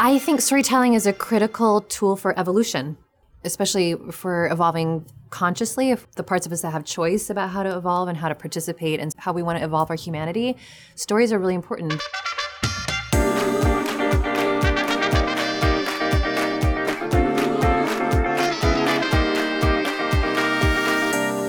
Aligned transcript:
I 0.00 0.18
think 0.18 0.40
storytelling 0.40 0.94
is 0.94 1.06
a 1.06 1.12
critical 1.12 1.80
tool 1.82 2.16
for 2.16 2.36
evolution, 2.36 2.96
especially 3.44 3.94
for 4.10 4.48
evolving 4.48 5.06
consciously. 5.30 5.92
If 5.92 6.10
the 6.16 6.24
parts 6.24 6.46
of 6.46 6.52
us 6.52 6.62
that 6.62 6.72
have 6.72 6.84
choice 6.84 7.30
about 7.30 7.50
how 7.50 7.62
to 7.62 7.76
evolve 7.76 8.08
and 8.08 8.18
how 8.18 8.28
to 8.28 8.34
participate 8.34 8.98
and 8.98 9.14
how 9.16 9.32
we 9.32 9.42
want 9.42 9.58
to 9.60 9.64
evolve 9.64 9.90
our 9.90 9.96
humanity, 9.96 10.56
stories 10.96 11.32
are 11.32 11.38
really 11.38 11.54
important. 11.54 11.94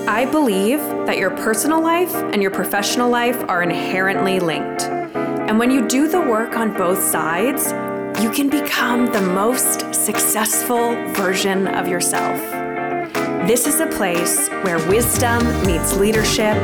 I 0.08 0.24
believe 0.30 0.78
that 1.06 1.18
your 1.18 1.30
personal 1.30 1.82
life 1.82 2.14
and 2.14 2.40
your 2.40 2.52
professional 2.52 3.10
life 3.10 3.42
are 3.48 3.62
inherently 3.62 4.38
linked. 4.38 4.82
And 4.84 5.58
when 5.58 5.70
you 5.70 5.86
do 5.86 6.08
the 6.08 6.20
work 6.20 6.56
on 6.56 6.72
both 6.74 7.02
sides, 7.02 7.72
you 8.20 8.30
can 8.30 8.48
become 8.48 9.06
the 9.06 9.20
most 9.20 9.94
successful 9.94 10.94
version 11.12 11.68
of 11.68 11.86
yourself. 11.86 12.40
This 13.46 13.66
is 13.66 13.80
a 13.80 13.86
place 13.88 14.48
where 14.62 14.78
wisdom 14.88 15.44
meets 15.66 15.94
leadership, 15.98 16.56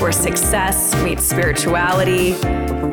where 0.00 0.12
success 0.12 0.94
meets 1.02 1.24
spirituality. 1.24 2.32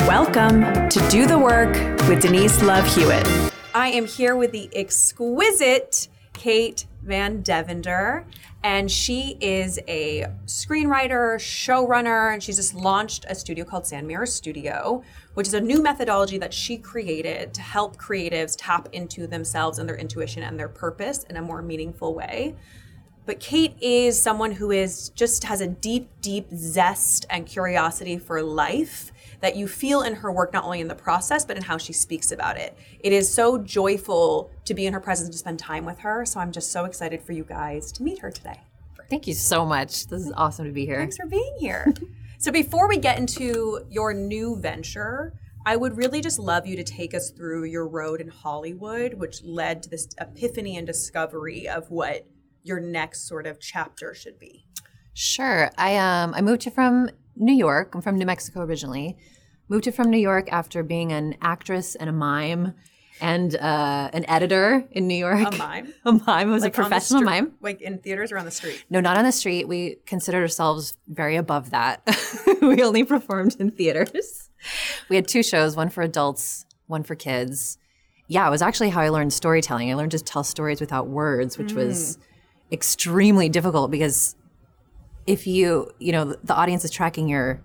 Welcome 0.07 0.89
to 0.89 1.07
Do 1.09 1.27
the 1.27 1.37
Work 1.37 1.75
with 2.07 2.23
Denise 2.23 2.63
Love 2.63 2.87
Hewitt. 2.87 3.27
I 3.75 3.89
am 3.89 4.07
here 4.07 4.35
with 4.35 4.51
the 4.51 4.70
exquisite 4.75 6.07
Kate 6.33 6.87
Van 7.03 7.43
Devender 7.43 8.25
and 8.63 8.91
she 8.91 9.37
is 9.41 9.79
a 9.87 10.27
screenwriter, 10.45 11.35
showrunner, 11.37 12.31
and 12.31 12.43
she's 12.43 12.57
just 12.57 12.75
launched 12.75 13.25
a 13.27 13.35
studio 13.35 13.65
called 13.65 13.87
Sand 13.87 14.07
Mirror 14.07 14.27
Studio, 14.27 15.03
which 15.34 15.48
is 15.48 15.53
a 15.53 15.62
new 15.62 15.81
methodology 15.81 16.38
that 16.38 16.53
she 16.53 16.77
created 16.77 17.53
to 17.53 17.62
help 17.62 17.98
creatives 17.98 18.55
tap 18.58 18.90
into 18.91 19.27
themselves 19.27 19.80
and 19.80 19.88
their 19.88 19.98
intuition 19.98 20.44
and 20.44 20.59
their 20.59 20.70
purpose 20.70 21.23
in 21.23 21.38
a 21.38 21.41
more 21.41 21.62
meaningful 21.62 22.13
way. 22.13 22.55
But 23.26 23.40
Kate 23.40 23.76
is 23.82 24.21
someone 24.21 24.51
who 24.51 24.71
is 24.71 25.10
just 25.10 25.43
has 25.43 25.62
a 25.62 25.68
deep, 25.68 26.10
deep 26.21 26.48
zest 26.55 27.26
and 27.29 27.46
curiosity 27.46 28.18
for 28.18 28.41
life 28.41 29.12
that 29.41 29.55
you 29.55 29.68
feel 29.68 30.01
in 30.01 30.15
her 30.15 30.32
work, 30.32 30.54
not 30.54 30.63
only 30.63 30.82
in 30.82 30.88
the 30.88 30.96
process, 30.96 31.45
but 31.45 31.57
in 31.57 31.63
how 31.63 31.77
she 31.77 31.93
speaks 31.93 32.32
about 32.32 32.57
it. 32.57 32.77
It 32.99 33.13
is 33.13 33.32
so 33.32 33.57
joyful 33.57 34.51
to 34.66 34.73
be 34.73 34.85
in 34.85 34.93
her 34.93 34.99
presence 34.99 35.27
and 35.27 35.34
to 35.34 35.38
spend 35.38 35.60
time 35.60 35.85
with 35.85 35.99
her. 35.99 36.26
So 36.26 36.40
I'm 36.40 36.51
just 36.51 36.71
so 36.71 36.85
excited 36.85 37.21
for 37.21 37.34
you 37.34 37.43
guys 37.43 37.91
to 37.93 38.04
meet 38.04 38.20
her 38.20 38.32
today. 38.32 38.62
Thank 39.10 39.27
you 39.27 39.34
so 39.34 39.66
much. 39.66 40.07
This 40.07 40.26
is 40.26 40.32
awesome 40.35 40.66
to 40.66 40.71
be 40.71 40.85
here. 40.85 40.98
Thanks 40.98 41.18
for 41.18 41.26
being 41.26 41.55
here. 41.60 41.93
so 42.41 42.51
before 42.51 42.89
we 42.89 42.97
get 42.97 43.20
into 43.20 43.85
your 43.87 44.15
new 44.15 44.55
venture, 44.55 45.39
I 45.63 45.75
would 45.75 45.95
really 45.95 46.21
just 46.21 46.39
love 46.39 46.65
you 46.65 46.75
to 46.75 46.83
take 46.83 47.13
us 47.13 47.29
through 47.29 47.65
your 47.65 47.87
road 47.87 48.20
in 48.20 48.29
Hollywood, 48.29 49.13
which 49.13 49.43
led 49.43 49.83
to 49.83 49.89
this 49.89 50.07
epiphany 50.20 50.75
and 50.75 50.87
discovery 50.87 51.70
of 51.70 51.91
what 51.91 52.25
your 52.63 52.79
next 52.79 53.27
sort 53.27 53.45
of 53.45 53.59
chapter 53.59 54.15
should 54.15 54.39
be. 54.39 54.65
Sure. 55.13 55.70
I 55.77 55.98
um 55.98 56.33
I 56.33 56.41
moved 56.41 56.61
to 56.61 56.71
from 56.71 57.11
New 57.35 57.53
York. 57.53 57.93
I'm 57.93 58.01
from 58.01 58.17
New 58.17 58.25
Mexico 58.25 58.61
originally. 58.61 59.20
Moved 59.70 59.83
to 59.83 59.91
from 59.91 60.09
New 60.09 60.17
York 60.17 60.51
after 60.51 60.81
being 60.81 61.11
an 61.11 61.35
actress 61.43 61.93
and 61.93 62.09
a 62.09 62.13
mime 62.13 62.73
and 63.20 63.55
uh, 63.55 64.09
an 64.13 64.25
editor 64.29 64.88
in 64.91 65.07
New 65.07 65.16
York. 65.16 65.53
A 65.53 65.57
mime? 65.57 65.94
a 66.06 66.12
mime. 66.13 66.23
I 66.28 66.45
was 66.45 66.63
Like 66.63 66.73
a 66.73 66.75
professional 66.75 67.22
stre- 67.22 67.25
mime. 67.25 67.51
Like 67.62 67.81
in 67.81 68.00
theaters 68.00 68.31
or 68.31 68.38
on 68.38 68.45
the 68.45 68.51
street? 68.51 68.84
No, 68.90 69.00
not 69.00 69.17
on 69.17 69.25
the 69.25 69.31
street. 69.31 69.67
We 69.67 69.97
considered 70.06 70.41
ourselves 70.41 70.95
very 71.07 71.35
above 71.35 71.72
that. 71.72 72.01
we 72.62 72.81
only 72.84 73.03
performed 73.03 73.56
in 73.59 73.72
theaters. 73.72 74.50
We 75.09 75.16
had 75.16 75.28
two 75.28 75.44
shows, 75.44 75.75
one 75.75 75.89
for 75.89 76.01
adults, 76.01 76.66
one 76.88 77.03
for 77.03 77.16
kids. 77.16 77.78
Yeah, 78.28 78.47
it 78.47 78.51
was 78.51 78.62
actually 78.62 78.89
how 78.89 79.01
I 79.01 79.09
learned 79.09 79.34
storytelling. 79.34 79.91
I 79.91 79.95
learned 79.95 80.12
to 80.12 80.19
tell 80.19 80.44
stories 80.44 80.79
without 80.79 81.07
words, 81.07 81.57
which 81.57 81.73
was 81.73 82.17
extremely 82.72 83.50
difficult 83.50 83.91
because 83.91 84.35
if 85.28 85.45
you, 85.45 85.91
you 85.99 86.11
know, 86.11 86.35
the 86.43 86.55
audience 86.55 86.85
is 86.85 86.91
tracking 86.91 87.28
your 87.28 87.61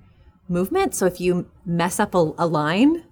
movement, 0.48 0.94
so 0.94 1.06
if 1.06 1.20
you 1.20 1.48
mess 1.64 2.00
up 2.00 2.14
a, 2.14 2.32
a 2.38 2.46
line, 2.46 3.04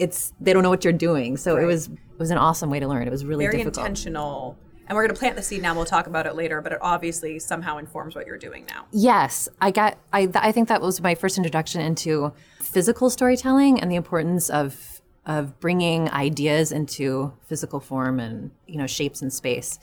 it's 0.00 0.32
they 0.40 0.52
don't 0.52 0.62
know 0.62 0.70
what 0.70 0.82
you're 0.82 0.92
doing. 0.92 1.36
So 1.36 1.56
it 1.56 1.64
was 1.66 1.86
it 1.88 2.18
was 2.18 2.30
an 2.30 2.38
awesome 2.38 2.70
way 2.70 2.80
to 2.80 2.88
learn. 2.88 3.06
It 3.06 3.10
was 3.10 3.24
really 3.24 3.44
Very 3.44 3.58
difficult. 3.58 3.86
intentional. 3.86 4.58
And 4.88 4.96
we're 4.96 5.04
going 5.06 5.14
to 5.14 5.18
plant 5.20 5.36
the 5.36 5.42
seed 5.42 5.62
now. 5.62 5.72
We'll 5.72 5.84
talk 5.84 6.08
about 6.08 6.26
it 6.26 6.34
later, 6.34 6.60
but 6.60 6.72
it 6.72 6.78
obviously 6.82 7.38
somehow 7.38 7.78
informs 7.78 8.16
what 8.16 8.26
you're 8.26 8.36
doing 8.38 8.66
now. 8.66 8.86
Yes, 8.90 9.48
I 9.60 9.70
got. 9.70 9.98
I 10.12 10.22
th- 10.26 10.34
I 10.42 10.50
think 10.50 10.66
that 10.66 10.80
was 10.82 11.00
my 11.00 11.14
first 11.14 11.36
introduction 11.36 11.80
into 11.80 12.32
physical 12.58 13.08
storytelling 13.08 13.80
and 13.80 13.88
the 13.88 13.94
importance 13.94 14.50
of 14.50 15.00
of 15.26 15.60
bringing 15.60 16.10
ideas 16.10 16.72
into 16.72 17.32
physical 17.46 17.78
form 17.78 18.18
and 18.18 18.50
you 18.66 18.78
know 18.78 18.88
shapes 18.88 19.22
and 19.22 19.32
space. 19.32 19.78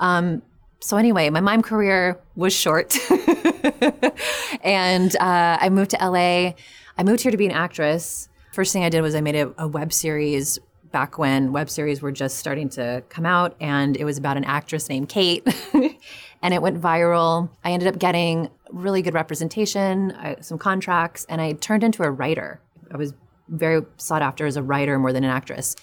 Um, 0.00 0.42
so 0.80 0.96
anyway, 0.96 1.30
my 1.30 1.40
mime 1.40 1.62
career 1.62 2.18
was 2.34 2.52
short, 2.52 2.96
and 4.64 5.14
uh, 5.16 5.58
I 5.60 5.68
moved 5.68 5.90
to 5.92 5.98
LA. 5.98 6.54
I 6.98 7.02
moved 7.04 7.20
here 7.20 7.30
to 7.30 7.36
be 7.38 7.46
an 7.46 7.52
actress. 7.52 8.28
First 8.52 8.72
thing 8.72 8.84
I 8.84 8.88
did 8.88 9.00
was 9.02 9.14
I 9.14 9.20
made 9.20 9.36
a, 9.36 9.52
a 9.58 9.68
web 9.68 9.92
series 9.92 10.58
back 10.90 11.18
when 11.18 11.52
web 11.52 11.70
series 11.70 12.02
were 12.02 12.10
just 12.10 12.38
starting 12.38 12.68
to 12.70 13.02
come 13.08 13.24
out, 13.24 13.54
and 13.60 13.96
it 13.96 14.04
was 14.04 14.18
about 14.18 14.36
an 14.36 14.44
actress 14.44 14.88
named 14.88 15.08
Kate, 15.08 15.46
and 16.42 16.52
it 16.52 16.60
went 16.60 16.80
viral. 16.80 17.48
I 17.62 17.70
ended 17.70 17.88
up 17.88 17.98
getting 17.98 18.50
really 18.70 19.02
good 19.02 19.14
representation, 19.14 20.10
uh, 20.12 20.40
some 20.40 20.58
contracts, 20.58 21.26
and 21.28 21.40
I 21.40 21.52
turned 21.52 21.84
into 21.84 22.02
a 22.02 22.10
writer. 22.10 22.60
I 22.92 22.96
was 22.96 23.14
very 23.48 23.82
sought 23.98 24.22
after 24.22 24.46
as 24.46 24.56
a 24.56 24.62
writer 24.62 24.98
more 24.98 25.12
than 25.12 25.24
an 25.24 25.30
actress. 25.30 25.76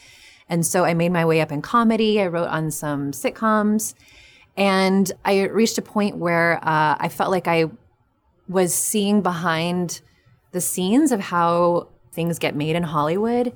And 0.50 0.66
so 0.66 0.86
I 0.86 0.94
made 0.94 1.12
my 1.12 1.26
way 1.26 1.42
up 1.42 1.52
in 1.52 1.62
comedy. 1.62 2.22
I 2.22 2.28
wrote 2.28 2.48
on 2.48 2.72
some 2.72 3.12
sitcoms. 3.12 3.94
And 4.56 5.12
I 5.24 5.42
reached 5.44 5.78
a 5.78 5.82
point 5.82 6.18
where 6.18 6.58
uh, 6.64 6.96
I 7.00 7.10
felt 7.10 7.32
like 7.32 7.48
I 7.48 7.66
was 8.48 8.74
seeing 8.74 9.22
behind 9.22 10.02
the 10.52 10.62
scenes 10.62 11.12
of 11.12 11.20
how 11.20 11.90
things 12.18 12.40
get 12.40 12.56
made 12.56 12.76
in 12.76 12.84
Hollywood. 12.84 13.54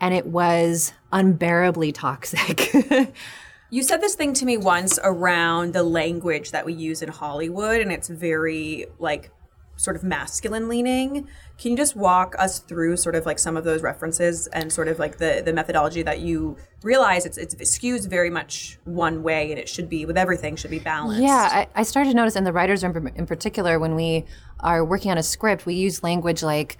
And 0.00 0.14
it 0.14 0.26
was 0.26 0.92
unbearably 1.12 1.92
toxic. 1.92 2.72
You 3.70 3.82
said 3.82 4.00
this 4.00 4.14
thing 4.14 4.34
to 4.34 4.44
me 4.44 4.56
once 4.56 5.00
around 5.02 5.72
the 5.72 5.82
language 5.82 6.52
that 6.52 6.64
we 6.64 6.72
use 6.72 7.02
in 7.02 7.08
Hollywood, 7.08 7.80
and 7.80 7.90
it's 7.90 8.06
very 8.06 8.86
like 9.00 9.32
sort 9.74 9.96
of 9.96 10.04
masculine 10.04 10.68
leaning. 10.68 11.26
Can 11.58 11.72
you 11.72 11.76
just 11.76 11.96
walk 11.96 12.36
us 12.38 12.60
through 12.60 12.96
sort 12.96 13.16
of 13.16 13.26
like 13.26 13.40
some 13.40 13.56
of 13.56 13.64
those 13.64 13.82
references 13.82 14.46
and 14.48 14.72
sort 14.72 14.86
of 14.86 15.00
like 15.00 15.18
the 15.18 15.42
the 15.44 15.52
methodology 15.52 16.02
that 16.02 16.20
you 16.20 16.56
realize 16.84 17.26
it's 17.26 17.36
it's 17.36 17.54
it 17.54 17.62
skews 17.62 18.08
very 18.08 18.30
much 18.30 18.78
one 18.84 19.24
way, 19.24 19.50
and 19.50 19.58
it 19.58 19.68
should 19.68 19.88
be 19.88 20.06
with 20.06 20.16
everything 20.16 20.54
should 20.54 20.70
be 20.70 20.78
balanced. 20.78 21.20
Yeah, 21.20 21.48
I, 21.50 21.80
I 21.80 21.82
started 21.82 22.10
to 22.10 22.16
notice 22.16 22.36
in 22.36 22.44
the 22.44 22.52
writers' 22.52 22.84
room 22.84 23.08
in 23.08 23.26
particular, 23.26 23.80
when 23.80 23.96
we 23.96 24.24
are 24.60 24.84
working 24.84 25.10
on 25.10 25.18
a 25.18 25.22
script, 25.24 25.66
we 25.66 25.74
use 25.74 26.04
language 26.04 26.44
like 26.44 26.78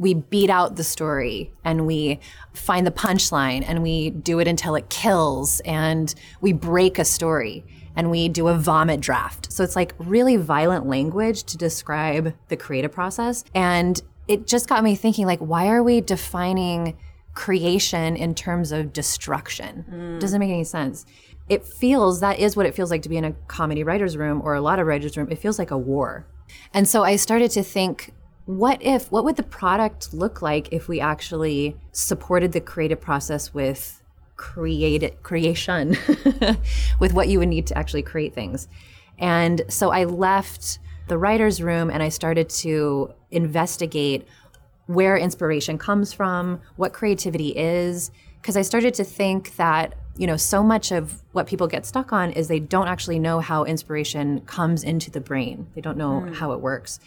we 0.00 0.14
beat 0.14 0.48
out 0.48 0.76
the 0.76 0.82
story 0.82 1.52
and 1.62 1.86
we 1.86 2.18
find 2.54 2.86
the 2.86 2.90
punchline 2.90 3.62
and 3.68 3.82
we 3.82 4.08
do 4.08 4.40
it 4.40 4.48
until 4.48 4.74
it 4.74 4.88
kills 4.88 5.60
and 5.60 6.14
we 6.40 6.54
break 6.54 6.98
a 6.98 7.04
story 7.04 7.62
and 7.94 8.10
we 8.10 8.26
do 8.26 8.48
a 8.48 8.56
vomit 8.56 9.00
draft. 9.00 9.52
So 9.52 9.62
it's 9.62 9.76
like 9.76 9.94
really 9.98 10.36
violent 10.36 10.86
language 10.86 11.44
to 11.44 11.58
describe 11.58 12.32
the 12.48 12.56
creative 12.56 12.90
process. 12.90 13.44
And 13.54 14.00
it 14.26 14.46
just 14.46 14.70
got 14.70 14.82
me 14.82 14.96
thinking 14.96 15.26
like, 15.26 15.40
why 15.40 15.68
are 15.68 15.82
we 15.82 16.00
defining 16.00 16.96
creation 17.34 18.16
in 18.16 18.34
terms 18.34 18.72
of 18.72 18.94
destruction? 18.94 19.84
Mm. 19.90 20.18
Doesn't 20.18 20.40
make 20.40 20.50
any 20.50 20.64
sense 20.64 21.04
it 21.50 21.66
feels 21.66 22.20
that 22.20 22.38
is 22.38 22.56
what 22.56 22.64
it 22.64 22.76
feels 22.76 22.92
like 22.92 23.02
to 23.02 23.08
be 23.08 23.16
in 23.16 23.24
a 23.24 23.32
comedy 23.48 23.82
writer's 23.82 24.16
room 24.16 24.40
or 24.44 24.54
a 24.54 24.60
lot 24.60 24.78
of 24.78 24.86
writers' 24.86 25.16
room. 25.16 25.26
It 25.32 25.38
feels 25.40 25.58
like 25.58 25.72
a 25.72 25.76
war. 25.76 26.24
And 26.72 26.88
so 26.88 27.02
I 27.02 27.16
started 27.16 27.50
to 27.50 27.64
think, 27.64 28.12
what 28.46 28.82
if, 28.82 29.10
what 29.12 29.24
would 29.24 29.36
the 29.36 29.42
product 29.42 30.12
look 30.12 30.42
like 30.42 30.72
if 30.72 30.88
we 30.88 31.00
actually 31.00 31.76
supported 31.92 32.52
the 32.52 32.60
creative 32.60 33.00
process 33.00 33.54
with 33.54 34.02
create 34.36 35.22
creation, 35.22 35.96
with 36.98 37.12
what 37.12 37.28
you 37.28 37.38
would 37.38 37.48
need 37.48 37.66
to 37.68 37.78
actually 37.78 38.02
create 38.02 38.34
things? 38.34 38.68
And 39.18 39.62
so 39.68 39.90
I 39.90 40.04
left 40.04 40.78
the 41.08 41.18
writer's 41.18 41.62
room 41.62 41.90
and 41.90 42.02
I 42.02 42.08
started 42.08 42.48
to 42.50 43.12
investigate 43.30 44.26
where 44.86 45.16
inspiration 45.16 45.78
comes 45.78 46.12
from, 46.12 46.60
what 46.76 46.92
creativity 46.92 47.50
is, 47.56 48.10
because 48.40 48.56
I 48.56 48.62
started 48.62 48.94
to 48.94 49.04
think 49.04 49.56
that 49.56 49.94
you 50.16 50.26
know 50.26 50.36
so 50.36 50.62
much 50.62 50.90
of 50.90 51.22
what 51.32 51.46
people 51.46 51.66
get 51.66 51.86
stuck 51.86 52.12
on 52.12 52.32
is 52.32 52.48
they 52.48 52.58
don't 52.58 52.88
actually 52.88 53.18
know 53.18 53.40
how 53.40 53.64
inspiration 53.64 54.40
comes 54.42 54.82
into 54.82 55.10
the 55.10 55.20
brain. 55.20 55.68
They 55.74 55.80
don't 55.80 55.96
know 55.96 56.20
hmm. 56.20 56.32
how 56.32 56.52
it 56.52 56.60
works. 56.60 56.98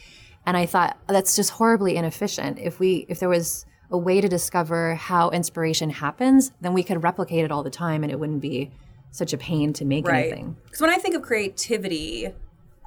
And 0.45 0.57
I 0.57 0.65
thought 0.65 0.97
that's 1.07 1.35
just 1.35 1.51
horribly 1.51 1.95
inefficient. 1.95 2.59
If 2.59 2.79
we 2.79 3.05
if 3.09 3.19
there 3.19 3.29
was 3.29 3.65
a 3.91 3.97
way 3.97 4.19
to 4.19 4.27
discover 4.27 4.95
how 4.95 5.29
inspiration 5.29 5.89
happens, 5.89 6.51
then 6.61 6.73
we 6.73 6.83
could 6.83 7.03
replicate 7.03 7.45
it 7.45 7.51
all 7.51 7.63
the 7.63 7.69
time 7.69 8.03
and 8.03 8.11
it 8.11 8.19
wouldn't 8.19 8.41
be 8.41 8.71
such 9.11 9.31
a 9.31 9.37
pain 9.37 9.71
to 9.73 9.85
make 9.85 10.07
right. 10.07 10.25
anything. 10.25 10.57
Because 10.65 10.81
when 10.81 10.89
I 10.89 10.97
think 10.97 11.15
of 11.15 11.21
creativity, 11.21 12.33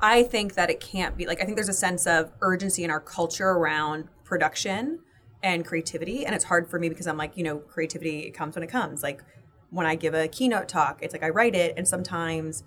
I 0.02 0.24
think 0.24 0.54
that 0.54 0.68
it 0.68 0.80
can't 0.80 1.16
be 1.16 1.26
like 1.26 1.40
I 1.40 1.44
think 1.44 1.56
there's 1.56 1.68
a 1.68 1.74
sense 1.74 2.06
of 2.06 2.32
urgency 2.40 2.84
in 2.84 2.90
our 2.90 3.00
culture 3.00 3.48
around 3.48 4.08
production 4.24 5.00
and 5.42 5.64
creativity, 5.64 6.26
and 6.26 6.34
it's 6.34 6.44
hard 6.44 6.68
for 6.68 6.78
me 6.78 6.88
because 6.88 7.06
I'm 7.06 7.16
like, 7.16 7.36
you 7.36 7.44
know, 7.44 7.58
creativity 7.58 8.20
it 8.20 8.32
comes 8.32 8.56
when 8.56 8.64
it 8.64 8.70
comes. 8.70 9.02
Like 9.02 9.22
when 9.70 9.86
I 9.86 9.94
give 9.94 10.14
a 10.14 10.28
keynote 10.28 10.68
talk, 10.68 10.98
it's 11.02 11.14
like 11.14 11.22
I 11.22 11.28
write 11.28 11.54
it 11.54 11.74
and 11.76 11.86
sometimes 11.86 12.64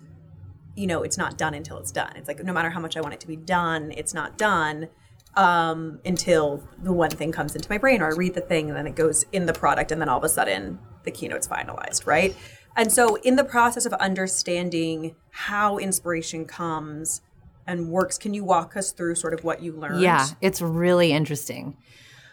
you 0.80 0.86
know, 0.86 1.02
it's 1.02 1.18
not 1.18 1.36
done 1.36 1.52
until 1.52 1.76
it's 1.76 1.92
done. 1.92 2.10
It's 2.16 2.26
like 2.26 2.42
no 2.42 2.54
matter 2.54 2.70
how 2.70 2.80
much 2.80 2.96
I 2.96 3.02
want 3.02 3.12
it 3.12 3.20
to 3.20 3.26
be 3.26 3.36
done, 3.36 3.92
it's 3.94 4.14
not 4.14 4.38
done 4.38 4.88
um, 5.36 6.00
until 6.06 6.66
the 6.82 6.90
one 6.90 7.10
thing 7.10 7.32
comes 7.32 7.54
into 7.54 7.68
my 7.68 7.76
brain 7.76 8.00
or 8.00 8.06
I 8.06 8.16
read 8.16 8.32
the 8.32 8.40
thing 8.40 8.68
and 8.68 8.76
then 8.76 8.86
it 8.86 8.94
goes 8.94 9.26
in 9.30 9.44
the 9.44 9.52
product 9.52 9.92
and 9.92 10.00
then 10.00 10.08
all 10.08 10.16
of 10.16 10.24
a 10.24 10.28
sudden 10.30 10.78
the 11.04 11.10
keynote's 11.10 11.46
finalized, 11.46 12.06
right? 12.06 12.34
And 12.78 12.90
so 12.90 13.16
in 13.16 13.36
the 13.36 13.44
process 13.44 13.84
of 13.84 13.92
understanding 13.94 15.16
how 15.32 15.76
inspiration 15.76 16.46
comes 16.46 17.20
and 17.66 17.90
works, 17.90 18.16
can 18.16 18.32
you 18.32 18.42
walk 18.42 18.74
us 18.74 18.90
through 18.90 19.16
sort 19.16 19.34
of 19.34 19.44
what 19.44 19.62
you 19.62 19.72
learned? 19.72 20.00
Yeah, 20.00 20.28
it's 20.40 20.62
really 20.62 21.12
interesting. 21.12 21.76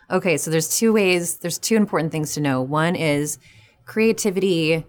Okay, 0.09 0.37
so 0.37 0.49
there's 0.51 0.77
two 0.77 0.93
ways, 0.93 1.39
there's 1.39 1.59
two 1.59 1.75
important 1.75 2.13
things 2.13 2.33
to 2.35 2.39
know. 2.39 2.61
One 2.61 2.95
is 2.95 3.39
creativity 3.83 4.85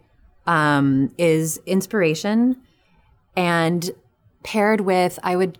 um, 0.46 1.12
is 1.18 1.60
inspiration 1.66 2.62
and 3.38 3.90
paired 4.42 4.80
with, 4.82 5.18
I 5.22 5.36
would 5.36 5.58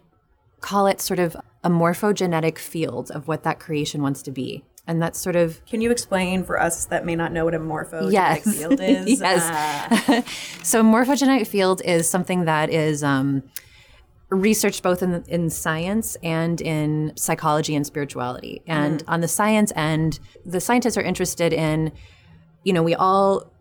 call 0.61 0.87
it 0.87 1.01
sort 1.01 1.19
of 1.19 1.37
a 1.63 1.71
morphogenetic 1.71 2.59
field 2.59 3.11
of 3.11 3.29
what 3.29 3.43
that 3.45 3.61
creation 3.61 4.03
wants 4.03 4.23
to 4.23 4.31
be. 4.31 4.65
And 4.87 5.03
that's 5.03 5.19
sort 5.21 5.37
of 5.37 5.65
Can 5.67 5.81
you 5.83 5.91
explain 5.91 6.45
for 6.45 6.61
us 6.61 6.87
that 6.87 7.05
may 7.05 7.15
not 7.15 7.31
know 7.33 7.45
what 7.45 7.55
a 7.55 7.59
morphogenetic 7.61 8.13
Yes. 8.13 8.59
field 8.59 8.81
is? 8.83 9.21
Yes. 9.21 10.09
Uh, 10.09 10.23
so 10.63 10.83
morphogenetic 10.83 11.47
field 11.47 11.83
is 11.85 12.09
something 12.09 12.47
that 12.47 12.71
is 12.71 13.05
um, 13.05 13.43
researched 14.31 14.83
both 14.83 15.03
in, 15.03 15.23
in 15.29 15.51
science 15.51 16.17
and 16.23 16.61
in 16.63 17.13
psychology 17.17 17.75
and 17.77 17.87
spirituality. 17.87 18.63
And 18.67 19.03
on 19.07 19.21
the 19.21 19.29
science 19.29 19.73
end, 19.77 20.21
the 20.47 20.61
scientists 20.61 20.97
are 20.97 21.03
interested 21.03 21.53
in, 21.53 21.93
you 22.65 22.73
know, 22.73 22.83
we 22.83 22.95
all 22.95 23.53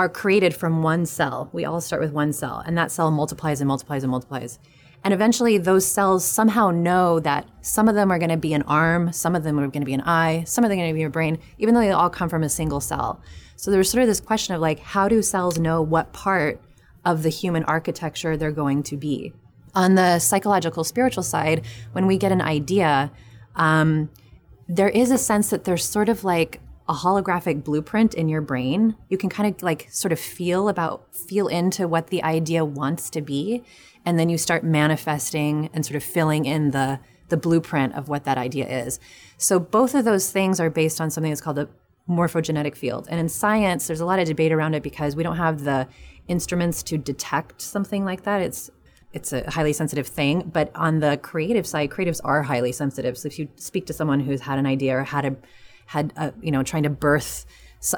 are 0.00 0.08
created 0.08 0.56
from 0.56 0.82
one 0.82 1.04
cell. 1.04 1.50
We 1.52 1.66
all 1.66 1.78
start 1.82 2.00
with 2.00 2.10
one 2.10 2.32
cell, 2.32 2.62
and 2.64 2.76
that 2.78 2.90
cell 2.90 3.10
multiplies 3.10 3.60
and 3.60 3.68
multiplies 3.68 4.02
and 4.02 4.10
multiplies. 4.10 4.58
And 5.04 5.12
eventually, 5.12 5.58
those 5.58 5.84
cells 5.84 6.24
somehow 6.24 6.70
know 6.70 7.20
that 7.20 7.46
some 7.60 7.86
of 7.86 7.94
them 7.94 8.10
are 8.10 8.18
going 8.18 8.30
to 8.30 8.38
be 8.38 8.54
an 8.54 8.62
arm, 8.62 9.12
some 9.12 9.36
of 9.36 9.44
them 9.44 9.60
are 9.60 9.68
going 9.68 9.82
to 9.82 9.86
be 9.86 9.92
an 9.92 10.00
eye, 10.00 10.44
some 10.46 10.64
of 10.64 10.70
them 10.70 10.78
are 10.78 10.82
going 10.84 10.94
to 10.94 10.98
be 10.98 11.02
a 11.02 11.10
brain, 11.10 11.38
even 11.58 11.74
though 11.74 11.82
they 11.82 11.90
all 11.90 12.08
come 12.08 12.30
from 12.30 12.42
a 12.42 12.48
single 12.48 12.80
cell. 12.80 13.20
So 13.56 13.70
there's 13.70 13.90
sort 13.90 14.00
of 14.00 14.08
this 14.08 14.20
question 14.22 14.54
of 14.54 14.62
like, 14.62 14.80
how 14.80 15.06
do 15.06 15.20
cells 15.20 15.58
know 15.58 15.82
what 15.82 16.14
part 16.14 16.62
of 17.04 17.22
the 17.22 17.28
human 17.28 17.64
architecture 17.64 18.38
they're 18.38 18.52
going 18.52 18.82
to 18.84 18.96
be? 18.96 19.34
On 19.74 19.96
the 19.96 20.18
psychological, 20.18 20.82
spiritual 20.82 21.24
side, 21.24 21.66
when 21.92 22.06
we 22.06 22.16
get 22.16 22.32
an 22.32 22.40
idea, 22.40 23.12
um, 23.54 24.08
there 24.66 24.88
is 24.88 25.10
a 25.10 25.18
sense 25.18 25.50
that 25.50 25.64
there's 25.64 25.84
sort 25.84 26.08
of 26.08 26.24
like 26.24 26.58
a 26.90 26.92
holographic 26.92 27.62
blueprint 27.62 28.14
in 28.14 28.28
your 28.28 28.40
brain. 28.40 28.96
You 29.08 29.16
can 29.16 29.30
kind 29.30 29.54
of 29.54 29.62
like 29.62 29.86
sort 29.92 30.10
of 30.10 30.18
feel 30.18 30.68
about, 30.68 31.14
feel 31.14 31.46
into 31.46 31.86
what 31.86 32.08
the 32.08 32.20
idea 32.24 32.64
wants 32.64 33.08
to 33.10 33.20
be. 33.20 33.62
And 34.04 34.18
then 34.18 34.28
you 34.28 34.36
start 34.36 34.64
manifesting 34.64 35.70
and 35.72 35.86
sort 35.86 35.94
of 35.94 36.02
filling 36.02 36.46
in 36.46 36.72
the, 36.72 36.98
the 37.28 37.36
blueprint 37.36 37.94
of 37.94 38.08
what 38.08 38.24
that 38.24 38.38
idea 38.38 38.66
is. 38.66 38.98
So 39.38 39.60
both 39.60 39.94
of 39.94 40.04
those 40.04 40.32
things 40.32 40.58
are 40.58 40.68
based 40.68 41.00
on 41.00 41.10
something 41.10 41.30
that's 41.30 41.40
called 41.40 41.60
a 41.60 41.68
morphogenetic 42.08 42.74
field. 42.74 43.06
And 43.08 43.20
in 43.20 43.28
science, 43.28 43.86
there's 43.86 44.00
a 44.00 44.04
lot 44.04 44.18
of 44.18 44.26
debate 44.26 44.50
around 44.50 44.74
it 44.74 44.82
because 44.82 45.14
we 45.14 45.22
don't 45.22 45.36
have 45.36 45.62
the 45.62 45.86
instruments 46.26 46.82
to 46.82 46.98
detect 46.98 47.62
something 47.62 48.04
like 48.04 48.24
that. 48.24 48.42
It's 48.42 48.68
it's 49.12 49.32
a 49.32 49.48
highly 49.50 49.72
sensitive 49.72 50.06
thing. 50.06 50.50
But 50.52 50.70
on 50.74 51.00
the 51.00 51.18
creative 51.18 51.66
side, 51.66 51.90
creatives 51.90 52.20
are 52.22 52.42
highly 52.44 52.70
sensitive. 52.70 53.18
So 53.18 53.26
if 53.26 53.40
you 53.40 53.48
speak 53.56 53.86
to 53.86 53.92
someone 53.92 54.20
who's 54.20 54.40
had 54.42 54.58
an 54.58 54.66
idea 54.66 54.96
or 54.98 55.02
had 55.02 55.24
a 55.24 55.36
had 55.90 56.12
a, 56.16 56.32
you 56.40 56.52
know 56.52 56.62
trying 56.62 56.84
to 56.84 56.90
birth 56.90 57.44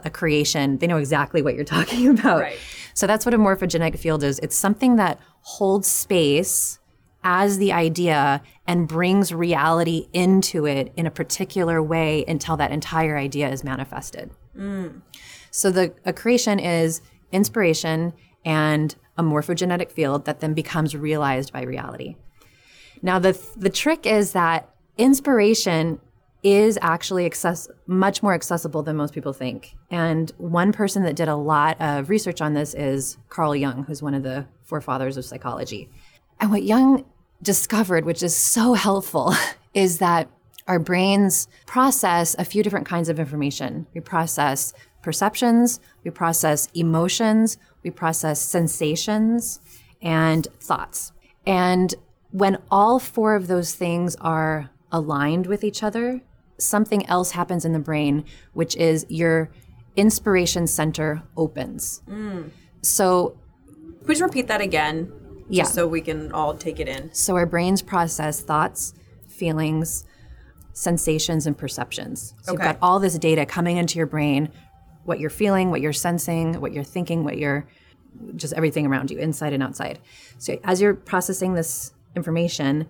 a 0.05 0.11
creation, 0.11 0.79
they 0.79 0.87
know 0.87 0.97
exactly 0.97 1.43
what 1.43 1.55
you're 1.55 1.65
talking 1.77 2.09
about. 2.09 2.41
Right. 2.41 2.59
So 2.95 3.07
that's 3.07 3.27
what 3.27 3.35
a 3.35 3.39
morphogenetic 3.39 3.99
field 3.99 4.23
is. 4.23 4.39
It's 4.39 4.57
something 4.57 4.97
that 4.97 5.21
holds 5.43 5.89
space 5.89 6.79
as 7.25 7.59
the 7.59 7.73
idea 7.73 8.43
and 8.67 8.89
brings 8.89 9.33
reality 9.33 10.09
into 10.13 10.67
it 10.67 10.93
in 10.97 11.07
a 11.07 11.11
particular 11.11 11.83
way 11.83 12.25
until 12.27 12.57
that 12.57 12.71
entire 12.71 13.17
idea 13.17 13.51
is 13.51 13.63
manifested. 13.63 14.31
Mm. 14.57 15.03
So 15.51 15.71
the 15.71 15.93
a 16.07 16.13
creation 16.13 16.59
is 16.59 17.03
inspiration 17.31 18.15
and 18.45 18.97
a 19.19 19.23
morphogenetic 19.23 19.93
field 19.93 20.25
that 20.25 20.41
then 20.41 20.55
becomes 20.55 20.97
realized 20.97 21.53
by 21.53 21.63
reality. 21.63 22.17
Now 23.03 23.19
the 23.19 23.39
the 23.57 23.71
trick 23.71 24.07
is 24.07 24.33
that 24.33 24.71
inspiration 24.97 26.01
is 26.43 26.79
actually 26.83 27.25
access- 27.25 27.69
much 27.87 28.23
more 28.23 28.35
accessible 28.35 28.83
than 28.83 28.97
most 28.97 29.15
people 29.15 29.33
think. 29.33 29.77
And 29.91 30.33
one 30.39 30.73
person 30.73 31.05
that 31.05 31.15
did 31.15 31.29
a 31.29 31.37
lot 31.37 31.81
of 31.81 32.11
research 32.11 32.41
on 32.41 32.55
this 32.55 32.75
is 32.75 33.17
Carl 33.29 33.55
Jung, 33.55 33.85
who's 33.85 34.03
one 34.03 34.15
of 34.15 34.23
the 34.23 34.47
forefathers 34.65 35.17
of 35.17 35.25
psychology. 35.25 35.89
And 36.41 36.51
what 36.51 36.65
Jung 36.65 37.05
discovered, 37.43 38.05
which 38.05 38.23
is 38.23 38.35
so 38.35 38.75
helpful, 38.75 39.35
is 39.75 39.99
that 39.99 40.29
our 40.67 40.79
brains 40.79 41.49
process 41.67 42.35
a 42.39 42.45
few 42.45 42.63
different 42.63 42.87
kinds 42.87 43.09
of 43.09 43.19
information. 43.19 43.87
We 43.95 44.01
process 44.01 44.73
perceptions, 45.03 45.81
we 46.05 46.11
process 46.11 46.69
emotions, 46.75 47.57
we 47.83 47.91
process 47.91 48.41
sensations, 48.41 49.61
and 50.01 50.47
thoughts. 50.61 51.13
And 51.47 51.95
when 52.31 52.59
all 52.71 52.99
four 52.99 53.35
of 53.35 53.47
those 53.47 53.75
things 53.75 54.17
are 54.17 54.71
aligned 54.91 55.47
with 55.47 55.65
each 55.65 55.83
other, 55.83 56.23
something 56.63 57.05
else 57.07 57.33
happens 57.33 57.65
in 57.65 57.73
the 57.73 57.79
brain, 57.79 58.25
which 58.53 58.77
is 58.77 59.05
your 59.09 59.51
inspiration 59.97 60.67
center 60.67 61.23
opens. 61.37 62.03
So 62.83 63.37
please 64.05 64.21
repeat 64.23 64.49
that 64.49 64.61
again. 64.61 65.13
Yeah. 65.49 65.65
Just 65.65 65.75
so 65.75 65.87
we 65.87 66.01
can 66.01 66.33
all 66.33 66.55
take 66.55 66.81
it 66.81 66.89
in. 66.89 67.13
So 67.13 67.37
our 67.37 67.45
brains 67.47 67.83
process 67.83 68.41
thoughts, 68.41 68.95
feelings, 69.29 70.05
sensations, 70.73 71.47
and 71.47 71.59
perceptions. 71.59 72.33
So 72.43 72.53
Okay. 72.55 72.65
you've 72.65 72.73
got 72.73 72.79
all 72.81 72.99
this 73.01 73.19
data 73.19 73.45
coming 73.45 73.77
into 73.77 73.99
your 73.99 74.07
brain, 74.07 74.49
what 75.05 75.21
you're 75.21 75.29
feeling, 75.31 75.71
what 75.71 75.83
you're 75.83 75.93
sensing, 75.93 76.61
what 76.61 76.73
you're 76.73 76.85
thinking, 76.85 77.25
what 77.25 77.37
you're 77.37 77.67
just 78.37 78.55
everything 78.55 78.87
around 78.87 79.11
you, 79.11 79.19
inside 79.19 79.53
and 79.53 79.63
outside. 79.63 79.99
So 80.39 80.59
as 80.65 80.81
you're 80.81 80.95
processing 80.95 81.55
this 81.55 81.93
information, 82.17 82.89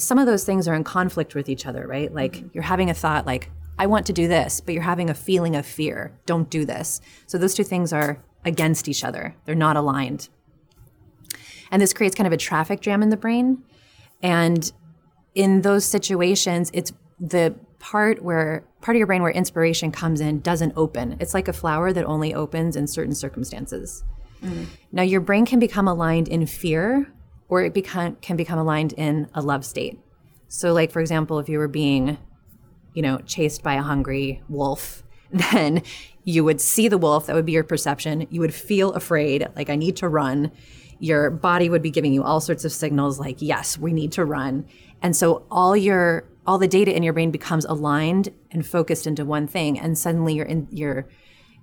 some 0.00 0.18
of 0.18 0.26
those 0.26 0.44
things 0.44 0.66
are 0.66 0.74
in 0.74 0.84
conflict 0.84 1.34
with 1.34 1.48
each 1.48 1.66
other, 1.66 1.86
right? 1.86 2.12
Like 2.12 2.32
mm-hmm. 2.32 2.48
you're 2.52 2.64
having 2.64 2.90
a 2.90 2.94
thought 2.94 3.26
like, 3.26 3.50
I 3.78 3.86
want 3.86 4.06
to 4.06 4.12
do 4.12 4.28
this, 4.28 4.60
but 4.60 4.74
you're 4.74 4.82
having 4.82 5.08
a 5.08 5.14
feeling 5.14 5.56
of 5.56 5.64
fear. 5.64 6.12
Don't 6.26 6.50
do 6.50 6.64
this. 6.64 7.00
So 7.26 7.38
those 7.38 7.54
two 7.54 7.64
things 7.64 7.92
are 7.92 8.22
against 8.44 8.88
each 8.88 9.04
other. 9.04 9.36
They're 9.44 9.54
not 9.54 9.76
aligned. 9.76 10.28
And 11.70 11.80
this 11.80 11.92
creates 11.92 12.14
kind 12.14 12.26
of 12.26 12.32
a 12.32 12.36
traffic 12.36 12.80
jam 12.80 13.02
in 13.02 13.10
the 13.10 13.16
brain. 13.16 13.62
And 14.22 14.70
in 15.34 15.62
those 15.62 15.84
situations, 15.84 16.70
it's 16.74 16.92
the 17.18 17.54
part 17.78 18.22
where 18.22 18.64
part 18.82 18.96
of 18.96 18.98
your 18.98 19.06
brain 19.06 19.22
where 19.22 19.30
inspiration 19.30 19.92
comes 19.92 20.20
in 20.20 20.40
doesn't 20.40 20.72
open. 20.76 21.16
It's 21.20 21.34
like 21.34 21.48
a 21.48 21.52
flower 21.52 21.92
that 21.92 22.04
only 22.04 22.34
opens 22.34 22.76
in 22.76 22.86
certain 22.86 23.14
circumstances. 23.14 24.04
Mm-hmm. 24.42 24.64
Now, 24.92 25.02
your 25.02 25.20
brain 25.20 25.46
can 25.46 25.58
become 25.58 25.86
aligned 25.86 26.28
in 26.28 26.46
fear, 26.46 27.12
or 27.50 27.62
it 27.62 27.74
become, 27.74 28.16
can 28.22 28.36
become 28.36 28.58
aligned 28.58 28.94
in 28.94 29.28
a 29.34 29.42
love 29.42 29.64
state. 29.64 29.98
So, 30.48 30.72
like 30.72 30.90
for 30.90 31.00
example, 31.00 31.38
if 31.38 31.48
you 31.48 31.58
were 31.58 31.68
being, 31.68 32.16
you 32.94 33.02
know, 33.02 33.18
chased 33.18 33.62
by 33.62 33.74
a 33.74 33.82
hungry 33.82 34.42
wolf, 34.48 35.02
then 35.52 35.82
you 36.24 36.44
would 36.44 36.60
see 36.60 36.88
the 36.88 36.98
wolf. 36.98 37.26
That 37.26 37.36
would 37.36 37.46
be 37.46 37.52
your 37.52 37.64
perception. 37.64 38.26
You 38.30 38.40
would 38.40 38.54
feel 38.54 38.92
afraid, 38.92 39.46
like 39.54 39.68
I 39.68 39.76
need 39.76 39.96
to 39.96 40.08
run. 40.08 40.50
Your 40.98 41.30
body 41.30 41.68
would 41.68 41.82
be 41.82 41.90
giving 41.90 42.12
you 42.12 42.22
all 42.22 42.40
sorts 42.40 42.64
of 42.64 42.72
signals, 42.72 43.18
like 43.18 43.36
yes, 43.40 43.78
we 43.78 43.92
need 43.92 44.12
to 44.12 44.24
run. 44.24 44.66
And 45.02 45.16
so 45.16 45.44
all 45.50 45.76
your 45.76 46.24
all 46.46 46.58
the 46.58 46.68
data 46.68 46.94
in 46.94 47.02
your 47.02 47.12
brain 47.12 47.30
becomes 47.30 47.64
aligned 47.64 48.30
and 48.50 48.66
focused 48.66 49.06
into 49.06 49.24
one 49.24 49.46
thing, 49.46 49.78
and 49.78 49.96
suddenly 49.96 50.34
your 50.34 50.46
in, 50.46 50.68
your 50.70 51.06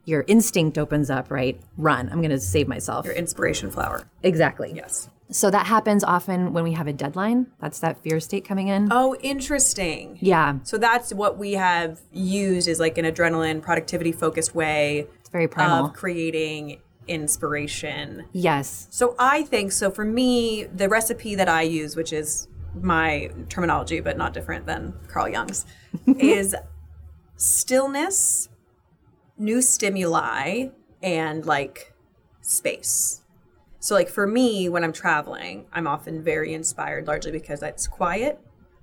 your 0.06 0.24
instinct 0.28 0.78
opens 0.78 1.10
up. 1.10 1.30
Right, 1.30 1.60
run. 1.78 2.10
I'm 2.10 2.22
going 2.22 2.32
to 2.32 2.40
save 2.40 2.68
myself. 2.68 3.06
Your 3.06 3.16
inspiration 3.16 3.70
flower. 3.70 4.10
Exactly. 4.24 4.72
Yes. 4.74 5.10
So 5.30 5.50
that 5.52 5.66
happens 5.68 6.04
often 6.04 6.54
when 6.54 6.64
we 6.64 6.72
have 6.74 6.88
a 6.88 6.94
deadline. 6.94 7.48
That's 7.60 7.80
that 7.80 8.02
fear 8.02 8.20
state 8.20 8.46
coming 8.46 8.70
in. 8.70 8.88
Oh, 8.92 9.16
interesting. 9.22 10.18
Yeah, 10.22 10.60
So 10.64 10.78
that's 10.78 11.14
what 11.14 11.38
we 11.38 11.54
have 11.54 12.00
used 12.14 12.68
is 12.68 12.80
like 12.80 12.98
an 12.98 13.06
adrenaline 13.06 13.62
productivity 13.62 14.12
focused 14.12 14.56
way 14.56 15.08
it's 15.20 15.30
very 15.30 15.48
primal. 15.48 15.88
of 15.88 15.94
creating 15.94 16.80
inspiration. 17.08 18.26
yes. 18.32 18.88
So 18.90 19.16
I 19.20 19.44
think 19.44 19.72
so 19.72 19.92
for 19.92 20.06
me, 20.06 20.64
the 20.66 20.88
recipe 20.90 21.36
that 21.36 21.50
I 21.50 21.62
use, 21.64 21.96
which 21.96 22.14
is 22.14 22.48
my 22.82 23.32
terminology 23.50 24.00
but 24.00 24.18
not 24.18 24.34
different 24.34 24.66
than 24.66 24.94
Carl 25.08 25.30
Jung's, 25.30 25.66
is 26.06 26.56
stillness, 27.36 28.50
new 29.38 29.62
stimuli, 29.62 30.68
and 31.02 31.46
like 31.46 31.94
space. 32.42 33.22
So 33.88 33.96
like 33.96 34.10
for 34.10 34.28
me, 34.28 34.68
when 34.68 34.84
I'm 34.84 34.92
traveling, 34.92 35.66
I'm 35.72 35.88
often 35.88 36.22
very 36.22 36.54
inspired 36.54 37.08
largely 37.08 37.32
because 37.32 37.64
it's 37.64 37.88
quiet, 37.88 38.38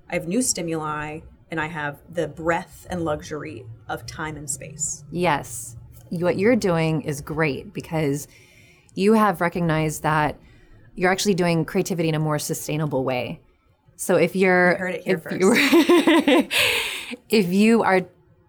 I 0.08 0.14
have 0.14 0.26
new 0.26 0.40
stimuli, 0.40 1.20
and 1.50 1.60
I 1.60 1.66
have 1.66 1.98
the 2.08 2.26
breadth 2.26 2.86
and 2.88 3.04
luxury 3.04 3.66
of 3.86 4.06
time 4.06 4.38
and 4.38 4.48
space. 4.48 5.04
Yes. 5.12 5.76
what 6.08 6.38
you're 6.38 6.56
doing 6.56 7.02
is 7.02 7.20
great 7.20 7.74
because 7.74 8.28
you 8.94 9.12
have 9.12 9.42
recognized 9.42 10.04
that 10.04 10.40
you're 10.94 11.12
actually 11.12 11.34
doing 11.34 11.66
creativity 11.66 12.08
in 12.08 12.14
a 12.14 12.18
more 12.18 12.38
sustainable 12.38 13.04
way. 13.04 13.42
So 13.96 14.16
if 14.16 14.34
you're 14.34 14.74
heard 14.76 14.94
it 14.94 15.02
here 15.04 15.16
if 15.16 15.22
first. 15.22 15.38
you 15.38 16.48
if 17.28 17.52
you 17.52 17.82
are 17.82 18.00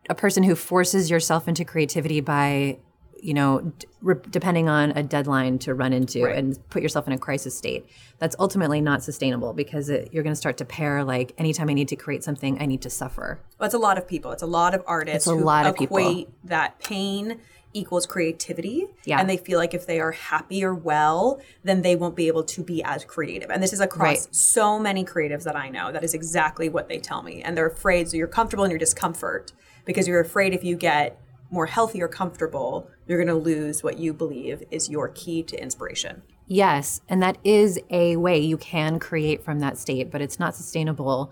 a 0.10 0.16
person 0.16 0.42
who 0.42 0.56
forces 0.56 1.12
yourself 1.12 1.50
into 1.50 1.66
creativity 1.66 2.22
by 2.22 2.80
you 3.26 3.34
know 3.34 3.60
d- 3.80 3.88
re- 4.02 4.16
depending 4.30 4.68
on 4.70 4.92
a 4.92 5.04
deadline 5.04 5.58
to 5.66 5.74
run 5.74 5.92
into 5.94 6.24
Right. 6.26 6.38
and 6.38 6.70
put 6.70 6.82
yourself 6.82 7.08
in 7.08 7.14
a 7.14 7.18
crisis 7.18 7.58
state 7.58 7.86
that's 8.20 8.36
ultimately 8.40 8.80
not 8.82 9.04
sustainable 9.04 9.52
because 9.54 9.90
it, 9.90 10.10
you're 10.12 10.24
going 10.24 10.32
to 10.38 10.44
start 10.46 10.58
to 10.58 10.66
pair 10.66 11.04
like 11.04 11.34
anytime 11.38 11.70
i 11.70 11.74
need 11.74 11.88
to 11.90 11.96
create 11.96 12.24
something 12.24 12.62
i 12.62 12.66
need 12.66 12.82
to 12.84 12.90
suffer 12.90 13.40
Well, 13.60 13.66
it's 13.66 13.74
a 13.74 13.80
lot 13.80 13.98
of 13.98 14.08
people. 14.08 14.32
It's 14.32 14.44
a 14.44 14.48
lot 14.62 14.74
of 14.76 14.84
artists 14.86 15.28
It's 15.28 15.28
a 15.28 15.38
who 15.38 15.44
lot 15.44 15.66
of 15.66 15.76
people. 15.76 15.98
equate 15.98 16.30
that 16.44 16.80
pain 16.80 17.40
equals 17.74 18.06
creativity. 18.06 18.88
Yeah. 19.04 19.20
And 19.20 19.30
they 19.30 19.36
feel 19.36 19.60
like 19.60 19.74
if 19.74 19.86
they 19.86 20.00
are 20.00 20.14
happy 20.14 20.64
or 20.64 20.74
well, 20.74 21.42
then 21.66 21.82
they 21.82 21.96
won't 21.98 22.16
be 22.16 22.28
able 22.28 22.44
to 22.46 22.64
be 22.64 22.82
as 22.84 23.04
creative. 23.04 23.50
And 23.50 23.62
this 23.62 23.74
is 23.74 23.82
across 23.82 24.08
Right. 24.26 24.28
so 24.36 24.80
many 24.80 25.04
creatives 25.04 25.44
that 25.44 25.58
I 25.58 25.68
know. 25.70 25.92
That 25.92 26.02
is 26.02 26.14
exactly 26.14 26.70
what 26.70 26.88
they 26.88 27.00
tell 27.00 27.22
me. 27.22 27.42
And 27.44 27.58
they're 27.58 27.68
afraid. 27.68 28.08
So 28.10 28.16
you're 28.16 28.28
comfortable 28.40 28.64
in 28.64 28.72
your 28.72 28.80
discomfort 28.80 29.52
because 29.84 30.08
you're 30.08 30.22
afraid 30.22 30.54
if 30.54 30.64
you 30.64 30.78
get 30.78 31.20
more 31.52 31.66
healthy 31.66 32.02
or 32.02 32.08
comfortable, 32.08 32.90
you're 33.08 33.24
going 33.24 33.28
to 33.28 33.42
lose 33.42 33.84
what 33.84 33.98
you 34.00 34.14
believe 34.14 34.64
is 34.72 34.90
your 34.90 35.10
key 35.10 35.44
to 35.44 35.62
inspiration. 35.62 36.22
Yes, 36.48 37.02
and 37.10 37.22
that 37.24 37.38
is 37.44 37.80
a 37.90 38.18
way 38.18 38.40
you 38.40 38.58
can 38.58 39.00
create 39.00 39.44
from 39.44 39.60
that 39.60 39.78
state, 39.78 40.12
but 40.12 40.22
it's 40.22 40.40
not 40.40 40.56
sustainable. 40.56 41.32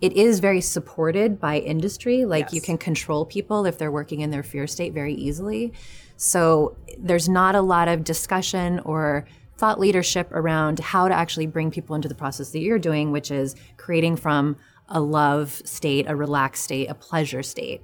It 0.00 0.14
is 0.14 0.40
very 0.40 0.60
supported 0.60 1.40
by 1.40 1.58
industry. 1.58 2.24
Like 2.24 2.52
you 2.52 2.60
can 2.60 2.78
control 2.78 3.24
people 3.24 3.66
if 3.66 3.78
they're 3.78 3.92
working 3.92 4.20
in 4.20 4.30
their 4.30 4.42
fear 4.42 4.66
state 4.66 4.92
very 4.92 5.14
easily. 5.14 5.72
So 6.16 6.76
there's 6.98 7.28
not 7.28 7.54
a 7.54 7.60
lot 7.60 7.88
of 7.88 8.04
discussion 8.04 8.80
or 8.80 9.26
thought 9.56 9.78
leadership 9.78 10.30
around 10.32 10.78
how 10.80 11.08
to 11.08 11.14
actually 11.14 11.46
bring 11.46 11.70
people 11.70 11.94
into 11.94 12.08
the 12.08 12.14
process 12.14 12.50
that 12.50 12.60
you're 12.60 12.78
doing, 12.78 13.12
which 13.12 13.30
is 13.30 13.54
creating 13.76 14.16
from 14.16 14.56
a 14.88 15.00
love 15.00 15.52
state, 15.64 16.06
a 16.08 16.16
relaxed 16.16 16.64
state, 16.64 16.88
a 16.88 16.94
pleasure 16.94 17.42
state. 17.42 17.82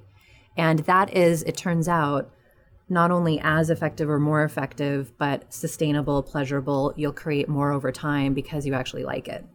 And 0.57 0.79
that 0.79 1.15
is, 1.15 1.43
it 1.43 1.57
turns 1.57 1.87
out, 1.87 2.31
not 2.89 3.09
only 3.09 3.39
as 3.41 3.69
effective 3.69 4.09
or 4.09 4.19
more 4.19 4.43
effective, 4.43 5.17
but 5.17 5.51
sustainable, 5.53 6.21
pleasurable. 6.21 6.93
You'll 6.97 7.13
create 7.13 7.47
more 7.47 7.71
over 7.71 7.89
time 7.91 8.33
because 8.33 8.65
you 8.65 8.73
actually 8.73 9.05
like 9.05 9.29
it. 9.29 9.45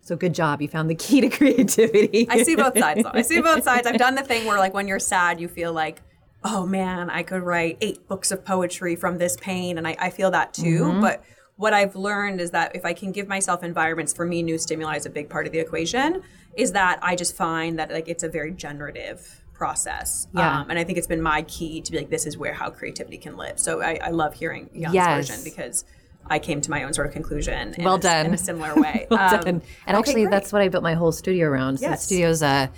So 0.00 0.16
good 0.16 0.34
job. 0.34 0.60
You 0.60 0.66
found 0.66 0.90
the 0.90 0.96
key 0.96 1.20
to 1.20 1.28
creativity. 1.36 2.26
I 2.28 2.42
see 2.42 2.56
both 2.56 2.76
sides 2.76 3.04
though. 3.04 3.10
I 3.14 3.22
see 3.22 3.40
both 3.40 3.62
sides. 3.62 3.86
I've 3.86 3.98
done 3.98 4.16
the 4.16 4.24
thing 4.24 4.46
where 4.46 4.58
like 4.58 4.74
when 4.74 4.88
you're 4.88 4.98
sad, 4.98 5.40
you 5.40 5.46
feel 5.46 5.72
like, 5.72 6.02
oh 6.42 6.66
man, 6.66 7.08
I 7.08 7.22
could 7.22 7.42
write 7.42 7.78
eight 7.80 8.08
books 8.08 8.32
of 8.32 8.44
poetry 8.44 8.96
from 8.96 9.18
this 9.18 9.36
pain. 9.36 9.78
And 9.78 9.86
I, 9.86 9.96
I 9.98 10.10
feel 10.10 10.32
that 10.32 10.52
too. 10.52 10.80
Mm-hmm. 10.80 11.00
But 11.00 11.22
what 11.54 11.72
I've 11.72 11.94
learned 11.94 12.40
is 12.40 12.50
that 12.50 12.74
if 12.74 12.84
I 12.84 12.92
can 12.94 13.12
give 13.12 13.28
myself 13.28 13.62
environments, 13.62 14.12
for 14.12 14.26
me, 14.26 14.42
new 14.42 14.58
stimuli 14.58 14.96
is 14.96 15.06
a 15.06 15.10
big 15.10 15.30
part 15.30 15.46
of 15.46 15.52
the 15.52 15.60
equation, 15.60 16.22
is 16.56 16.72
that 16.72 16.98
I 17.00 17.14
just 17.14 17.36
find 17.36 17.78
that 17.78 17.92
like 17.92 18.08
it's 18.08 18.24
a 18.24 18.28
very 18.28 18.50
generative 18.50 19.41
process. 19.62 20.26
Yeah. 20.34 20.60
Um, 20.60 20.70
and 20.70 20.78
I 20.80 20.82
think 20.84 20.98
it's 20.98 21.06
been 21.06 21.22
my 21.22 21.42
key 21.42 21.80
to 21.82 21.92
be 21.92 21.98
like, 21.98 22.10
this 22.10 22.26
is 22.26 22.36
where 22.36 22.52
how 22.52 22.68
creativity 22.70 23.16
can 23.16 23.36
live. 23.36 23.60
So 23.60 23.80
I, 23.80 23.92
I 24.02 24.10
love 24.10 24.34
hearing 24.34 24.68
Jung's 24.74 24.94
Yes. 24.94 25.28
version 25.28 25.44
because 25.44 25.84
I 26.26 26.38
came 26.40 26.60
to 26.62 26.70
my 26.70 26.82
own 26.82 26.92
sort 26.92 27.06
of 27.06 27.12
conclusion 27.12 27.74
in, 27.74 27.84
Well 27.84 28.00
a, 28.04 28.24
in 28.24 28.34
a 28.34 28.38
similar 28.38 28.74
way. 28.84 29.06
Well 29.08 29.20
Um, 29.20 29.40
done. 29.40 29.48
And 29.48 29.62
okay, 29.62 29.98
actually, 29.98 30.22
great. 30.24 30.30
that's 30.32 30.52
what 30.52 30.62
I 30.62 30.68
built 30.68 30.82
my 30.82 30.94
whole 30.94 31.12
studio 31.12 31.46
around. 31.48 31.78
So 31.78 31.86
Yes. 31.86 32.00
the 32.00 32.06
studio's 32.06 32.42
a, 32.42 32.70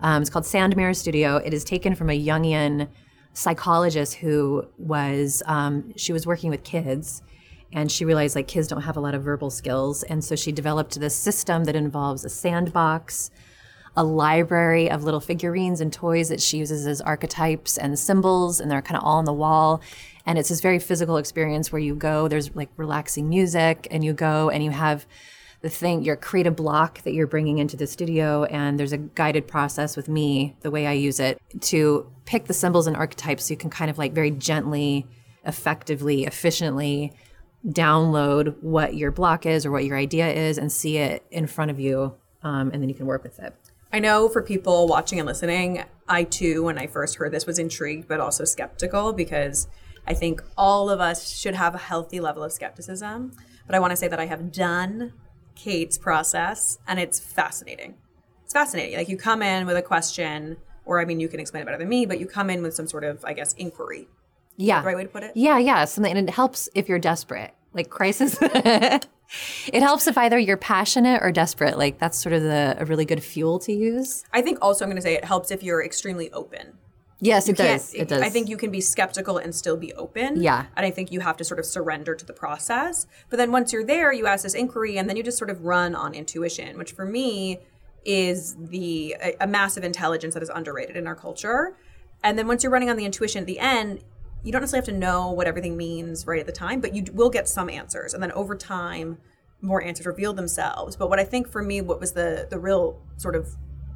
um, 0.00 0.20
it's 0.22 0.30
called 0.30 0.46
Sand 0.46 0.76
Mirror 0.76 0.94
Studio. 0.94 1.36
It 1.36 1.54
is 1.54 1.62
taken 1.62 1.94
from 1.94 2.10
a 2.10 2.18
Jungian 2.28 2.88
psychologist 3.34 4.14
who 4.14 4.66
was, 4.78 5.42
um, 5.46 5.92
she 5.96 6.12
was 6.12 6.26
working 6.26 6.50
with 6.50 6.64
kids 6.64 7.22
and 7.72 7.90
she 7.92 8.04
realized 8.04 8.34
like 8.34 8.48
kids 8.48 8.66
don't 8.66 8.82
have 8.82 8.96
a 8.96 9.00
lot 9.00 9.14
of 9.14 9.22
verbal 9.22 9.50
skills. 9.50 10.02
And 10.02 10.24
so 10.24 10.34
she 10.34 10.50
developed 10.50 10.98
this 10.98 11.14
system 11.14 11.64
that 11.64 11.76
involves 11.76 12.24
a 12.24 12.28
sandbox, 12.28 13.30
a 13.96 14.04
library 14.04 14.90
of 14.90 15.04
little 15.04 15.20
figurines 15.20 15.80
and 15.80 15.92
toys 15.92 16.28
that 16.28 16.40
she 16.40 16.58
uses 16.58 16.86
as 16.86 17.00
archetypes 17.00 17.78
and 17.78 17.98
symbols, 17.98 18.60
and 18.60 18.70
they're 18.70 18.82
kind 18.82 18.96
of 18.96 19.04
all 19.04 19.18
on 19.18 19.24
the 19.24 19.32
wall. 19.32 19.80
And 20.26 20.38
it's 20.38 20.48
this 20.48 20.60
very 20.60 20.78
physical 20.78 21.16
experience 21.16 21.70
where 21.70 21.80
you 21.80 21.94
go, 21.94 22.28
there's 22.28 22.54
like 22.54 22.68
relaxing 22.76 23.28
music, 23.28 23.86
and 23.90 24.04
you 24.04 24.12
go 24.12 24.50
and 24.50 24.62
you 24.62 24.70
have 24.70 25.06
the 25.62 25.70
thing, 25.70 26.02
your 26.02 26.16
creative 26.16 26.54
block 26.54 27.02
that 27.02 27.14
you're 27.14 27.26
bringing 27.26 27.58
into 27.58 27.76
the 27.76 27.86
studio, 27.86 28.44
and 28.44 28.78
there's 28.78 28.92
a 28.92 28.98
guided 28.98 29.48
process 29.48 29.96
with 29.96 30.08
me, 30.08 30.54
the 30.60 30.70
way 30.70 30.86
I 30.86 30.92
use 30.92 31.18
it, 31.18 31.40
to 31.60 32.10
pick 32.26 32.46
the 32.46 32.54
symbols 32.54 32.86
and 32.86 32.96
archetypes 32.96 33.46
so 33.46 33.52
you 33.52 33.58
can 33.58 33.70
kind 33.70 33.90
of 33.90 33.96
like 33.98 34.12
very 34.12 34.30
gently, 34.30 35.06
effectively, 35.44 36.24
efficiently 36.24 37.12
download 37.66 38.54
what 38.62 38.94
your 38.94 39.10
block 39.10 39.46
is 39.46 39.64
or 39.64 39.70
what 39.70 39.84
your 39.84 39.96
idea 39.96 40.30
is 40.30 40.58
and 40.58 40.70
see 40.70 40.98
it 40.98 41.24
in 41.30 41.46
front 41.46 41.70
of 41.70 41.80
you, 41.80 42.14
um, 42.42 42.70
and 42.72 42.82
then 42.82 42.88
you 42.88 42.94
can 42.94 43.06
work 43.06 43.24
with 43.24 43.38
it. 43.38 43.54
I 43.96 43.98
know 43.98 44.28
for 44.28 44.42
people 44.42 44.86
watching 44.86 45.18
and 45.18 45.26
listening, 45.26 45.82
I 46.06 46.24
too, 46.24 46.64
when 46.64 46.76
I 46.76 46.86
first 46.86 47.16
heard 47.16 47.32
this, 47.32 47.46
was 47.46 47.58
intrigued 47.58 48.06
but 48.06 48.20
also 48.20 48.44
skeptical 48.44 49.14
because 49.14 49.68
I 50.06 50.12
think 50.12 50.42
all 50.54 50.90
of 50.90 51.00
us 51.00 51.34
should 51.34 51.54
have 51.54 51.74
a 51.74 51.78
healthy 51.78 52.20
level 52.20 52.44
of 52.44 52.52
skepticism. 52.52 53.32
But 53.64 53.74
I 53.74 53.78
want 53.78 53.92
to 53.92 53.96
say 53.96 54.06
that 54.06 54.20
I 54.20 54.26
have 54.26 54.52
done 54.52 55.14
Kate's 55.54 55.96
process 55.96 56.76
and 56.86 57.00
it's 57.00 57.18
fascinating. 57.18 57.94
It's 58.44 58.52
fascinating. 58.52 58.98
Like 58.98 59.08
you 59.08 59.16
come 59.16 59.40
in 59.40 59.66
with 59.66 59.78
a 59.78 59.82
question, 59.82 60.58
or 60.84 61.00
I 61.00 61.06
mean, 61.06 61.18
you 61.18 61.28
can 61.28 61.40
explain 61.40 61.62
it 61.62 61.64
better 61.64 61.78
than 61.78 61.88
me, 61.88 62.04
but 62.04 62.20
you 62.20 62.26
come 62.26 62.50
in 62.50 62.60
with 62.60 62.74
some 62.74 62.86
sort 62.86 63.02
of, 63.02 63.24
I 63.24 63.32
guess, 63.32 63.54
inquiry. 63.54 64.08
Yeah. 64.58 64.82
the 64.82 64.88
right 64.88 64.96
way 64.96 65.04
to 65.04 65.08
put 65.08 65.22
it? 65.22 65.32
Yeah, 65.34 65.56
yeah. 65.56 65.86
Something 65.86 66.18
and 66.18 66.28
it 66.28 66.32
helps 66.34 66.68
if 66.74 66.86
you're 66.86 66.98
desperate. 66.98 67.54
Like 67.76 67.90
crisis. 67.90 68.38
it 68.40 69.82
helps 69.82 70.06
if 70.06 70.16
either 70.16 70.38
you're 70.38 70.56
passionate 70.56 71.22
or 71.22 71.30
desperate. 71.30 71.78
Like 71.78 71.98
that's 71.98 72.18
sort 72.18 72.32
of 72.32 72.42
the 72.42 72.76
a 72.78 72.84
really 72.84 73.04
good 73.04 73.22
fuel 73.22 73.58
to 73.60 73.72
use. 73.72 74.24
I 74.32 74.42
think 74.42 74.58
also 74.62 74.84
I'm 74.84 74.90
going 74.90 74.96
to 74.96 75.02
say 75.02 75.14
it 75.14 75.24
helps 75.24 75.50
if 75.50 75.62
you're 75.62 75.84
extremely 75.84 76.32
open. 76.32 76.78
Yes, 77.20 77.48
it 77.48 77.56
does. 77.56 77.94
It 77.94 78.08
does. 78.08 78.22
I 78.22 78.28
think 78.28 78.48
you 78.48 78.56
can 78.56 78.70
be 78.70 78.80
skeptical 78.80 79.38
and 79.38 79.54
still 79.54 79.76
be 79.76 79.92
open. 79.94 80.42
Yeah. 80.42 80.66
And 80.76 80.84
I 80.84 80.90
think 80.90 81.10
you 81.10 81.20
have 81.20 81.36
to 81.38 81.44
sort 81.44 81.58
of 81.58 81.64
surrender 81.64 82.14
to 82.14 82.24
the 82.26 82.34
process. 82.34 83.06
But 83.30 83.38
then 83.38 83.52
once 83.52 83.72
you're 83.72 83.84
there, 83.84 84.12
you 84.12 84.26
ask 84.26 84.42
this 84.42 84.54
inquiry 84.54 84.98
and 84.98 85.08
then 85.08 85.16
you 85.16 85.22
just 85.22 85.38
sort 85.38 85.48
of 85.48 85.64
run 85.64 85.94
on 85.94 86.14
intuition, 86.14 86.76
which 86.76 86.92
for 86.92 87.06
me 87.06 87.60
is 88.04 88.56
the 88.56 89.16
a, 89.20 89.36
a 89.40 89.46
massive 89.46 89.82
intelligence 89.82 90.34
that 90.34 90.42
is 90.42 90.50
underrated 90.54 90.96
in 90.96 91.06
our 91.06 91.14
culture. 91.14 91.76
And 92.22 92.38
then 92.38 92.46
once 92.46 92.62
you're 92.62 92.72
running 92.72 92.90
on 92.90 92.96
the 92.96 93.04
intuition 93.04 93.40
at 93.40 93.46
the 93.46 93.58
end, 93.58 94.00
you 94.46 94.52
don't 94.52 94.60
necessarily 94.62 94.86
have 94.86 94.94
to 94.94 94.98
know 94.98 95.32
what 95.32 95.46
everything 95.46 95.76
means 95.76 96.26
right 96.26 96.40
at 96.40 96.46
the 96.46 96.52
time, 96.52 96.80
but 96.80 96.94
you 96.94 97.04
will 97.12 97.30
get 97.30 97.48
some 97.48 97.68
answers. 97.68 98.14
And 98.14 98.22
then 98.22 98.32
over 98.32 98.54
time, 98.56 99.18
more 99.60 99.82
answers 99.82 100.06
reveal 100.06 100.32
themselves. 100.32 100.94
But 100.96 101.10
what 101.10 101.18
I 101.18 101.24
think 101.24 101.48
for 101.48 101.62
me, 101.62 101.80
what 101.80 101.98
was 102.00 102.12
the 102.12 102.46
the 102.48 102.58
real 102.58 103.00
sort 103.16 103.34
of, 103.34 103.48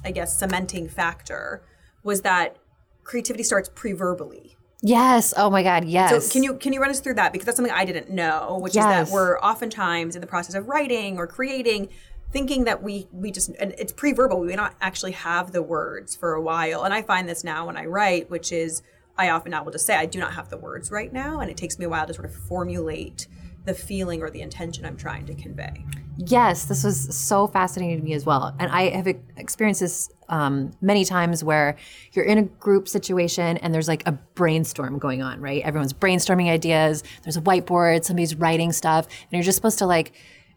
I 0.05 0.11
guess, 0.11 0.37
cementing 0.37 0.89
factor 0.89 1.63
was 2.03 2.23
that 2.23 2.57
creativity 3.05 3.45
starts 3.45 3.69
pre-verbally. 3.75 4.57
yes. 4.83 5.33
Oh 5.37 5.51
my 5.51 5.63
God. 5.63 5.85
Yes. 5.85 6.27
So 6.27 6.33
can 6.33 6.43
you 6.43 6.55
can 6.55 6.73
you 6.73 6.81
run 6.81 6.91
us 6.91 7.01
through 7.01 7.15
that 7.15 7.33
because 7.33 7.47
that's 7.47 7.57
something 7.57 7.73
I 7.75 7.85
didn't 7.85 8.11
know, 8.11 8.59
which 8.61 8.75
Yes. 8.75 9.07
is 9.07 9.11
that 9.11 9.15
we're 9.15 9.39
oftentimes 9.41 10.15
in 10.17 10.21
the 10.21 10.27
process 10.27 10.55
of 10.57 10.69
writing 10.69 11.17
or 11.19 11.27
creating 11.27 11.89
thinking 12.33 12.65
that 12.65 12.83
we 12.83 13.07
we 13.13 13.31
just 13.31 13.51
and 13.61 13.75
it's 13.79 13.93
pre-verbal 13.93 14.39
we 14.41 14.47
may 14.49 14.55
not 14.55 14.75
actually 14.81 15.11
have 15.13 15.51
the 15.53 15.61
words 15.63 16.15
for 16.15 16.33
a 16.35 16.41
while 16.41 16.85
and 16.85 16.95
i 16.95 17.03
find 17.03 17.29
this 17.29 17.43
now 17.43 17.67
when 17.67 17.77
i 17.77 17.85
write 17.85 18.31
which 18.31 18.53
is 18.53 18.83
i 19.21 19.31
often 19.31 19.51
now 19.51 19.63
will 19.63 19.73
just 19.73 19.87
say 19.87 19.95
i 19.97 20.07
do 20.07 20.19
not 20.19 20.35
have 20.35 20.49
the 20.49 20.57
words 20.57 20.91
right 20.91 21.13
now 21.13 21.41
and 21.41 21.51
it 21.51 21.57
takes 21.57 21.79
me 21.79 21.85
a 21.85 21.89
while 21.89 22.07
to 22.07 22.15
sort 22.15 22.25
of 22.25 22.35
formulate 22.35 23.27
the 23.65 23.75
feeling 23.75 24.23
or 24.23 24.31
the 24.31 24.41
intention 24.41 24.85
i'm 24.85 24.97
trying 24.97 25.27
to 25.27 25.35
convey 25.35 25.85
Yes, 26.27 26.65
this 26.65 26.85
was 26.85 27.17
so 27.17 27.47
fascinating 27.47 27.99
to 27.99 28.05
me 28.05 28.13
as 28.13 28.27
well. 28.27 28.55
And 28.59 28.71
I 28.71 28.91
have 28.91 29.07
experienced 29.07 29.81
this 29.81 30.11
um, 30.29 30.73
many 30.83 31.05
times 31.05 31.43
where 31.43 31.77
you're 32.13 32.27
in 32.27 32.37
a 32.37 32.43
group 32.43 32.89
situation 32.89 33.57
and 33.59 33.73
there's 33.73 33.89
like 33.89 34.07
a 34.07 34.13
brainstorm 34.13 34.99
going 34.99 35.23
on, 35.23 35.41
right? 35.41 35.63
Everyone's 35.63 35.95
brainstorming 35.95 36.51
ideas, 36.51 37.03
there's 37.23 37.39
a 37.39 37.41
whiteboard, 37.41 38.05
somebody's 38.05 38.35
writing 38.35 38.71
stuff, 38.73 39.07
and 39.07 39.33
you're 39.33 39.43
just 39.43 39.57
supposed 39.57 39.79
to 39.79 39.87
like 39.87 40.13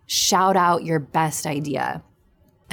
shout 0.05 0.58
out 0.58 0.84
your 0.84 1.00
best 1.00 1.46
idea. 1.46 2.03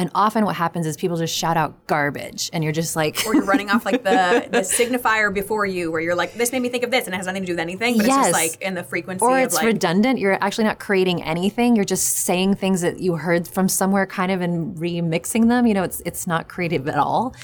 And 0.01 0.11
often 0.15 0.47
what 0.47 0.57
happens 0.57 0.87
is 0.87 0.97
people 0.97 1.19
just 1.19 1.37
shout 1.37 1.59
out 1.59 1.87
garbage, 1.87 2.49
and 2.55 2.65
you're 2.65 2.73
just 2.73 2.97
like, 2.97 3.23
or 3.27 3.35
you're 3.35 3.45
running 3.45 3.69
off 3.69 3.85
like 3.85 4.03
the 4.03 4.49
the 4.51 4.61
signifier 4.61 5.33
before 5.33 5.67
you 5.67 5.93
where 5.93 6.01
you're 6.01 6.15
like 6.15 6.33
this 6.33 6.53
made 6.53 6.63
me 6.63 6.71
think 6.71 6.85
of 6.85 6.91
this 6.91 7.05
and 7.05 7.13
it 7.13 7.19
has 7.19 7.27
nothing 7.27 7.43
to 7.43 7.47
do 7.47 7.53
with 7.53 7.61
anything 7.61 7.99
but 7.99 8.07
it's 8.07 8.09
Yes. 8.09 8.31
just 8.31 8.33
like 8.33 8.63
in 8.63 8.73
the 8.73 8.83
frequency 8.83 9.23
or 9.23 9.39
it's 9.39 9.57
like 9.57 9.67
redundant. 9.67 10.19
You're 10.19 10.43
actually 10.43 10.65
not 10.65 10.79
creating 10.79 11.23
anything. 11.23 11.77
You're 11.77 11.85
just 11.85 12.07
saying 12.17 12.55
things 12.55 12.81
that 12.81 13.01
you 13.01 13.17
heard 13.17 13.47
from 13.47 13.69
somewhere, 13.69 14.07
kind 14.07 14.33
of, 14.33 14.41
and 14.41 14.75
remixing 14.79 15.49
them. 15.49 15.67
You 15.67 15.75
know, 15.75 15.83
it's 15.83 16.01
it's 16.07 16.27
not 16.27 16.49
creative 16.49 16.89
at 16.89 16.97
all. 16.97 17.35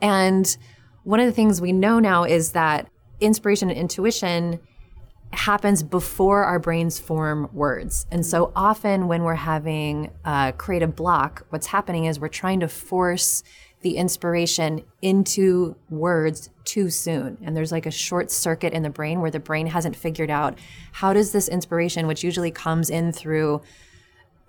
And 0.00 0.56
one 1.04 1.20
of 1.20 1.26
the 1.26 1.32
things 1.32 1.60
we 1.60 1.70
know 1.70 2.00
now 2.00 2.24
is 2.24 2.50
that 2.50 2.88
inspiration 3.20 3.70
and 3.70 3.78
intuition 3.78 4.58
happens 5.32 5.82
before 5.82 6.44
our 6.44 6.58
brains 6.58 6.98
form 6.98 7.48
words. 7.52 8.06
And 8.10 8.24
so 8.24 8.52
often 8.54 9.08
when 9.08 9.22
we're 9.22 9.34
having 9.34 10.10
a 10.24 10.52
creative 10.56 10.94
block, 10.94 11.46
what's 11.50 11.66
happening 11.66 12.04
is 12.04 12.20
we're 12.20 12.28
trying 12.28 12.60
to 12.60 12.68
force 12.68 13.42
the 13.80 13.96
inspiration 13.96 14.84
into 15.00 15.74
words 15.90 16.50
too 16.64 16.88
soon. 16.88 17.38
And 17.42 17.56
there's 17.56 17.72
like 17.72 17.86
a 17.86 17.90
short 17.90 18.30
circuit 18.30 18.72
in 18.72 18.82
the 18.82 18.90
brain 18.90 19.20
where 19.20 19.30
the 19.30 19.40
brain 19.40 19.66
hasn't 19.66 19.96
figured 19.96 20.30
out 20.30 20.58
how 20.92 21.12
does 21.12 21.32
this 21.32 21.48
inspiration, 21.48 22.06
which 22.06 22.22
usually 22.22 22.50
comes 22.50 22.90
in 22.90 23.12
through 23.12 23.62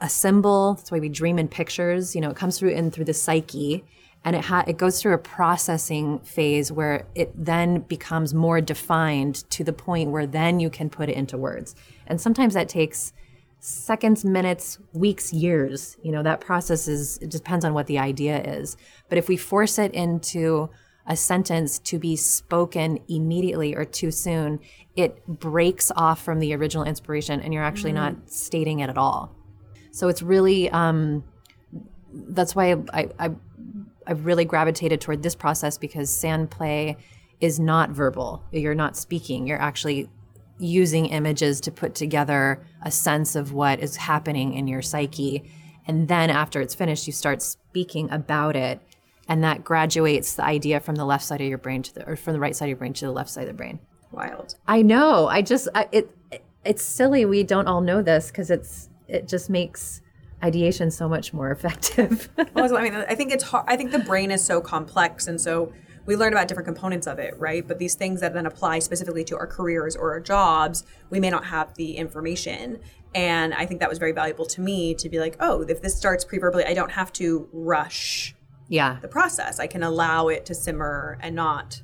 a 0.01 0.09
symbol, 0.09 0.75
that's 0.75 0.91
why 0.91 0.99
we 0.99 1.09
dream 1.09 1.39
in 1.39 1.47
pictures, 1.47 2.13
you 2.13 2.21
know, 2.21 2.29
it 2.29 2.35
comes 2.35 2.59
through 2.59 2.71
in 2.71 2.91
through 2.91 3.05
the 3.05 3.13
psyche 3.13 3.83
and 4.25 4.35
it 4.35 4.45
ha- 4.45 4.63
it 4.67 4.77
goes 4.77 5.01
through 5.01 5.13
a 5.13 5.17
processing 5.17 6.19
phase 6.19 6.71
where 6.71 7.05
it 7.13 7.31
then 7.35 7.81
becomes 7.81 8.33
more 8.33 8.61
defined 8.61 9.49
to 9.49 9.63
the 9.63 9.73
point 9.73 10.11
where 10.11 10.25
then 10.25 10.59
you 10.59 10.69
can 10.69 10.89
put 10.89 11.09
it 11.09 11.15
into 11.15 11.37
words. 11.37 11.75
And 12.07 12.19
sometimes 12.19 12.53
that 12.53 12.69
takes 12.69 13.13
seconds, 13.59 14.25
minutes, 14.25 14.77
weeks, 14.93 15.31
years. 15.33 15.97
You 16.03 16.11
know, 16.11 16.23
that 16.23 16.41
process 16.41 16.87
is, 16.87 17.17
it 17.19 17.29
depends 17.29 17.63
on 17.63 17.73
what 17.73 17.87
the 17.87 17.97
idea 17.97 18.41
is. 18.41 18.77
But 19.09 19.17
if 19.17 19.27
we 19.27 19.37
force 19.37 19.77
it 19.79 19.93
into 19.93 20.69
a 21.05 21.15
sentence 21.17 21.79
to 21.79 21.99
be 21.99 22.15
spoken 22.15 22.99
immediately 23.09 23.75
or 23.75 23.83
too 23.85 24.11
soon, 24.11 24.59
it 24.95 25.25
breaks 25.27 25.91
off 25.95 26.21
from 26.21 26.39
the 26.39 26.53
original 26.53 26.85
inspiration 26.85 27.41
and 27.41 27.53
you're 27.53 27.63
actually 27.63 27.93
not 27.93 28.15
stating 28.29 28.79
it 28.79 28.89
at 28.89 28.97
all. 28.97 29.35
So 29.91 30.07
it's 30.07 30.21
really, 30.21 30.69
um, 30.69 31.23
that's 32.13 32.55
why 32.55 32.73
I, 32.93 33.09
I, 33.19 33.31
I've 34.07 34.25
really 34.25 34.45
gravitated 34.45 35.01
toward 35.01 35.23
this 35.23 35.35
process 35.35 35.77
because 35.77 36.13
sand 36.13 36.51
play 36.51 36.97
is 37.39 37.59
not 37.59 37.89
verbal. 37.89 38.43
You're 38.51 38.75
not 38.75 38.95
speaking. 38.95 39.47
You're 39.47 39.61
actually 39.61 40.09
using 40.59 41.07
images 41.07 41.59
to 41.61 41.71
put 41.71 41.95
together 41.95 42.63
a 42.83 42.91
sense 42.91 43.35
of 43.35 43.53
what 43.53 43.79
is 43.79 43.95
happening 43.95 44.53
in 44.53 44.67
your 44.67 44.81
psyche. 44.81 45.43
And 45.85 46.07
then 46.07 46.29
after 46.29 46.61
it's 46.61 46.75
finished, 46.75 47.07
you 47.07 47.13
start 47.13 47.41
speaking 47.41 48.09
about 48.11 48.55
it. 48.55 48.79
And 49.27 49.43
that 49.43 49.63
graduates 49.63 50.35
the 50.35 50.45
idea 50.45 50.79
from 50.79 50.95
the 50.95 51.05
left 51.05 51.23
side 51.23 51.41
of 51.41 51.47
your 51.47 51.57
brain 51.57 51.81
to 51.83 51.93
the, 51.93 52.07
or 52.07 52.15
from 52.15 52.33
the 52.33 52.39
right 52.39 52.55
side 52.55 52.65
of 52.65 52.69
your 52.69 52.77
brain 52.77 52.93
to 52.93 53.05
the 53.05 53.11
left 53.11 53.29
side 53.29 53.43
of 53.43 53.47
the 53.47 53.53
brain. 53.53 53.79
Wild. 54.11 54.55
I 54.67 54.81
know. 54.81 55.27
I 55.27 55.41
just, 55.41 55.67
I, 55.73 55.87
it, 55.91 56.15
it's 56.63 56.83
silly 56.83 57.25
we 57.25 57.43
don't 57.43 57.67
all 57.67 57.81
know 57.81 58.01
this 58.01 58.27
because 58.27 58.51
it's, 58.51 58.89
it 59.07 59.27
just 59.27 59.49
makes 59.49 60.01
ideation 60.43 60.91
so 60.91 61.07
much 61.07 61.33
more 61.33 61.51
effective. 61.51 62.29
Also, 62.55 62.75
I 62.75 62.83
mean, 62.83 62.93
I 63.09 63.15
think 63.15 63.31
it's 63.31 63.43
hard. 63.43 63.65
I 63.67 63.77
think 63.77 63.91
the 63.91 63.99
brain 63.99 64.31
is 64.31 64.43
so 64.43 64.61
complex, 64.61 65.27
and 65.27 65.39
so 65.39 65.71
we 66.05 66.15
learn 66.15 66.33
about 66.33 66.47
different 66.47 66.67
components 66.67 67.07
of 67.07 67.17
it, 67.19 67.33
right? 67.39 67.65
But 67.65 67.79
these 67.79 67.95
things 67.95 68.19
that 68.21 68.33
then 68.33 68.45
apply 68.45 68.79
specifically 68.79 69.23
to 69.25 69.37
our 69.37 69.47
careers 69.47 69.95
or 69.95 70.11
our 70.11 70.19
jobs, 70.19 70.83
we 71.09 71.19
may 71.19 71.29
not 71.29 71.45
have 71.45 71.73
the 71.75 71.95
information. 71.95 72.79
And 73.15 73.53
I 73.53 73.65
think 73.65 73.79
that 73.79 73.89
was 73.89 73.99
very 73.99 74.11
valuable 74.11 74.45
to 74.47 74.61
me 74.61 74.95
to 74.95 75.07
be 75.07 75.19
like, 75.19 75.37
oh, 75.39 75.61
if 75.61 75.81
this 75.81 75.95
starts 75.95 76.25
pre-verbally, 76.25 76.65
I 76.65 76.73
don't 76.73 76.91
have 76.91 77.13
to 77.13 77.47
rush 77.53 78.35
yeah. 78.67 78.97
the 79.01 79.07
process. 79.07 79.59
I 79.59 79.67
can 79.67 79.83
allow 79.83 80.27
it 80.27 80.45
to 80.47 80.55
simmer 80.55 81.17
and 81.21 81.35
not 81.35 81.81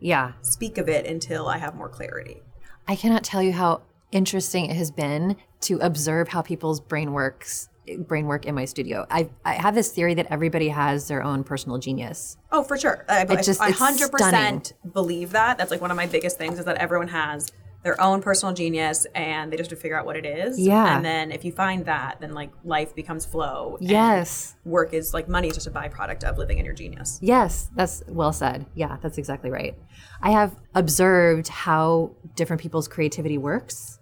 Yeah. 0.00 0.32
speak 0.40 0.78
of 0.78 0.88
it 0.88 1.06
until 1.06 1.46
I 1.48 1.58
have 1.58 1.74
more 1.74 1.88
clarity. 1.88 2.42
I 2.88 2.96
cannot 2.96 3.24
tell 3.24 3.42
you 3.42 3.52
how 3.52 3.82
interesting 4.12 4.66
it 4.66 4.76
has 4.76 4.90
been 4.90 5.36
to 5.62 5.78
observe 5.78 6.28
how 6.28 6.40
people's 6.40 6.80
brain 6.80 7.12
works 7.12 7.68
brain 7.98 8.26
work 8.26 8.46
in 8.46 8.54
my 8.54 8.64
studio. 8.64 9.06
I 9.10 9.30
I 9.44 9.54
have 9.54 9.74
this 9.74 9.90
theory 9.92 10.14
that 10.14 10.26
everybody 10.30 10.68
has 10.68 11.08
their 11.08 11.22
own 11.22 11.44
personal 11.44 11.78
genius. 11.78 12.36
Oh, 12.50 12.62
for 12.62 12.76
sure. 12.78 13.04
I, 13.08 13.26
I, 13.28 13.42
just- 13.42 13.60
I 13.60 13.68
it's 13.70 13.80
100% 13.80 14.72
believe 14.92 15.30
that. 15.32 15.58
That's 15.58 15.70
like 15.70 15.80
one 15.80 15.90
of 15.90 15.96
my 15.96 16.06
biggest 16.06 16.38
things 16.38 16.58
is 16.58 16.64
that 16.64 16.76
everyone 16.76 17.08
has 17.08 17.50
their 17.82 18.00
own 18.00 18.22
personal 18.22 18.54
genius 18.54 19.06
and 19.14 19.52
they 19.52 19.58
just 19.58 19.68
have 19.70 19.78
to 19.78 19.82
figure 19.82 19.98
out 19.98 20.06
what 20.06 20.16
it 20.16 20.24
is. 20.24 20.58
Yeah. 20.58 20.96
And 20.96 21.04
then 21.04 21.30
if 21.30 21.44
you 21.44 21.52
find 21.52 21.84
that, 21.84 22.18
then 22.18 22.32
like 22.32 22.50
life 22.64 22.94
becomes 22.94 23.26
flow. 23.26 23.76
Yes. 23.78 24.56
Work 24.64 24.94
is 24.94 25.12
like 25.12 25.28
money 25.28 25.48
is 25.48 25.54
just 25.54 25.66
a 25.66 25.70
byproduct 25.70 26.24
of 26.24 26.38
living 26.38 26.56
in 26.58 26.64
your 26.64 26.72
genius. 26.72 27.18
Yes, 27.20 27.70
that's 27.76 28.02
well 28.08 28.32
said. 28.32 28.64
Yeah, 28.74 28.96
that's 29.02 29.18
exactly 29.18 29.50
right. 29.50 29.76
I 30.22 30.30
have 30.30 30.56
observed 30.74 31.48
how 31.48 32.12
different 32.34 32.62
people's 32.62 32.88
creativity 32.88 33.36
works, 33.36 33.98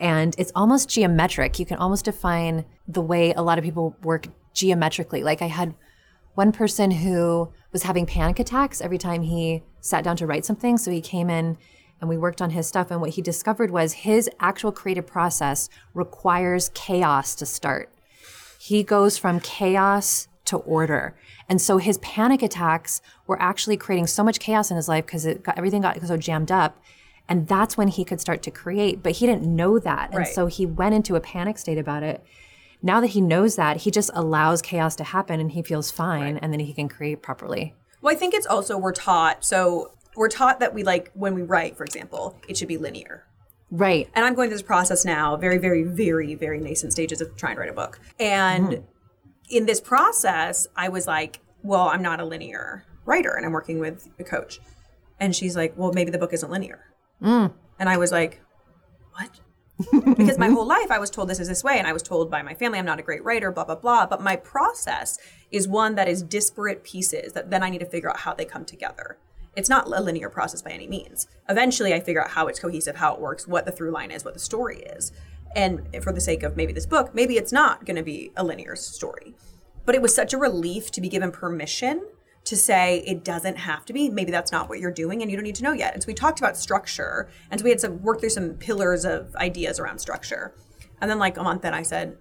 and 0.00 0.34
it's 0.38 0.50
almost 0.54 0.88
geometric. 0.88 1.58
You 1.58 1.66
can 1.66 1.78
almost 1.78 2.06
define 2.06 2.64
the 2.88 3.00
way 3.00 3.32
a 3.32 3.42
lot 3.42 3.58
of 3.58 3.64
people 3.64 3.96
work 4.02 4.26
geometrically. 4.52 5.22
Like 5.22 5.42
I 5.42 5.46
had 5.46 5.74
one 6.34 6.50
person 6.50 6.90
who 6.90 7.52
was 7.72 7.84
having 7.84 8.06
panic 8.06 8.38
attacks 8.38 8.80
every 8.80 8.98
time 8.98 9.22
he 9.22 9.62
sat 9.80 10.02
down 10.02 10.16
to 10.16 10.26
write 10.26 10.44
something. 10.44 10.78
So 10.78 10.90
he 10.90 11.00
came 11.00 11.30
in 11.30 11.56
and 12.00 12.08
we 12.08 12.16
worked 12.16 12.42
on 12.42 12.50
his 12.50 12.66
stuff. 12.66 12.90
And 12.90 13.00
what 13.00 13.10
he 13.10 13.22
discovered 13.22 13.70
was 13.70 13.92
his 13.92 14.28
actual 14.40 14.72
creative 14.72 15.06
process 15.06 15.68
requires 15.94 16.70
chaos 16.74 17.34
to 17.36 17.46
start 17.46 17.92
he 18.60 18.82
goes 18.82 19.16
from 19.16 19.40
chaos 19.40 20.28
to 20.44 20.58
order. 20.58 21.16
And 21.48 21.62
so 21.62 21.78
his 21.78 21.96
panic 21.98 22.42
attacks 22.42 23.00
were 23.26 23.40
actually 23.40 23.78
creating 23.78 24.06
so 24.06 24.22
much 24.22 24.38
chaos 24.38 24.70
in 24.70 24.76
his 24.76 24.86
life 24.86 25.06
because 25.06 25.24
it 25.24 25.42
got 25.42 25.56
everything 25.56 25.80
got 25.80 25.98
so 26.02 26.18
jammed 26.18 26.52
up. 26.52 26.78
And 27.30 27.48
that's 27.48 27.76
when 27.76 27.88
he 27.88 28.04
could 28.04 28.20
start 28.20 28.42
to 28.42 28.50
create. 28.50 29.02
But 29.02 29.12
he 29.12 29.26
didn't 29.26 29.44
know 29.44 29.78
that. 29.78 30.10
And 30.10 30.18
Right. 30.18 30.28
so 30.28 30.46
he 30.46 30.66
went 30.66 30.94
into 30.94 31.14
a 31.14 31.20
panic 31.20 31.56
state 31.56 31.78
about 31.78 32.02
it. 32.02 32.22
Now 32.82 33.00
that 33.00 33.08
he 33.08 33.20
knows 33.20 33.56
that, 33.56 33.78
he 33.78 33.90
just 33.90 34.10
allows 34.14 34.60
chaos 34.60 34.96
to 34.96 35.04
happen 35.04 35.38
and 35.38 35.52
he 35.52 35.62
feels 35.62 35.90
fine 35.90 36.36
and 36.38 36.52
then 36.52 36.60
he 36.60 36.74
can 36.74 36.88
create 36.88 37.22
properly. 37.22 37.74
Well, 38.02 38.12
I 38.12 38.16
think 38.18 38.34
it's 38.34 38.46
also 38.46 38.76
we're 38.76 38.92
taught. 38.92 39.44
So 39.44 39.92
we're 40.16 40.28
taught 40.28 40.60
that 40.60 40.74
we 40.74 40.82
like 40.82 41.10
when 41.14 41.34
we 41.34 41.42
write, 41.42 41.76
for 41.76 41.84
example, 41.84 42.36
it 42.48 42.56
should 42.56 42.68
be 42.68 42.78
linear. 42.78 43.24
Right. 43.72 44.08
and 44.14 44.24
I'm 44.24 44.34
going 44.34 44.48
through 44.48 44.56
this 44.56 44.62
process 44.66 45.04
now, 45.04 45.36
very, 45.36 45.58
very, 45.58 45.84
very, 45.84 46.34
very 46.34 46.58
nascent 46.58 46.92
stages 46.92 47.20
of 47.20 47.36
trying 47.36 47.54
to 47.54 47.60
write 47.60 47.70
a 47.70 47.72
book. 47.72 48.00
And 48.18 48.66
mm-hmm. 48.66 48.84
in 49.48 49.66
this 49.66 49.80
process, 49.80 50.66
I 50.74 50.88
was 50.88 51.06
like, 51.06 51.38
well, 51.62 51.88
I'm 51.88 52.02
not 52.02 52.18
a 52.18 52.24
linear 52.24 52.84
writer, 53.04 53.30
and 53.36 53.46
I'm 53.46 53.52
working 53.52 53.78
with 53.78 54.08
a 54.18 54.24
coach. 54.24 54.60
And 55.20 55.36
she's 55.36 55.54
like, 55.54 55.74
well, 55.76 55.92
maybe 55.92 56.10
the 56.10 56.18
book 56.18 56.32
isn't 56.32 56.50
linear. 56.50 56.80
Mm. 57.22 57.52
And 57.78 57.88
I 57.88 57.96
was 57.96 58.12
like, 58.12 58.40
what? 59.12 59.40
because 60.16 60.38
my 60.38 60.48
whole 60.48 60.66
life 60.66 60.90
I 60.90 60.98
was 60.98 61.10
told 61.10 61.28
this 61.28 61.40
is 61.40 61.48
this 61.48 61.64
way, 61.64 61.78
and 61.78 61.86
I 61.86 61.92
was 61.92 62.02
told 62.02 62.30
by 62.30 62.42
my 62.42 62.54
family 62.54 62.78
I'm 62.78 62.84
not 62.84 62.98
a 62.98 63.02
great 63.02 63.24
writer, 63.24 63.50
blah, 63.50 63.64
blah, 63.64 63.76
blah. 63.76 64.06
But 64.06 64.20
my 64.20 64.36
process 64.36 65.18
is 65.50 65.66
one 65.66 65.94
that 65.94 66.08
is 66.08 66.22
disparate 66.22 66.84
pieces 66.84 67.32
that 67.32 67.50
then 67.50 67.62
I 67.62 67.70
need 67.70 67.78
to 67.78 67.86
figure 67.86 68.10
out 68.10 68.20
how 68.20 68.34
they 68.34 68.44
come 68.44 68.64
together. 68.64 69.18
It's 69.56 69.68
not 69.68 69.86
a 69.86 70.00
linear 70.00 70.28
process 70.28 70.62
by 70.62 70.70
any 70.70 70.86
means. 70.86 71.26
Eventually, 71.48 71.92
I 71.92 72.00
figure 72.00 72.22
out 72.22 72.30
how 72.30 72.46
it's 72.46 72.60
cohesive, 72.60 72.96
how 72.96 73.14
it 73.14 73.20
works, 73.20 73.48
what 73.48 73.66
the 73.66 73.72
through 73.72 73.90
line 73.90 74.10
is, 74.10 74.24
what 74.24 74.34
the 74.34 74.40
story 74.40 74.80
is. 74.82 75.12
And 75.56 75.88
for 76.02 76.12
the 76.12 76.20
sake 76.20 76.42
of 76.42 76.56
maybe 76.56 76.72
this 76.72 76.86
book, 76.86 77.14
maybe 77.14 77.36
it's 77.36 77.52
not 77.52 77.84
going 77.84 77.96
to 77.96 78.02
be 78.02 78.30
a 78.36 78.44
linear 78.44 78.76
story. 78.76 79.34
But 79.84 79.94
it 79.94 80.02
was 80.02 80.14
such 80.14 80.32
a 80.32 80.38
relief 80.38 80.90
to 80.92 81.00
be 81.00 81.08
given 81.08 81.32
permission 81.32 82.06
to 82.44 82.56
say 82.56 83.02
it 83.06 83.24
doesn't 83.24 83.56
have 83.56 83.84
to 83.86 83.92
be. 83.92 84.08
Maybe 84.08 84.30
that's 84.30 84.52
not 84.52 84.68
what 84.68 84.80
you're 84.80 84.90
doing 84.90 85.22
and 85.22 85.30
you 85.30 85.36
don't 85.36 85.44
need 85.44 85.54
to 85.56 85.62
know 85.62 85.72
yet. 85.72 85.94
And 85.94 86.02
so 86.02 86.06
we 86.06 86.14
talked 86.14 86.38
about 86.38 86.56
structure. 86.56 87.28
And 87.50 87.60
so 87.60 87.64
we 87.64 87.70
had 87.70 87.78
to 87.80 87.90
work 87.90 88.20
through 88.20 88.30
some 88.30 88.54
pillars 88.54 89.04
of 89.04 89.34
ideas 89.36 89.78
around 89.78 89.98
structure. 89.98 90.54
And 91.00 91.10
then, 91.10 91.18
like 91.18 91.36
a 91.36 91.42
month 91.42 91.64
in, 91.64 91.72
I 91.72 91.82
said, 91.82 92.16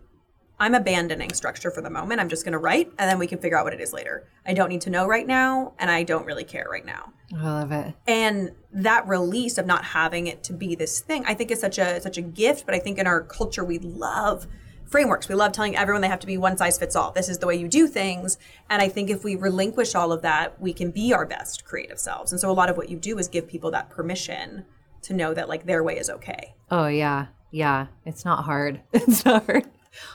I'm 0.59 0.75
abandoning 0.75 1.31
structure 1.33 1.71
for 1.71 1.81
the 1.81 1.89
moment. 1.89 2.19
I'm 2.19 2.27
just 2.27 2.43
going 2.43 2.51
to 2.51 2.59
write 2.59 2.91
and 2.99 3.09
then 3.09 3.17
we 3.17 3.27
can 3.27 3.39
figure 3.39 3.57
out 3.57 3.63
what 3.63 3.73
it 3.73 3.79
is 3.79 3.93
later. 3.93 4.27
I 4.45 4.53
don't 4.53 4.69
need 4.69 4.81
to 4.81 4.89
know 4.89 5.07
right 5.07 5.25
now 5.25 5.73
and 5.79 5.89
I 5.89 6.03
don't 6.03 6.25
really 6.25 6.43
care 6.43 6.67
right 6.69 6.85
now. 6.85 7.13
I 7.33 7.43
love 7.43 7.71
it. 7.71 7.93
And 8.07 8.51
that 8.73 9.07
release 9.07 9.57
of 9.57 9.65
not 9.65 9.85
having 9.85 10.27
it 10.27 10.43
to 10.45 10.53
be 10.53 10.75
this 10.75 10.99
thing, 10.99 11.23
I 11.25 11.33
think 11.33 11.51
is 11.51 11.61
such 11.61 11.77
a 11.77 12.01
such 12.01 12.17
a 12.17 12.21
gift, 12.21 12.65
but 12.65 12.75
I 12.75 12.79
think 12.79 12.97
in 12.97 13.07
our 13.07 13.21
culture 13.21 13.63
we 13.63 13.79
love 13.79 14.47
frameworks. 14.89 15.29
We 15.29 15.35
love 15.35 15.51
telling 15.51 15.75
everyone 15.75 16.01
they 16.01 16.07
have 16.07 16.19
to 16.19 16.27
be 16.27 16.37
one 16.37 16.57
size 16.57 16.77
fits 16.77 16.95
all. 16.95 17.11
This 17.11 17.29
is 17.29 17.37
the 17.37 17.47
way 17.47 17.55
you 17.55 17.67
do 17.67 17.87
things. 17.87 18.37
And 18.69 18.81
I 18.81 18.89
think 18.89 19.09
if 19.09 19.23
we 19.23 19.35
relinquish 19.35 19.95
all 19.95 20.11
of 20.11 20.21
that, 20.23 20.59
we 20.59 20.73
can 20.73 20.91
be 20.91 21.13
our 21.13 21.25
best 21.25 21.63
creative 21.63 21.99
selves. 21.99 22.31
And 22.31 22.41
so 22.41 22.49
a 22.49 22.53
lot 22.53 22.69
of 22.69 22.77
what 22.77 22.89
you 22.89 22.97
do 22.97 23.17
is 23.17 23.27
give 23.27 23.47
people 23.47 23.71
that 23.71 23.89
permission 23.89 24.65
to 25.03 25.13
know 25.13 25.33
that 25.33 25.47
like 25.47 25.65
their 25.65 25.83
way 25.83 25.97
is 25.97 26.09
okay. 26.09 26.55
Oh 26.71 26.87
yeah, 26.87 27.27
yeah. 27.51 27.87
It's 28.05 28.25
not 28.25 28.43
hard. 28.43 28.81
It's 28.93 29.23
not 29.23 29.45
hard. 29.45 29.65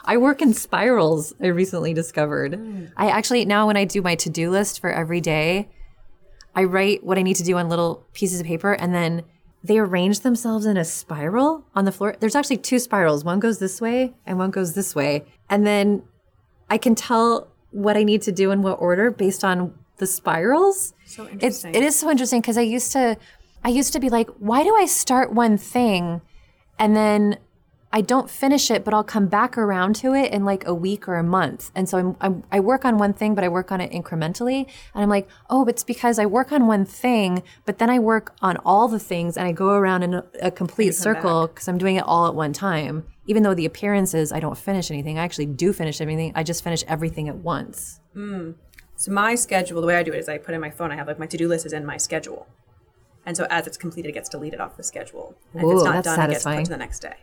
I 0.05 0.17
work 0.17 0.41
in 0.41 0.53
spirals. 0.53 1.33
I 1.41 1.47
recently 1.47 1.93
discovered. 1.93 2.55
Hmm. 2.55 2.85
I 2.95 3.09
actually 3.09 3.45
now 3.45 3.67
when 3.67 3.77
I 3.77 3.85
do 3.85 4.01
my 4.01 4.15
to 4.15 4.29
do 4.29 4.49
list 4.49 4.79
for 4.79 4.91
every 4.91 5.21
day, 5.21 5.69
I 6.53 6.63
write 6.63 7.03
what 7.03 7.17
I 7.17 7.21
need 7.21 7.35
to 7.37 7.43
do 7.43 7.57
on 7.57 7.69
little 7.69 8.05
pieces 8.13 8.39
of 8.39 8.45
paper, 8.45 8.73
and 8.73 8.93
then 8.93 9.23
they 9.65 9.79
arrange 9.79 10.19
themselves 10.19 10.65
in 10.65 10.77
a 10.77 10.85
spiral 10.85 11.65
on 11.73 11.85
the 11.85 11.91
floor. 11.91 12.15
There's 12.19 12.35
actually 12.35 12.57
two 12.57 12.77
spirals. 12.79 13.23
One 13.23 13.39
goes 13.39 13.57
this 13.59 13.81
way, 13.81 14.13
and 14.25 14.37
one 14.37 14.51
goes 14.51 14.73
this 14.75 14.93
way, 14.93 15.25
and 15.49 15.65
then 15.65 16.03
I 16.69 16.77
can 16.77 16.93
tell 16.93 17.47
what 17.71 17.97
I 17.97 18.03
need 18.03 18.21
to 18.23 18.31
do 18.31 18.51
in 18.51 18.61
what 18.61 18.75
order 18.79 19.11
based 19.11 19.43
on 19.43 19.73
the 19.97 20.07
spirals. 20.07 20.93
So 21.05 21.23
It's 21.23 21.33
interesting. 21.33 21.75
it 21.75 21.83
is 21.83 21.97
so 21.97 22.09
interesting 22.09 22.41
because 22.41 22.57
I 22.57 22.61
used 22.61 22.91
to 22.93 23.17
I 23.63 23.69
used 23.69 23.93
to 23.93 23.99
be 23.99 24.09
like, 24.09 24.29
why 24.37 24.63
do 24.63 24.75
I 24.75 24.85
start 24.85 25.33
one 25.33 25.57
thing 25.57 26.21
and 26.77 26.95
then 26.95 27.37
I 27.95 28.01
don't 28.01 28.29
finish 28.29 28.69
it, 28.69 28.83
but 28.83 28.93
I'll 28.93 29.05
come 29.05 29.27
back 29.27 29.57
around 29.57 29.95
to 29.97 30.13
it 30.13 30.33
in 30.33 30.43
like 30.43 30.67
a 30.67 30.73
week 30.73 31.07
or 31.07 31.15
a 31.15 31.23
month. 31.23 31.71
And 31.73 31.87
so 31.87 31.97
I'm, 31.97 32.17
I'm, 32.19 32.43
I 32.51 32.59
work 32.59 32.83
on 32.83 32.97
one 32.97 33.13
thing, 33.13 33.35
but 33.35 33.45
I 33.45 33.47
work 33.47 33.71
on 33.71 33.79
it 33.79 33.89
incrementally. 33.89 34.67
And 34.93 35.03
I'm 35.03 35.07
like, 35.07 35.29
oh, 35.49 35.63
but 35.63 35.75
it's 35.75 35.83
because 35.85 36.19
I 36.19 36.25
work 36.25 36.51
on 36.51 36.67
one 36.67 36.83
thing, 36.83 37.41
but 37.63 37.77
then 37.77 37.89
I 37.89 37.99
work 37.99 38.35
on 38.41 38.57
all 38.65 38.89
the 38.89 38.99
things 38.99 39.37
and 39.37 39.47
I 39.47 39.53
go 39.53 39.69
around 39.69 40.03
in 40.03 40.13
a, 40.15 40.25
a 40.41 40.51
complete 40.51 40.91
circle 40.91 41.47
because 41.47 41.69
I'm 41.69 41.77
doing 41.77 41.95
it 41.95 42.03
all 42.05 42.27
at 42.27 42.35
one 42.35 42.51
time. 42.51 43.05
Even 43.27 43.43
though 43.43 43.53
the 43.53 43.65
appearance 43.65 44.13
is 44.13 44.33
I 44.33 44.41
don't 44.41 44.57
finish 44.57 44.91
anything, 44.91 45.17
I 45.17 45.23
actually 45.23 45.45
do 45.45 45.71
finish 45.71 46.01
everything. 46.01 46.33
I 46.35 46.43
just 46.43 46.65
finish 46.65 46.83
everything 46.89 47.29
at 47.29 47.37
once. 47.37 48.01
Mm. 48.13 48.55
So 48.97 49.13
my 49.13 49.35
schedule, 49.35 49.79
the 49.79 49.87
way 49.87 49.95
I 49.95 50.03
do 50.03 50.11
it 50.11 50.19
is 50.19 50.27
I 50.27 50.37
put 50.37 50.53
in 50.53 50.59
my 50.59 50.69
phone. 50.69 50.91
I 50.91 50.95
have 50.97 51.07
like 51.07 51.17
my 51.17 51.27
to 51.27 51.37
do 51.37 51.47
list 51.47 51.65
is 51.65 51.71
in 51.71 51.85
my 51.85 51.95
schedule, 51.95 52.45
and 53.25 53.37
so 53.37 53.47
as 53.49 53.67
it's 53.67 53.77
completed, 53.77 54.09
it 54.09 54.13
gets 54.13 54.27
deleted 54.27 54.59
off 54.59 54.75
the 54.75 54.83
schedule. 54.83 55.35
And 55.53 55.61
if 55.61 55.65
Ooh, 55.65 55.75
it's 55.75 55.83
not 55.85 56.03
done, 56.03 56.19
it 56.19 56.33
gets 56.33 56.43
satisfying. 56.43 56.57
put 56.59 56.65
to 56.65 56.71
the 56.71 56.77
next 56.77 56.99
day. 56.99 57.15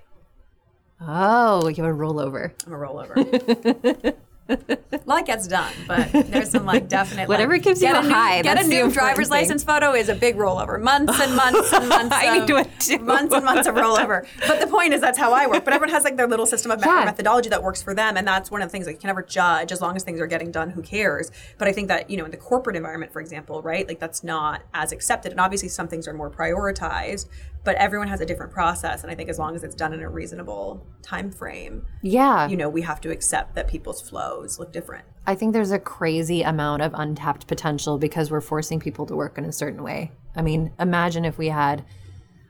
Oh, 1.06 1.68
you 1.68 1.82
have 1.82 1.94
a 1.94 1.98
rollover. 1.98 2.52
I'm 2.66 2.72
a 2.72 2.76
rollover. 2.76 4.14
a 4.48 5.00
lot 5.06 5.24
gets 5.24 5.46
done, 5.48 5.72
but 5.88 6.10
there's 6.12 6.50
some 6.50 6.66
like 6.66 6.88
definite 6.88 7.28
Whatever 7.28 7.54
like, 7.54 7.62
gives 7.62 7.80
you 7.80 7.88
a 7.88 7.98
a 8.00 8.02
new, 8.02 8.10
high, 8.10 8.42
Get 8.42 8.62
a 8.62 8.66
new 8.66 8.90
driver's 8.90 9.28
thing. 9.28 9.38
license 9.38 9.64
photo 9.64 9.94
is 9.94 10.08
a 10.08 10.14
big 10.14 10.36
rollover. 10.36 10.80
Months 10.80 11.18
and 11.20 11.34
months 11.34 11.72
and 11.72 11.88
months. 11.88 12.14
I 12.16 12.32
need 12.34 12.42
of- 12.42 12.46
to 12.48 12.56
it 12.58 12.68
too. 12.80 12.98
Months 12.98 13.34
and 13.34 13.44
months 13.44 13.66
of 13.66 13.74
rollover. 13.76 14.26
But 14.46 14.60
the 14.60 14.66
point 14.66 14.92
is 14.94 15.00
that's 15.00 15.16
how 15.18 15.32
I 15.32 15.46
work. 15.46 15.64
But 15.64 15.72
everyone 15.74 15.94
has 15.94 16.04
like 16.04 16.16
their 16.16 16.26
little 16.28 16.44
system 16.46 16.70
of 16.70 16.80
Yeah. 16.84 17.02
methodology 17.04 17.48
that 17.50 17.62
works 17.62 17.82
for 17.82 17.94
them, 17.94 18.16
and 18.16 18.26
that's 18.26 18.50
one 18.50 18.62
of 18.62 18.68
the 18.68 18.72
things 18.72 18.86
like 18.86 18.96
you 18.96 19.00
can 19.00 19.08
never 19.08 19.22
judge 19.22 19.72
as 19.72 19.80
long 19.80 19.96
as 19.96 20.02
things 20.02 20.20
are 20.20 20.26
getting 20.26 20.50
done. 20.50 20.70
Who 20.70 20.82
cares? 20.82 21.30
But 21.56 21.68
I 21.68 21.72
think 21.72 21.88
that 21.88 22.10
you 22.10 22.16
know 22.16 22.24
in 22.26 22.30
the 22.30 22.36
corporate 22.36 22.76
environment, 22.76 23.12
for 23.12 23.20
example, 23.20 23.62
right, 23.62 23.88
like 23.88 24.00
that's 24.00 24.22
not 24.22 24.62
as 24.74 24.92
accepted, 24.92 25.30
and 25.32 25.40
obviously 25.40 25.68
some 25.68 25.88
things 25.88 26.06
are 26.06 26.12
more 26.14 26.30
prioritized. 26.30 27.26
But 27.64 27.76
everyone 27.76 28.08
has 28.08 28.20
a 28.20 28.26
different 28.26 28.52
process, 28.52 29.02
and 29.02 29.12
I 29.12 29.14
think 29.14 29.30
as 29.30 29.38
long 29.38 29.54
as 29.54 29.62
it's 29.62 29.74
done 29.74 29.92
in 29.92 30.00
a 30.00 30.08
reasonable 30.08 30.84
time 31.02 31.30
frame, 31.30 31.86
Yeah. 32.02 32.48
you 32.48 32.56
know, 32.56 32.68
we 32.68 32.82
have 32.82 33.00
to 33.02 33.10
accept 33.10 33.54
that 33.54 33.68
people's 33.68 34.00
flows 34.00 34.58
look 34.58 34.72
different. 34.72 35.04
I 35.26 35.36
think 35.36 35.52
there's 35.52 35.70
a 35.70 35.78
crazy 35.78 36.42
amount 36.42 36.82
of 36.82 36.92
untapped 36.94 37.46
potential 37.46 37.98
because 37.98 38.30
we're 38.30 38.40
forcing 38.40 38.80
people 38.80 39.06
to 39.06 39.14
work 39.14 39.38
in 39.38 39.44
a 39.44 39.52
certain 39.52 39.84
way. 39.84 40.10
I 40.34 40.42
mean, 40.42 40.72
imagine 40.80 41.24
if 41.24 41.38
we 41.38 41.50
had 41.50 41.84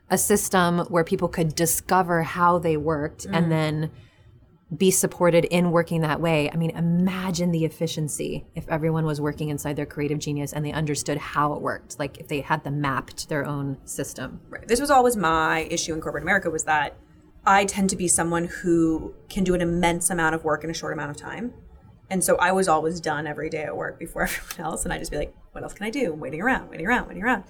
a 0.09 0.17
system 0.17 0.81
where 0.89 1.05
people 1.05 1.29
could 1.29 1.55
discover 1.55 2.23
how 2.23 2.59
they 2.59 2.77
worked 2.77 3.25
and 3.25 3.35
mm-hmm. 3.35 3.51
then 3.51 3.91
be 4.77 4.91
supported 4.91 5.45
in 5.47 5.71
working 5.71 6.01
that 6.01 6.21
way. 6.21 6.51
I 6.51 6.57
mean, 6.57 6.71
imagine 6.71 7.51
the 7.51 7.65
efficiency 7.65 8.47
if 8.55 8.67
everyone 8.69 9.05
was 9.05 9.21
working 9.21 9.51
inside 9.51 9.77
their 9.77 9.87
creative 9.87 10.19
genius 10.19 10.53
and 10.53 10.65
they 10.65 10.73
understood 10.73 11.19
how 11.19 11.53
it 11.53 11.61
worked. 11.61 11.99
Like 11.99 12.19
if 12.19 12.29
they 12.29 12.41
had 12.41 12.65
the 12.65 12.71
map 12.71 13.09
to 13.09 13.29
their 13.29 13.45
own 13.45 13.77
system. 13.85 14.41
Right. 14.49 14.67
This 14.67 14.81
was 14.81 14.91
always 14.91 15.17
my 15.17 15.63
issue 15.71 15.93
in 15.93 16.01
corporate 16.01 16.23
America 16.23 16.49
was 16.49 16.65
that 16.65 16.97
I 17.45 17.65
tend 17.65 17.91
to 17.91 17.97
be 17.97 18.09
someone 18.09 18.47
who 18.47 19.15
can 19.29 19.45
do 19.45 19.55
an 19.55 19.61
immense 19.61 20.09
amount 20.11 20.35
of 20.35 20.45
work 20.45 20.65
in 20.65 20.71
a 20.71 20.75
short 20.75 20.93
amount 20.93 21.11
of 21.11 21.17
time. 21.17 21.53
And 22.09 22.23
so 22.23 22.37
I 22.37 22.53
was 22.53 22.69
always 22.69 23.01
done 23.01 23.27
every 23.27 23.51
day 23.51 23.65
at 23.65 23.77
work 23.77 23.99
before 23.99 24.23
everyone 24.25 24.73
else. 24.73 24.85
And 24.85 24.93
I'd 24.93 25.01
just 25.01 25.11
be 25.11 25.19
like, 25.19 25.35
what 25.53 25.65
else 25.65 25.75
can 25.75 25.87
I 25.87 25.91
do? 25.91 26.15
I'm 26.15 26.21
waiting 26.21 26.41
around, 26.41 26.71
waiting 26.71 26.87
around, 26.87 27.09
waiting 27.09 27.23
around. 27.23 27.45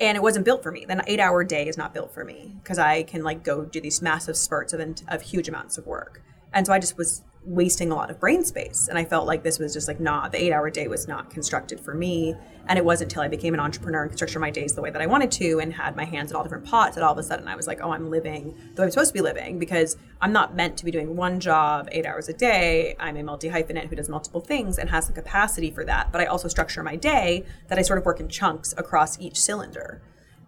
And 0.00 0.16
it 0.16 0.22
wasn't 0.22 0.44
built 0.44 0.62
for 0.62 0.70
me. 0.70 0.84
Then 0.86 1.02
eight 1.06 1.20
hour 1.20 1.42
day 1.44 1.66
is 1.66 1.76
not 1.76 1.92
built 1.92 2.14
for 2.14 2.24
me 2.24 2.56
because 2.62 2.78
I 2.78 3.02
can 3.02 3.22
like 3.22 3.42
go 3.42 3.64
do 3.64 3.80
these 3.80 4.00
massive 4.00 4.36
spurts 4.36 4.72
of, 4.72 4.80
of 5.08 5.22
huge 5.22 5.48
amounts 5.48 5.76
of 5.76 5.86
work. 5.86 6.22
And 6.54 6.66
so 6.66 6.72
I 6.72 6.78
just 6.78 6.98
was 6.98 7.22
wasting 7.44 7.90
a 7.90 7.94
lot 7.94 8.10
of 8.10 8.20
brain 8.20 8.44
space. 8.44 8.88
And 8.88 8.96
I 8.96 9.04
felt 9.04 9.26
like 9.26 9.42
this 9.42 9.58
was 9.58 9.72
just 9.72 9.88
like, 9.88 9.98
nah, 9.98 10.28
the 10.28 10.42
eight 10.42 10.52
hour 10.52 10.70
day 10.70 10.86
was 10.86 11.08
not 11.08 11.30
constructed 11.30 11.80
for 11.80 11.94
me. 11.94 12.36
And 12.68 12.78
it 12.78 12.84
wasn't 12.84 13.10
until 13.10 13.22
I 13.22 13.28
became 13.28 13.54
an 13.54 13.60
entrepreneur 13.60 14.02
and 14.02 14.10
constructed 14.10 14.38
my 14.38 14.50
days 14.50 14.74
the 14.74 14.82
way 14.82 14.90
that 14.90 15.02
I 15.02 15.06
wanted 15.06 15.32
to 15.32 15.58
and 15.58 15.72
had 15.72 15.96
my 15.96 16.04
hands 16.04 16.30
in 16.30 16.36
all 16.36 16.44
different 16.44 16.64
pots 16.64 16.94
that 16.94 17.02
all 17.02 17.12
of 17.12 17.18
a 17.18 17.22
sudden 17.22 17.48
I 17.48 17.56
was 17.56 17.66
like, 17.66 17.80
oh, 17.82 17.90
I'm 17.90 18.10
living 18.10 18.54
the 18.74 18.82
way 18.82 18.86
I'm 18.86 18.90
supposed 18.92 19.10
to 19.10 19.14
be 19.14 19.20
living 19.20 19.58
because 19.58 19.96
I'm 20.20 20.32
not 20.32 20.54
meant 20.54 20.76
to 20.76 20.84
be 20.84 20.92
doing 20.92 21.16
one 21.16 21.40
job 21.40 21.88
eight 21.90 22.06
hours 22.06 22.28
a 22.28 22.32
day. 22.32 22.94
I'm 23.00 23.16
a 23.16 23.24
multi 23.24 23.48
hyphenate 23.48 23.88
who 23.88 23.96
does 23.96 24.08
multiple 24.08 24.40
things 24.40 24.78
and 24.78 24.88
has 24.90 25.08
the 25.08 25.12
capacity 25.12 25.72
for 25.72 25.84
that. 25.84 26.12
But 26.12 26.20
I 26.20 26.26
also 26.26 26.46
structure 26.46 26.82
my 26.84 26.94
day 26.94 27.44
that 27.68 27.78
I 27.78 27.82
sort 27.82 27.98
of 27.98 28.04
work 28.04 28.20
in 28.20 28.28
chunks 28.28 28.72
across 28.76 29.18
each 29.18 29.40
cylinder. 29.40 30.00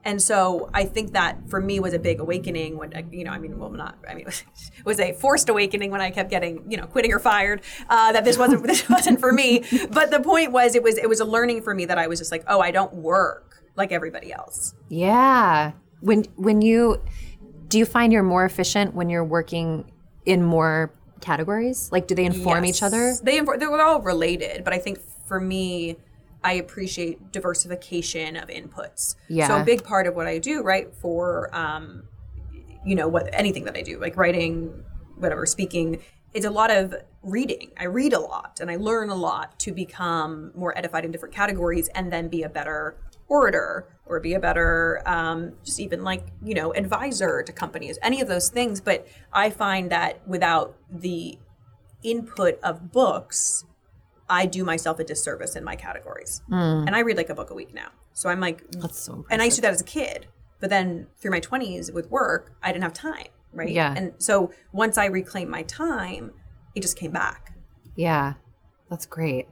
And 0.04 0.20
so 0.20 0.68
I 0.74 0.84
think 0.84 1.12
that 1.14 1.48
for 1.48 1.60
me 1.60 1.80
was 1.80 1.94
a 1.94 1.98
big 1.98 2.20
awakening 2.20 2.76
when, 2.76 2.94
uh, 2.94 3.02
you 3.10 3.24
know, 3.24 3.30
I 3.30 3.38
mean, 3.38 3.58
well, 3.58 3.70
not, 3.70 3.98
I 4.08 4.14
mean, 4.14 4.26
it 4.28 4.84
was 4.84 5.00
a 5.00 5.12
forced 5.14 5.48
awakening 5.48 5.90
when 5.90 6.00
I 6.00 6.10
kept 6.10 6.30
getting, 6.30 6.70
you 6.70 6.76
know, 6.76 6.86
quitting 6.86 7.12
or 7.12 7.18
fired, 7.18 7.62
uh, 7.88 8.12
that 8.12 8.24
this 8.24 8.36
wasn't, 8.36 8.62
this 8.66 8.88
wasn't 8.88 9.18
for 9.20 9.32
me. 9.32 9.64
But 9.90 10.10
the 10.10 10.20
point 10.20 10.52
was, 10.52 10.74
it 10.74 10.82
was, 10.82 10.98
it 10.98 11.08
was 11.08 11.20
a 11.20 11.24
learning 11.24 11.62
for 11.62 11.74
me 11.74 11.86
that 11.86 11.98
I 11.98 12.06
was 12.06 12.18
just 12.18 12.30
like, 12.30 12.44
oh, 12.46 12.60
I 12.60 12.70
don't 12.70 12.94
work 12.94 13.64
like 13.76 13.92
everybody 13.92 14.32
else. 14.32 14.74
Yeah. 14.88 15.72
When 16.00 16.24
when 16.36 16.60
you 16.60 17.02
do 17.68 17.78
you 17.78 17.86
find 17.86 18.12
you're 18.12 18.22
more 18.22 18.44
efficient 18.44 18.94
when 18.94 19.08
you're 19.08 19.24
working 19.24 19.90
in 20.26 20.42
more 20.42 20.92
categories? 21.20 21.90
Like 21.90 22.06
do 22.06 22.14
they 22.14 22.24
inform 22.24 22.64
each 22.64 22.82
other? 22.82 23.16
They, 23.22 23.38
infor- 23.38 23.58
they're 23.58 23.80
all 23.80 24.02
related, 24.02 24.64
but 24.64 24.72
I 24.72 24.78
think 24.78 25.00
for 25.26 25.40
me, 25.40 25.96
I 26.44 26.52
appreciate 26.54 27.32
diversification 27.32 28.36
of 28.36 28.48
inputs. 28.48 29.16
Yeah. 29.28 29.48
So 29.48 29.60
a 29.60 29.64
big 29.64 29.82
part 29.82 30.06
of 30.06 30.14
what 30.14 30.26
I 30.26 30.38
do, 30.38 30.62
right, 30.62 30.94
for 30.94 31.54
um, 31.56 32.04
you 32.84 32.94
know, 32.94 33.08
what 33.08 33.28
anything 33.32 33.64
that 33.64 33.76
I 33.76 33.82
do, 33.82 33.98
like 33.98 34.16
writing, 34.16 34.84
whatever, 35.16 35.46
speaking, 35.46 36.02
it's 36.34 36.44
a 36.44 36.50
lot 36.50 36.70
of 36.70 36.94
reading. 37.22 37.72
I 37.78 37.84
read 37.84 38.12
a 38.12 38.20
lot 38.20 38.58
and 38.60 38.70
I 38.70 38.76
learn 38.76 39.08
a 39.08 39.14
lot 39.14 39.58
to 39.60 39.72
become 39.72 40.52
more 40.54 40.76
edified 40.76 41.04
in 41.04 41.10
different 41.10 41.34
categories 41.34 41.88
and 41.94 42.12
then 42.12 42.28
be 42.28 42.42
a 42.42 42.48
better 42.48 42.96
orator 43.28 43.88
or 44.06 44.20
be 44.20 44.34
a 44.34 44.40
better 44.40 45.02
um, 45.06 45.52
just 45.64 45.80
even 45.80 46.04
like 46.04 46.26
you 46.42 46.54
know 46.54 46.74
advisor 46.74 47.42
to 47.42 47.52
companies 47.52 47.98
any 48.02 48.20
of 48.20 48.28
those 48.28 48.50
things 48.50 48.82
but 48.82 49.06
i 49.32 49.48
find 49.48 49.90
that 49.90 50.20
without 50.28 50.76
the 50.90 51.38
input 52.02 52.58
of 52.62 52.92
books 52.92 53.64
i 54.28 54.46
do 54.46 54.64
myself 54.64 54.98
a 54.98 55.04
disservice 55.04 55.56
in 55.56 55.64
my 55.64 55.76
categories 55.76 56.42
hmm. 56.48 56.54
and 56.54 56.94
i 56.96 57.00
read 57.00 57.16
like 57.16 57.30
a 57.30 57.34
book 57.34 57.50
a 57.50 57.54
week 57.54 57.74
now 57.74 57.88
so 58.14 58.30
i'm 58.30 58.40
like. 58.40 58.64
That's 58.70 58.98
so 58.98 59.26
and 59.28 59.42
I 59.42 59.46
used 59.46 59.56
to 59.56 59.60
do 59.60 59.66
that 59.66 59.74
as 59.74 59.82
a 59.82 59.84
kid. 59.84 60.28
But 60.60 60.70
then 60.70 61.08
through 61.18 61.32
my 61.32 61.40
20s 61.40 61.92
with 61.92 62.10
work, 62.10 62.54
I 62.62 62.72
didn't 62.72 62.84
have 62.84 62.94
time, 62.94 63.26
right? 63.52 63.68
Yeah. 63.68 63.92
And 63.94 64.14
so 64.18 64.50
once 64.72 64.96
I 64.96 65.06
reclaimed 65.06 65.50
my 65.50 65.62
time, 65.64 66.30
it 66.74 66.80
just 66.80 66.96
came 66.96 67.10
back. 67.10 67.58
Yeah. 67.96 68.34
That's 68.88 69.04
great. 69.04 69.48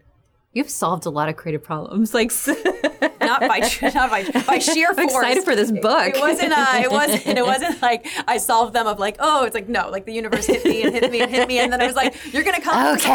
You've 0.55 0.71
solved 0.71 1.05
a 1.05 1.11
lot 1.11 1.29
of 1.29 1.37
creative 1.37 1.63
problems. 1.63 2.15
Like 2.15 2.31
Not 3.41 3.49
by 3.49 3.59
not 3.95 4.11
by, 4.11 4.29
by 4.47 4.59
sheer 4.59 4.89
force. 4.95 4.99
I'm 4.99 5.05
excited 5.07 5.45
for 5.45 5.57
this 5.57 5.71
book. 5.71 6.09
It, 6.09 6.17
it 6.17 6.21
wasn't 6.21 6.53
uh, 6.53 6.81
it 6.83 6.91
wasn't 6.91 7.27
it 7.39 7.45
wasn't 7.53 7.81
like 7.83 8.07
I 8.27 8.39
solved 8.39 8.75
them 8.75 8.87
of 8.87 8.99
like, 8.99 9.17
oh, 9.21 9.45
it's 9.45 9.55
like 9.55 9.69
no, 9.69 9.89
like 9.91 10.05
the 10.07 10.13
universe 10.13 10.47
hit 10.47 10.65
me 10.65 10.83
and 10.83 10.95
hit 10.95 11.11
me 11.11 11.21
and 11.21 11.31
hit 11.31 11.49
me 11.49 11.59
and 11.59 11.73
then 11.73 11.81
it 11.81 11.87
was 11.87 11.97
like, 11.97 12.15
you're 12.33 12.43
gonna 12.43 12.61
come 12.61 12.77
up 12.77 12.93
with 12.95 13.03
some 13.03 13.13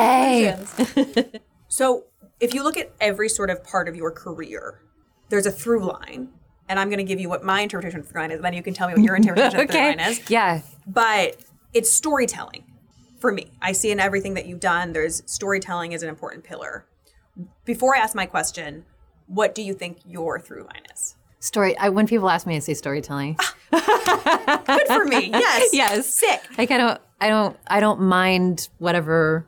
Okay. 1.08 1.40
so 1.68 2.06
if 2.40 2.54
you 2.54 2.64
look 2.64 2.78
at 2.78 2.92
every 3.00 3.30
sort 3.30 3.50
of 3.50 3.64
part 3.64 3.88
of 3.88 3.96
your 3.96 4.12
career, 4.12 4.82
there's 5.30 5.46
a 5.46 5.52
through 5.52 5.86
line. 5.86 6.30
And 6.70 6.80
I'm 6.80 6.90
gonna 6.90 7.04
give 7.04 7.20
you 7.20 7.30
what 7.30 7.44
my 7.44 7.62
interpretation 7.62 8.00
of 8.02 8.08
through 8.08 8.22
line 8.22 8.32
is, 8.32 8.42
then 8.42 8.54
you 8.54 8.64
can 8.64 8.74
tell 8.74 8.88
me 8.88 8.94
what 8.96 9.04
your 9.04 9.16
interpretation 9.16 9.60
of 9.60 9.70
through 9.70 9.80
line 9.80 10.00
is. 10.00 10.30
Yeah. 10.30 10.62
but 10.86 11.38
it's 11.74 11.90
storytelling 11.92 12.64
for 13.20 13.32
me. 13.32 13.52
I 13.62 13.72
see 13.72 13.92
in 13.92 14.00
everything 14.00 14.34
that 14.36 14.46
you've 14.46 14.60
done, 14.60 14.94
there's 14.94 15.24
storytelling 15.26 15.92
is 15.92 16.04
an 16.04 16.10
important 16.10 16.44
pillar. 16.44 16.86
Before 17.66 17.96
I 17.96 18.00
ask 18.00 18.16
my 18.16 18.26
question, 18.26 18.86
what 19.28 19.56
do 19.56 19.62
you 19.62 19.74
think 19.74 20.00
your 20.06 20.40
through 20.40 20.64
line 20.64 20.84
is? 20.94 21.16
Story 21.40 21.78
I 21.78 21.90
when 21.90 22.08
people 22.08 22.30
ask 22.30 22.48
me 22.48 22.56
I 22.56 22.60
say 22.60 22.74
storytelling. 22.74 23.38
Ah, 23.72 24.64
good 24.66 24.88
for 24.88 25.06
me. 25.06 25.30
Yes. 25.32 25.70
yes. 25.74 26.14
Sick. 26.14 26.42
Like 26.58 26.72
I 26.72 26.78
don't 26.78 27.02
I 27.22 27.30
don't 27.30 27.58
I 27.68 27.80
don't 27.80 28.02
mind 28.02 28.70
whatever 28.80 29.48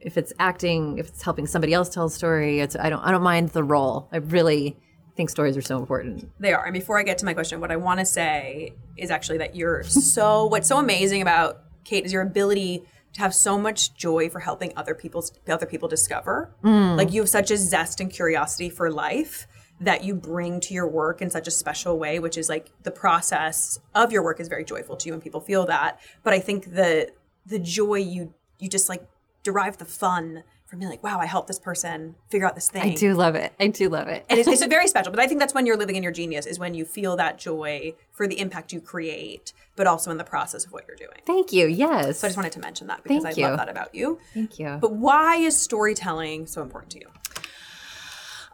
if 0.00 0.18
it's 0.18 0.32
acting, 0.38 0.98
if 0.98 1.08
it's 1.08 1.22
helping 1.22 1.46
somebody 1.46 1.72
else 1.72 1.88
tell 1.88 2.06
a 2.06 2.10
story, 2.10 2.60
it's 2.60 2.76
I 2.76 2.90
don't 2.90 3.00
I 3.00 3.10
don't 3.10 3.22
mind 3.22 3.50
the 3.50 3.64
role. 3.64 4.08
I 4.12 4.18
really 4.18 4.76
think 5.16 5.30
stories 5.30 5.56
are 5.56 5.62
so 5.62 5.78
important. 5.78 6.30
They 6.40 6.52
are. 6.52 6.64
And 6.64 6.72
before 6.72 6.98
I 6.98 7.02
get 7.02 7.18
to 7.18 7.24
my 7.24 7.34
question, 7.34 7.60
what 7.60 7.70
I 7.70 7.76
want 7.76 8.00
to 8.00 8.06
say 8.06 8.74
is 8.96 9.10
actually 9.10 9.38
that 9.38 9.54
you're 9.54 9.82
so, 9.82 10.46
what's 10.46 10.68
so 10.68 10.78
amazing 10.78 11.22
about 11.22 11.62
Kate 11.84 12.04
is 12.04 12.12
your 12.12 12.22
ability 12.22 12.84
to 13.14 13.20
have 13.20 13.34
so 13.34 13.58
much 13.58 13.94
joy 13.94 14.28
for 14.28 14.40
helping 14.40 14.72
other 14.76 14.94
people, 14.94 15.24
other 15.48 15.66
people 15.66 15.88
discover. 15.88 16.54
Mm. 16.64 16.96
Like 16.96 17.12
you 17.12 17.20
have 17.20 17.28
such 17.28 17.50
a 17.50 17.56
zest 17.56 18.00
and 18.00 18.10
curiosity 18.10 18.70
for 18.70 18.90
life 18.90 19.46
that 19.80 20.04
you 20.04 20.14
bring 20.14 20.60
to 20.60 20.74
your 20.74 20.86
work 20.86 21.20
in 21.20 21.28
such 21.28 21.46
a 21.48 21.50
special 21.50 21.98
way, 21.98 22.18
which 22.18 22.38
is 22.38 22.48
like 22.48 22.70
the 22.84 22.90
process 22.90 23.78
of 23.94 24.12
your 24.12 24.22
work 24.22 24.40
is 24.40 24.48
very 24.48 24.64
joyful 24.64 24.96
to 24.96 25.08
you 25.08 25.12
and 25.12 25.22
people 25.22 25.40
feel 25.40 25.66
that. 25.66 26.00
But 26.22 26.32
I 26.32 26.38
think 26.38 26.72
the, 26.72 27.10
the 27.44 27.58
joy 27.58 27.96
you, 27.96 28.32
you 28.58 28.68
just 28.68 28.88
like 28.88 29.04
derive 29.42 29.78
the 29.78 29.84
fun 29.84 30.44
from 30.72 30.78
being 30.78 30.90
like, 30.90 31.02
wow, 31.02 31.18
I 31.20 31.26
helped 31.26 31.48
this 31.48 31.58
person 31.58 32.14
figure 32.30 32.46
out 32.46 32.54
this 32.54 32.70
thing 32.70 32.80
I 32.80 32.94
do 32.94 33.12
love 33.12 33.34
it. 33.34 33.52
I 33.60 33.66
do 33.66 33.90
love 33.90 34.08
it. 34.08 34.24
and 34.30 34.38
it's, 34.38 34.48
it's 34.48 34.64
very 34.66 34.88
special. 34.88 35.10
But 35.10 35.20
I 35.20 35.26
think 35.26 35.38
that's 35.38 35.52
when 35.52 35.66
you're 35.66 35.76
living 35.76 35.96
in 35.96 36.02
your 36.02 36.12
genius 36.12 36.46
is 36.46 36.58
when 36.58 36.72
you 36.72 36.86
feel 36.86 37.14
that 37.16 37.36
joy 37.36 37.92
for 38.10 38.26
the 38.26 38.40
impact 38.40 38.72
you 38.72 38.80
create, 38.80 39.52
but 39.76 39.86
also 39.86 40.10
in 40.10 40.16
the 40.16 40.24
process 40.24 40.64
of 40.64 40.72
what 40.72 40.84
you're 40.88 40.96
doing. 40.96 41.18
Thank 41.26 41.52
you. 41.52 41.66
Yes. 41.66 42.20
So 42.20 42.26
I 42.26 42.30
just 42.30 42.38
wanted 42.38 42.52
to 42.52 42.60
mention 42.60 42.86
that 42.86 43.02
because 43.02 43.22
Thank 43.22 43.36
I 43.36 43.40
you. 43.42 43.46
love 43.48 43.58
that 43.58 43.68
about 43.68 43.94
you. 43.94 44.18
Thank 44.32 44.58
you. 44.58 44.78
But 44.80 44.94
why 44.94 45.36
is 45.36 45.54
storytelling 45.60 46.46
so 46.46 46.62
important 46.62 46.92
to 46.92 47.00
you? 47.00 47.08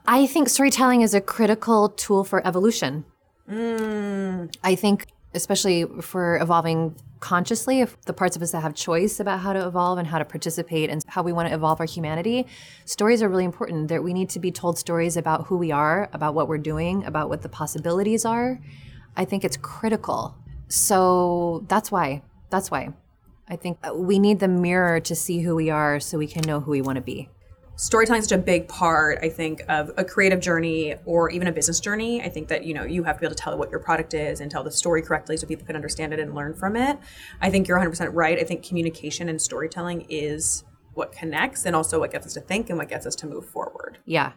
I 0.04 0.26
think 0.26 0.48
storytelling 0.48 1.02
is 1.02 1.14
a 1.14 1.20
critical 1.20 1.88
tool 1.90 2.24
for 2.24 2.44
evolution. 2.44 3.04
Mm. 3.48 4.52
I 4.64 4.74
think, 4.74 5.06
especially 5.34 5.84
for 6.00 6.38
evolving 6.38 6.96
consciously, 7.20 7.80
if 7.80 8.00
the 8.02 8.12
parts 8.12 8.36
of 8.36 8.42
us 8.42 8.52
that 8.52 8.60
have 8.60 8.74
choice 8.74 9.20
about 9.20 9.40
how 9.40 9.52
to 9.52 9.66
evolve 9.66 9.98
and 9.98 10.06
how 10.08 10.18
to 10.18 10.24
participate 10.24 10.88
and 10.90 11.04
how 11.08 11.22
we 11.22 11.32
want 11.32 11.48
to 11.48 11.54
evolve 11.54 11.80
our 11.80 11.86
humanity, 11.86 12.46
stories 12.84 13.22
are 13.22 13.28
really 13.28 13.44
important. 13.44 13.88
That 13.88 14.02
we 14.02 14.12
need 14.12 14.30
to 14.30 14.38
be 14.38 14.50
told 14.50 14.78
stories 14.78 15.16
about 15.16 15.46
who 15.46 15.56
we 15.56 15.72
are, 15.72 16.08
about 16.12 16.34
what 16.34 16.48
we're 16.48 16.58
doing, 16.58 17.04
about 17.04 17.28
what 17.28 17.42
the 17.42 17.48
possibilities 17.48 18.24
are. 18.24 18.60
I 19.16 19.24
think 19.24 19.44
it's 19.44 19.56
critical. 19.56 20.36
So 20.68 21.64
that's 21.68 21.90
why. 21.90 22.22
That's 22.50 22.70
why. 22.70 22.90
I 23.48 23.56
think 23.56 23.78
uh, 23.82 23.94
we 23.94 24.18
need 24.18 24.40
the 24.40 24.48
mirror 24.48 25.00
to 25.00 25.14
see 25.14 25.40
who 25.40 25.56
we 25.56 25.70
are 25.70 26.00
so 26.00 26.18
we 26.18 26.26
can 26.26 26.42
know 26.46 26.60
who 26.60 26.70
we 26.70 26.82
want 26.82 26.96
to 26.96 27.02
be. 27.02 27.28
Storytelling 27.78 28.18
is 28.18 28.26
such 28.26 28.36
a 28.36 28.42
big 28.42 28.66
part, 28.66 29.20
I 29.22 29.28
think, 29.28 29.62
of 29.68 29.92
a 29.96 30.04
creative 30.04 30.40
journey 30.40 30.96
or 31.06 31.30
even 31.30 31.46
a 31.46 31.52
business 31.52 31.78
journey. 31.78 32.20
I 32.20 32.28
think 32.28 32.48
that, 32.48 32.64
you 32.64 32.74
know, 32.74 32.82
you 32.82 33.04
have 33.04 33.16
to 33.16 33.20
be 33.20 33.26
able 33.26 33.36
to 33.36 33.42
tell 33.42 33.56
what 33.56 33.70
your 33.70 33.78
product 33.78 34.14
is 34.14 34.40
and 34.40 34.50
tell 34.50 34.64
the 34.64 34.70
story 34.70 35.00
correctly 35.00 35.36
so 35.36 35.46
people 35.46 35.64
can 35.64 35.76
understand 35.76 36.12
it 36.12 36.18
and 36.18 36.34
learn 36.34 36.54
from 36.54 36.74
it. 36.74 36.98
I 37.40 37.50
think 37.50 37.68
you're 37.68 37.78
100% 37.78 38.10
right. 38.12 38.36
I 38.36 38.42
think 38.42 38.64
communication 38.64 39.28
and 39.28 39.40
storytelling 39.40 40.06
is 40.08 40.64
what 40.94 41.12
connects 41.12 41.64
and 41.66 41.76
also 41.76 42.00
what 42.00 42.10
gets 42.10 42.26
us 42.26 42.34
to 42.34 42.40
think 42.40 42.68
and 42.68 42.78
what 42.78 42.88
gets 42.88 43.06
us 43.06 43.14
to 43.14 43.28
move 43.28 43.48
forward. 43.48 43.98
Yeah. 44.04 44.32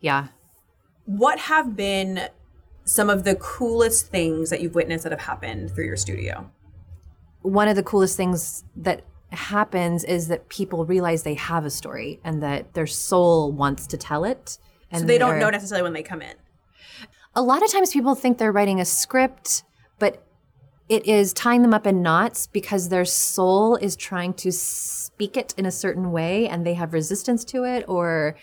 Yeah. 0.00 0.28
What 1.04 1.40
have 1.40 1.74
been 1.74 2.28
some 2.84 3.10
of 3.10 3.24
the 3.24 3.34
coolest 3.34 4.06
things 4.06 4.50
that 4.50 4.60
you've 4.60 4.76
witnessed 4.76 5.02
that 5.02 5.10
have 5.10 5.22
happened 5.22 5.72
through 5.72 5.86
your 5.86 5.96
studio? 5.96 6.48
One 7.42 7.66
of 7.66 7.74
the 7.74 7.82
coolest 7.82 8.16
things 8.16 8.62
that 8.76 9.02
happens 9.30 10.04
is 10.04 10.28
that 10.28 10.48
people 10.48 10.84
realize 10.86 11.22
they 11.22 11.34
have 11.34 11.64
a 11.64 11.70
story 11.70 12.20
and 12.24 12.42
that 12.42 12.74
their 12.74 12.86
soul 12.86 13.52
wants 13.52 13.86
to 13.88 13.96
tell 13.96 14.24
it. 14.24 14.58
And 14.90 15.00
So 15.02 15.06
they 15.06 15.18
don't 15.18 15.38
know 15.38 15.50
necessarily 15.50 15.82
when 15.82 15.92
they 15.92 16.02
come 16.02 16.22
in. 16.22 16.34
a 17.34 17.42
lot 17.42 17.62
of 17.62 17.70
times 17.70 17.92
people 17.92 18.14
think 18.14 18.38
they're 18.38 18.52
writing 18.52 18.80
a 18.80 18.84
script, 18.84 19.62
but 19.98 20.24
it 20.88 21.06
is 21.06 21.32
tying 21.34 21.60
them 21.62 21.74
up 21.74 21.86
in 21.86 22.02
knots 22.02 22.46
because 22.46 22.88
their 22.88 23.04
soul 23.04 23.76
is 23.76 23.94
trying 23.94 24.32
to 24.34 24.50
speak 24.50 25.36
it 25.36 25.54
in 25.58 25.66
a 25.66 25.70
certain 25.70 26.10
way 26.10 26.48
and 26.48 26.66
they 26.66 26.74
have 26.74 26.92
resistance 26.94 27.44
to 27.44 27.64
it 27.64 27.84
or 27.86 28.34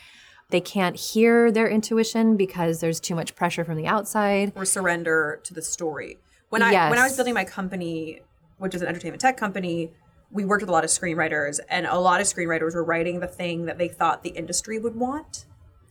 they 0.51 0.61
can't 0.61 0.95
hear 0.95 1.51
their 1.51 1.67
intuition 1.67 2.37
because 2.37 2.79
there's 2.79 2.99
too 2.99 3.15
much 3.15 3.35
pressure 3.35 3.65
from 3.65 3.77
the 3.77 3.87
outside. 3.87 4.53
or 4.55 4.63
surrender 4.65 5.41
to 5.43 5.53
the 5.55 5.61
story. 5.63 6.19
When 6.49 6.61
I 6.61 6.89
when 6.91 6.99
I 6.99 7.03
was 7.03 7.15
building 7.15 7.33
my 7.33 7.43
company, 7.45 8.21
which 8.59 8.75
is 8.75 8.81
an 8.83 8.87
entertainment 8.87 9.19
tech 9.19 9.35
company, 9.37 9.91
we 10.35 10.45
worked 10.45 10.61
with 10.61 10.69
a 10.69 10.73
lot 10.73 10.83
of 10.83 10.89
screenwriters, 10.89 11.59
and 11.69 11.85
a 11.87 11.97
lot 11.97 12.21
of 12.21 12.27
screenwriters 12.27 12.75
were 12.75 12.83
writing 12.83 13.19
the 13.21 13.27
thing 13.27 13.65
that 13.65 13.77
they 13.77 13.87
thought 13.87 14.21
the 14.21 14.29
industry 14.29 14.77
would 14.77 14.95
want, 14.95 15.45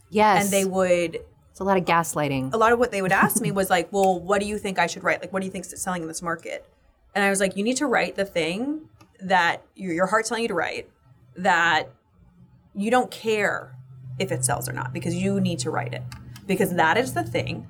Yes. 0.09 0.43
and 0.43 0.53
they 0.53 0.63
would. 0.65 1.19
it's 1.51 1.59
a 1.59 1.63
lot 1.63 1.77
of 1.77 1.85
gaslighting. 1.85 2.53
A 2.53 2.57
lot 2.57 2.71
of 2.71 2.79
what 2.79 2.91
they 2.91 3.01
would 3.01 3.11
ask 3.11 3.41
me 3.41 3.51
was 3.51 3.69
like, 3.69 3.91
"Well, 3.91 4.19
what 4.19 4.39
do 4.41 4.45
you 4.47 4.57
think 4.57 4.77
I 4.79 4.87
should 4.87 5.03
write? 5.03 5.19
Like, 5.21 5.33
what 5.33 5.39
do 5.41 5.45
you 5.45 5.51
think 5.51 5.65
is 5.65 5.81
selling 5.81 6.01
in 6.03 6.07
this 6.07 6.21
market?" 6.21 6.65
And 7.15 7.23
I 7.23 7.29
was 7.29 7.39
like, 7.39 7.55
"You 7.57 7.63
need 7.63 7.77
to 7.77 7.87
write 7.87 8.15
the 8.15 8.25
thing 8.25 8.87
that 9.21 9.63
your, 9.75 9.93
your 9.93 10.05
heart's 10.07 10.29
telling 10.29 10.43
you 10.43 10.49
to 10.49 10.53
write, 10.53 10.89
that 11.37 11.89
you 12.75 12.91
don't 12.91 13.09
care 13.09 13.75
if 14.19 14.31
it 14.31 14.45
sells 14.45 14.67
or 14.69 14.73
not, 14.73 14.93
because 14.93 15.15
you 15.15 15.39
need 15.39 15.59
to 15.59 15.69
write 15.71 15.93
it, 15.93 16.03
because 16.45 16.73
that 16.75 16.97
is 16.97 17.13
the 17.13 17.23
thing 17.23 17.67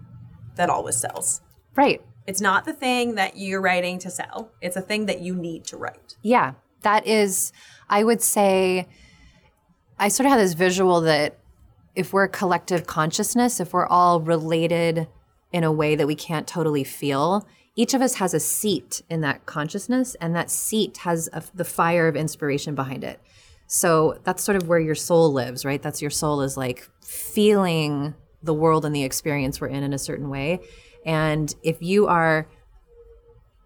that 0.55 0.69
always 0.69 0.97
sells." 0.97 1.41
Right. 1.75 2.01
It's 2.27 2.41
not 2.41 2.65
the 2.65 2.73
thing 2.73 3.13
that 3.15 3.37
you're 3.37 3.61
writing 3.61 3.99
to 3.99 4.09
sell. 4.09 4.49
It's 4.61 4.75
a 4.75 4.81
thing 4.81 5.05
that 5.05 5.21
you 5.21 5.35
need 5.35 5.63
to 5.65 5.77
write. 5.77 6.15
Yeah, 6.23 6.53
that 6.85 7.05
is, 7.05 7.51
I 7.89 8.03
would 8.03 8.21
say, 8.21 8.87
I 9.99 10.07
sort 10.07 10.25
of 10.25 10.31
have 10.31 10.39
this 10.39 10.53
visual 10.53 11.01
that 11.01 11.37
if 11.95 12.13
we're 12.13 12.27
collective 12.27 12.85
consciousness, 12.85 13.59
if 13.59 13.73
we're 13.73 13.87
all 13.87 14.21
related 14.21 15.07
in 15.51 15.63
a 15.63 15.71
way 15.71 15.95
that 15.95 16.05
we 16.05 16.15
can't 16.15 16.47
totally 16.47 16.83
feel, 16.83 17.47
each 17.75 17.93
of 17.93 18.01
us 18.01 18.15
has 18.15 18.33
a 18.33 18.39
seat 18.39 19.01
in 19.09 19.21
that 19.21 19.45
consciousness, 19.45 20.15
and 20.21 20.35
that 20.35 20.51
seat 20.51 20.97
has 20.97 21.27
a, 21.33 21.43
the 21.53 21.65
fire 21.65 22.07
of 22.07 22.15
inspiration 22.15 22.75
behind 22.75 23.03
it. 23.03 23.19
So 23.67 24.19
that's 24.23 24.43
sort 24.43 24.55
of 24.55 24.67
where 24.67 24.79
your 24.79 24.95
soul 24.95 25.33
lives, 25.33 25.65
right? 25.65 25.81
That's 25.81 26.01
your 26.01 26.11
soul 26.11 26.41
is 26.41 26.55
like 26.55 26.87
feeling 27.01 28.13
the 28.43 28.53
world 28.53 28.85
and 28.85 28.95
the 28.95 29.03
experience 29.03 29.59
we're 29.59 29.67
in 29.67 29.83
in 29.83 29.93
a 29.93 29.97
certain 29.97 30.29
way. 30.29 30.59
And 31.03 31.53
if 31.63 31.81
you 31.81 32.05
are 32.07 32.47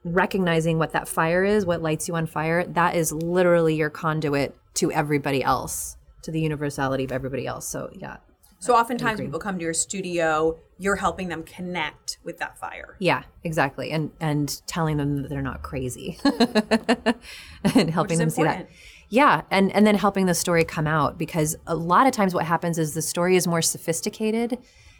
recognizing 0.03 0.77
what 0.77 0.91
that 0.93 1.07
fire 1.07 1.43
is, 1.43 1.65
what 1.65 1.81
lights 1.81 2.07
you 2.07 2.15
on 2.15 2.25
fire, 2.25 2.65
that 2.65 2.95
is 2.95 3.11
literally 3.11 3.75
your 3.75 3.89
conduit 3.89 4.55
to 4.75 4.91
everybody 4.91 5.43
else, 5.43 5.97
to 6.23 6.31
the 6.31 6.39
universality 6.39 7.03
of 7.03 7.11
everybody 7.11 7.45
else. 7.45 7.67
So, 7.67 7.89
yeah. 7.93 8.17
So 8.59 8.75
oftentimes 8.75 9.21
people 9.21 9.39
come 9.39 9.57
to 9.57 9.63
your 9.63 9.73
studio, 9.73 10.57
you're 10.77 10.97
helping 10.97 11.29
them 11.29 11.43
connect 11.43 12.17
with 12.23 12.39
that 12.39 12.57
fire. 12.57 12.97
Yeah, 12.99 13.23
exactly. 13.45 13.91
And 13.91 14.11
and 14.19 14.61
telling 14.67 14.97
them 14.97 15.21
that 15.21 15.29
they're 15.29 15.41
not 15.41 15.61
crazy. 15.61 16.19
and 17.63 17.89
helping 17.89 18.17
them 18.17 18.29
see 18.29 18.43
that. 18.43 18.67
Yeah, 19.07 19.43
and 19.49 19.73
and 19.73 19.87
then 19.87 19.95
helping 19.95 20.25
the 20.25 20.33
story 20.33 20.65
come 20.65 20.87
out 20.87 21.17
because 21.17 21.55
a 21.67 21.75
lot 21.75 22.05
of 22.05 22.11
times 22.11 22.33
what 22.33 22.45
happens 22.45 22.77
is 22.77 22.93
the 22.93 23.01
story 23.01 23.37
is 23.37 23.47
more 23.47 23.61
sophisticated 23.61 24.57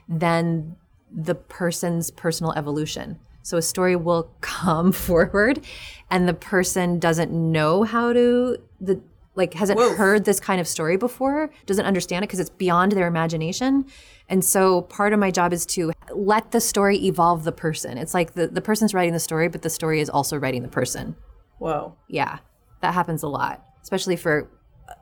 than 0.07 0.77
the 1.12 1.35
person's 1.35 2.12
personal 2.12 2.53
evolution. 2.53 3.19
So 3.41 3.58
a 3.58 3.62
story 3.62 3.95
will 3.95 4.32
come 4.41 4.91
forward 4.91 5.65
and 6.10 6.28
the 6.28 6.34
person 6.34 6.99
doesn't 6.99 7.32
know 7.32 7.84
how 7.84 8.13
to 8.13 8.58
the 8.80 9.02
like 9.36 9.54
hasn't 9.54 9.80
Whoa. 9.80 9.95
heard 9.95 10.25
this 10.25 10.39
kind 10.39 10.60
of 10.60 10.67
story 10.67 10.97
before, 10.97 11.49
doesn't 11.65 11.86
understand 11.86 12.23
it 12.23 12.28
because 12.28 12.39
it's 12.39 12.49
beyond 12.49 12.91
their 12.91 13.08
imagination. 13.08 13.86
And 14.28 14.43
so 14.43 14.82
part 14.82 15.13
of 15.13 15.19
my 15.19 15.32
job 15.32 15.54
is 15.54 15.65
to 15.67 15.93
let 16.13 16.52
the 16.52 16.60
story 16.60 16.97
evolve 17.06 17.45
the 17.45 17.52
person. 17.54 17.97
It's 17.97 18.13
like 18.13 18.34
the, 18.34 18.47
the 18.47 18.62
person's 18.62 18.93
writing 18.93 19.13
the 19.13 19.19
story, 19.19 19.47
but 19.47 19.62
the 19.62 19.69
story 19.69 20.02
is 20.02 20.10
also 20.10 20.38
writing 20.38 20.62
the 20.62 20.67
person. 20.67 21.15
Whoa. 21.58 21.95
Yeah, 22.08 22.39
that 22.82 22.93
happens 22.93 23.23
a 23.23 23.28
lot, 23.28 23.63
especially 23.82 24.17
for 24.17 24.49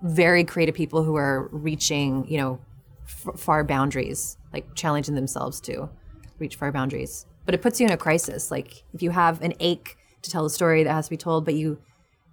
very 0.04 0.44
creative 0.44 0.76
people 0.76 1.04
who 1.04 1.16
are 1.16 1.50
reaching, 1.52 2.28
you 2.28 2.38
know, 2.38 2.60
f- 3.06 3.40
far 3.40 3.64
boundaries, 3.64 4.38
like 4.54 4.76
challenging 4.76 5.16
themselves 5.16 5.60
to 5.62 5.90
reach 6.40 6.56
far 6.56 6.72
boundaries. 6.72 7.26
But 7.48 7.56
it 7.56 7.64
puts 7.64 7.80
you 7.80 7.88
in 7.88 7.92
a 7.94 7.98
crisis. 7.98 8.52
Like 8.52 8.84
if 8.94 9.02
you 9.02 9.10
have 9.10 9.42
an 9.42 9.54
ache 9.60 9.98
to 10.22 10.30
tell 10.30 10.46
a 10.46 10.50
story 10.52 10.84
that 10.84 10.94
has 10.94 11.06
to 11.06 11.10
be 11.10 11.18
told, 11.18 11.46
but 11.46 11.56
you 11.56 11.80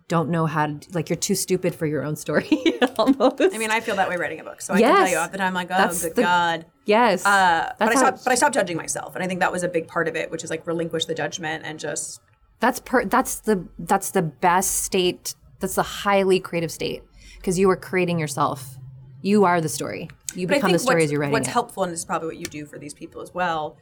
don't 0.09 0.29
know 0.29 0.45
how 0.45 0.67
to, 0.67 0.79
like 0.93 1.09
you're 1.09 1.17
too 1.17 1.35
stupid 1.35 1.75
for 1.75 1.87
your 1.87 2.03
own 2.05 2.17
story 2.17 2.51
almost. 2.99 3.41
I 3.41 3.57
mean, 3.57 3.71
I 3.71 3.81
feel 3.81 3.97
that 3.97 4.09
way 4.11 4.17
writing 4.17 4.41
a 4.41 4.45
book. 4.45 4.61
So 4.61 4.75
I 4.75 4.81
can 4.81 4.95
tell 4.97 5.09
you 5.09 5.17
half 5.17 5.33
the 5.33 5.39
time, 5.39 5.55
like, 5.55 5.69
oh, 5.71 5.79
That's 5.79 6.03
good 6.03 6.17
the- 6.17 6.23
God. 6.23 6.67
yes. 6.85 7.25
Uh, 7.25 7.73
but, 7.79 7.89
I 7.89 7.95
stopped, 7.95 8.25
but 8.25 8.33
I 8.33 8.35
stopped 8.35 8.55
judging 8.55 8.77
myself. 8.77 9.15
And 9.15 9.25
I 9.25 9.27
think 9.29 9.41
that 9.41 9.51
was 9.53 9.63
a 9.63 9.69
big 9.69 9.89
part 9.89 10.07
of 10.09 10.17
it, 10.17 10.31
which 10.31 10.45
is 10.45 10.51
like 10.51 10.67
relinquish 10.67 11.07
the 11.07 11.15
judgment 11.15 11.65
and 11.65 11.79
just, 11.81 12.21
That's 12.61 12.81
per 12.81 13.05
that's 13.07 13.41
the 13.41 13.67
that's 13.79 14.11
the 14.11 14.23
best 14.23 14.83
state. 14.85 15.35
That's 15.61 15.77
the 15.77 15.83
highly 15.83 16.41
creative 16.41 16.71
state 16.73 17.03
because 17.37 17.59
you 17.59 17.71
are 17.71 17.77
creating 17.77 18.19
yourself. 18.19 18.77
You 19.23 19.45
are 19.45 19.61
the 19.63 19.69
story. 19.71 20.11
You 20.35 20.47
But 20.47 20.57
become 20.57 20.73
the 20.73 20.79
story 20.79 21.05
as 21.05 21.11
you're 21.13 21.21
writing 21.21 21.33
what's 21.33 21.49
it. 21.49 21.53
helpful, 21.53 21.85
and 21.85 21.93
this 21.93 22.01
is 22.01 22.05
probably 22.05 22.27
what 22.29 22.37
you 22.37 22.45
do 22.47 22.67
for 22.67 22.79
these 22.79 22.93
people 22.93 23.23
as 23.23 23.33
well, 23.33 23.79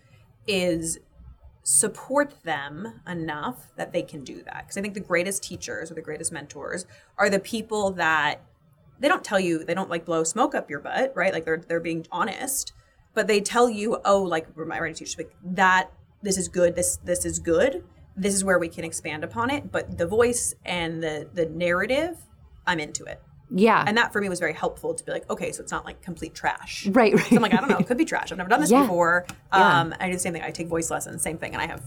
is 0.46 0.98
support 1.62 2.42
them 2.42 3.00
enough 3.06 3.72
that 3.76 3.92
they 3.92 4.02
can 4.02 4.24
do 4.24 4.42
that. 4.42 4.64
Because 4.64 4.76
I 4.76 4.82
think 4.82 4.94
the 4.94 5.00
greatest 5.00 5.42
teachers 5.42 5.90
or 5.90 5.94
the 5.94 6.02
greatest 6.02 6.32
mentors 6.32 6.86
are 7.16 7.30
the 7.30 7.38
people 7.38 7.92
that 7.92 8.40
they 8.98 9.08
don't 9.08 9.24
tell 9.24 9.40
you 9.40 9.64
they 9.64 9.74
don't 9.74 9.90
like 9.90 10.04
blow 10.04 10.24
smoke 10.24 10.54
up 10.54 10.70
your 10.70 10.80
butt, 10.80 11.12
right? 11.14 11.32
Like 11.32 11.44
they're 11.44 11.62
they're 11.68 11.80
being 11.80 12.06
honest, 12.10 12.72
but 13.14 13.26
they 13.26 13.40
tell 13.40 13.68
you, 13.68 13.98
oh, 14.04 14.22
like 14.22 14.56
my 14.56 14.78
writing 14.78 14.94
teacher, 14.94 15.22
like 15.22 15.34
that 15.44 15.90
this 16.22 16.38
is 16.38 16.48
good, 16.48 16.74
this 16.74 16.98
this 17.04 17.24
is 17.24 17.38
good, 17.38 17.84
this 18.16 18.34
is 18.34 18.44
where 18.44 18.58
we 18.58 18.68
can 18.68 18.84
expand 18.84 19.24
upon 19.24 19.50
it. 19.50 19.70
But 19.72 19.98
the 19.98 20.06
voice 20.06 20.54
and 20.64 21.02
the 21.02 21.28
the 21.32 21.46
narrative, 21.46 22.16
I'm 22.66 22.80
into 22.80 23.04
it. 23.04 23.20
Yeah. 23.54 23.84
And 23.86 23.96
that 23.98 24.12
for 24.12 24.20
me 24.20 24.28
was 24.28 24.40
very 24.40 24.52
helpful 24.54 24.94
to 24.94 25.04
be 25.04 25.12
like, 25.12 25.28
okay, 25.30 25.52
so 25.52 25.62
it's 25.62 25.72
not 25.72 25.84
like 25.84 26.00
complete 26.02 26.34
trash. 26.34 26.86
right. 26.90 27.14
Right. 27.14 27.26
So 27.26 27.36
I'm 27.36 27.42
like, 27.42 27.52
I 27.54 27.58
don't 27.58 27.68
know, 27.70 27.78
it 27.78 27.86
could 27.86 27.98
be 27.98 28.04
trash. 28.04 28.32
I've 28.32 28.38
never 28.38 28.50
done 28.50 28.60
this 28.60 28.70
Yeah. 28.76 28.82
before. 28.82 29.26
Yeah. 29.52 29.80
Um, 29.80 29.94
I 30.00 30.06
do 30.08 30.14
the 30.14 30.18
same 30.18 30.32
thing. 30.32 30.42
I 30.42 30.50
take 30.50 30.68
voice 30.68 30.90
lessons, 30.90 31.22
same 31.22 31.38
thing, 31.38 31.52
and 31.52 31.60
I 31.62 31.66
have. 31.66 31.82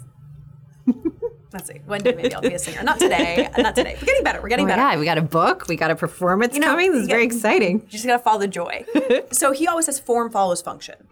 Let's 1.54 1.70
see. 1.70 1.80
One 1.86 2.02
day 2.02 2.14
maybe 2.14 2.34
I'll 2.36 2.42
be 2.42 2.54
a 2.54 2.60
singer. 2.60 2.84
Not 2.84 3.00
today. 3.00 3.50
Not 3.58 3.76
today. 3.76 3.96
We're 4.00 4.06
getting 4.06 4.24
better. 4.26 4.42
We're 4.42 4.50
getting 4.50 4.66
Oh 4.66 4.70
better. 4.70 4.82
God, 4.82 5.00
we 5.00 5.06
got 5.06 5.18
a 5.18 5.22
book. 5.22 5.68
We 5.70 5.78
got 5.78 5.90
a 5.90 5.96
performance 5.96 6.54
You 6.54 6.60
know, 6.60 6.68
coming. 6.68 6.92
This 6.92 7.04
is 7.04 7.08
very 7.08 7.24
exciting. 7.24 7.80
You 7.82 7.88
just 7.88 8.06
gotta 8.06 8.22
follow 8.22 8.40
the 8.40 8.48
joy. 8.50 8.86
so 9.32 9.54
he 9.54 9.66
always 9.66 9.86
says 9.86 9.98
form 9.98 10.30
follows 10.32 10.62
function. 10.62 11.08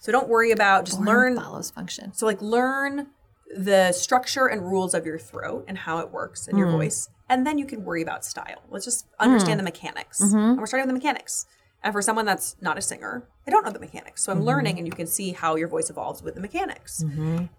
So 0.00 0.12
don't 0.12 0.28
worry 0.28 0.52
about 0.52 0.84
just 0.84 1.00
learn. 1.00 1.36
follows 1.36 1.70
function. 1.72 2.12
So 2.12 2.26
like 2.26 2.40
learn 2.40 3.08
the 3.56 3.90
structure 3.90 4.46
and 4.46 4.62
rules 4.62 4.94
of 4.94 5.04
your 5.04 5.18
throat 5.18 5.64
and 5.66 5.76
how 5.76 5.98
it 5.98 6.12
works 6.12 6.46
in 6.46 6.54
Hmm. 6.54 6.58
your 6.60 6.70
voice, 6.70 7.08
and 7.28 7.46
then 7.46 7.58
you 7.58 7.66
can 7.66 7.84
worry 7.84 8.02
about 8.02 8.24
style. 8.24 8.62
Let's 8.70 8.84
just 8.84 9.06
understand 9.18 9.58
the 9.58 9.64
mechanics. 9.64 10.22
Mm-hmm. 10.22 10.36
And 10.36 10.58
we're 10.58 10.66
starting 10.66 10.86
with 10.86 10.94
the 10.94 11.00
mechanics. 11.06 11.46
And 11.82 11.92
for 11.92 12.02
someone 12.02 12.24
that's 12.24 12.56
not 12.60 12.76
a 12.76 12.82
singer, 12.82 13.28
I 13.46 13.52
don't 13.52 13.64
know 13.64 13.70
the 13.70 13.78
mechanics. 13.78 14.22
So 14.24 14.32
I'm 14.32 14.38
Mm-hmm. 14.38 14.46
learning, 14.46 14.78
and 14.78 14.86
you 14.86 14.92
can 14.92 15.06
see 15.06 15.30
how 15.32 15.54
your 15.54 15.68
voice 15.68 15.90
evolves 15.90 16.22
with 16.24 16.34
the 16.34 16.40
mechanics. 16.40 17.04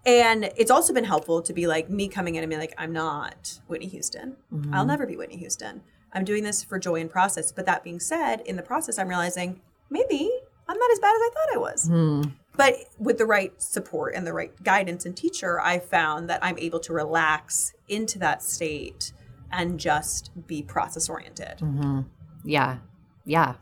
And 0.04 0.44
it's 0.56 0.70
also 0.70 0.92
been 0.92 1.04
helpful 1.04 1.40
to 1.40 1.52
be 1.54 1.66
like 1.66 1.88
me 1.88 2.06
coming 2.08 2.34
in 2.34 2.42
and 2.42 2.50
be 2.50 2.58
like, 2.58 2.74
I'm 2.76 2.92
not 2.92 3.60
Whitney 3.66 3.88
Houston. 3.88 4.36
Mm-hmm. 4.52 4.74
I'll 4.74 4.84
never 4.84 5.06
be 5.06 5.16
Whitney 5.16 5.38
Houston. 5.38 5.82
I'm 6.12 6.24
doing 6.24 6.42
this 6.44 6.62
for 6.62 6.78
joy 6.78 7.00
and 7.00 7.08
process. 7.08 7.50
But 7.50 7.64
that 7.66 7.82
being 7.82 7.98
said, 8.00 8.40
in 8.42 8.56
the 8.56 8.62
process, 8.62 8.98
I'm 8.98 9.08
realizing 9.08 9.60
maybe 9.88 10.30
I'm 10.68 10.76
not 10.78 10.90
as 10.92 10.98
bad 10.98 11.14
as 11.14 11.20
I 11.22 11.30
thought 11.32 11.54
I 11.54 11.58
was. 11.58 11.86
Hmm. 11.86 12.22
But 12.56 12.74
with 12.98 13.16
the 13.16 13.24
right 13.26 13.52
support 13.62 14.14
and 14.14 14.26
the 14.26 14.34
right 14.34 14.52
guidance 14.62 15.06
and 15.06 15.16
teacher, 15.16 15.58
I 15.60 15.78
found 15.78 16.28
that 16.28 16.44
I'm 16.44 16.58
able 16.58 16.80
to 16.80 16.92
relax 16.92 17.72
into 17.88 18.18
that 18.18 18.42
state 18.42 19.12
and 19.52 19.78
just 19.80 20.30
be 20.46 20.62
process 20.62 21.08
oriented. 21.08 21.58
Mm-hmm. 21.58 22.00
Yeah. 22.44 22.78
Yeah. 23.24 23.54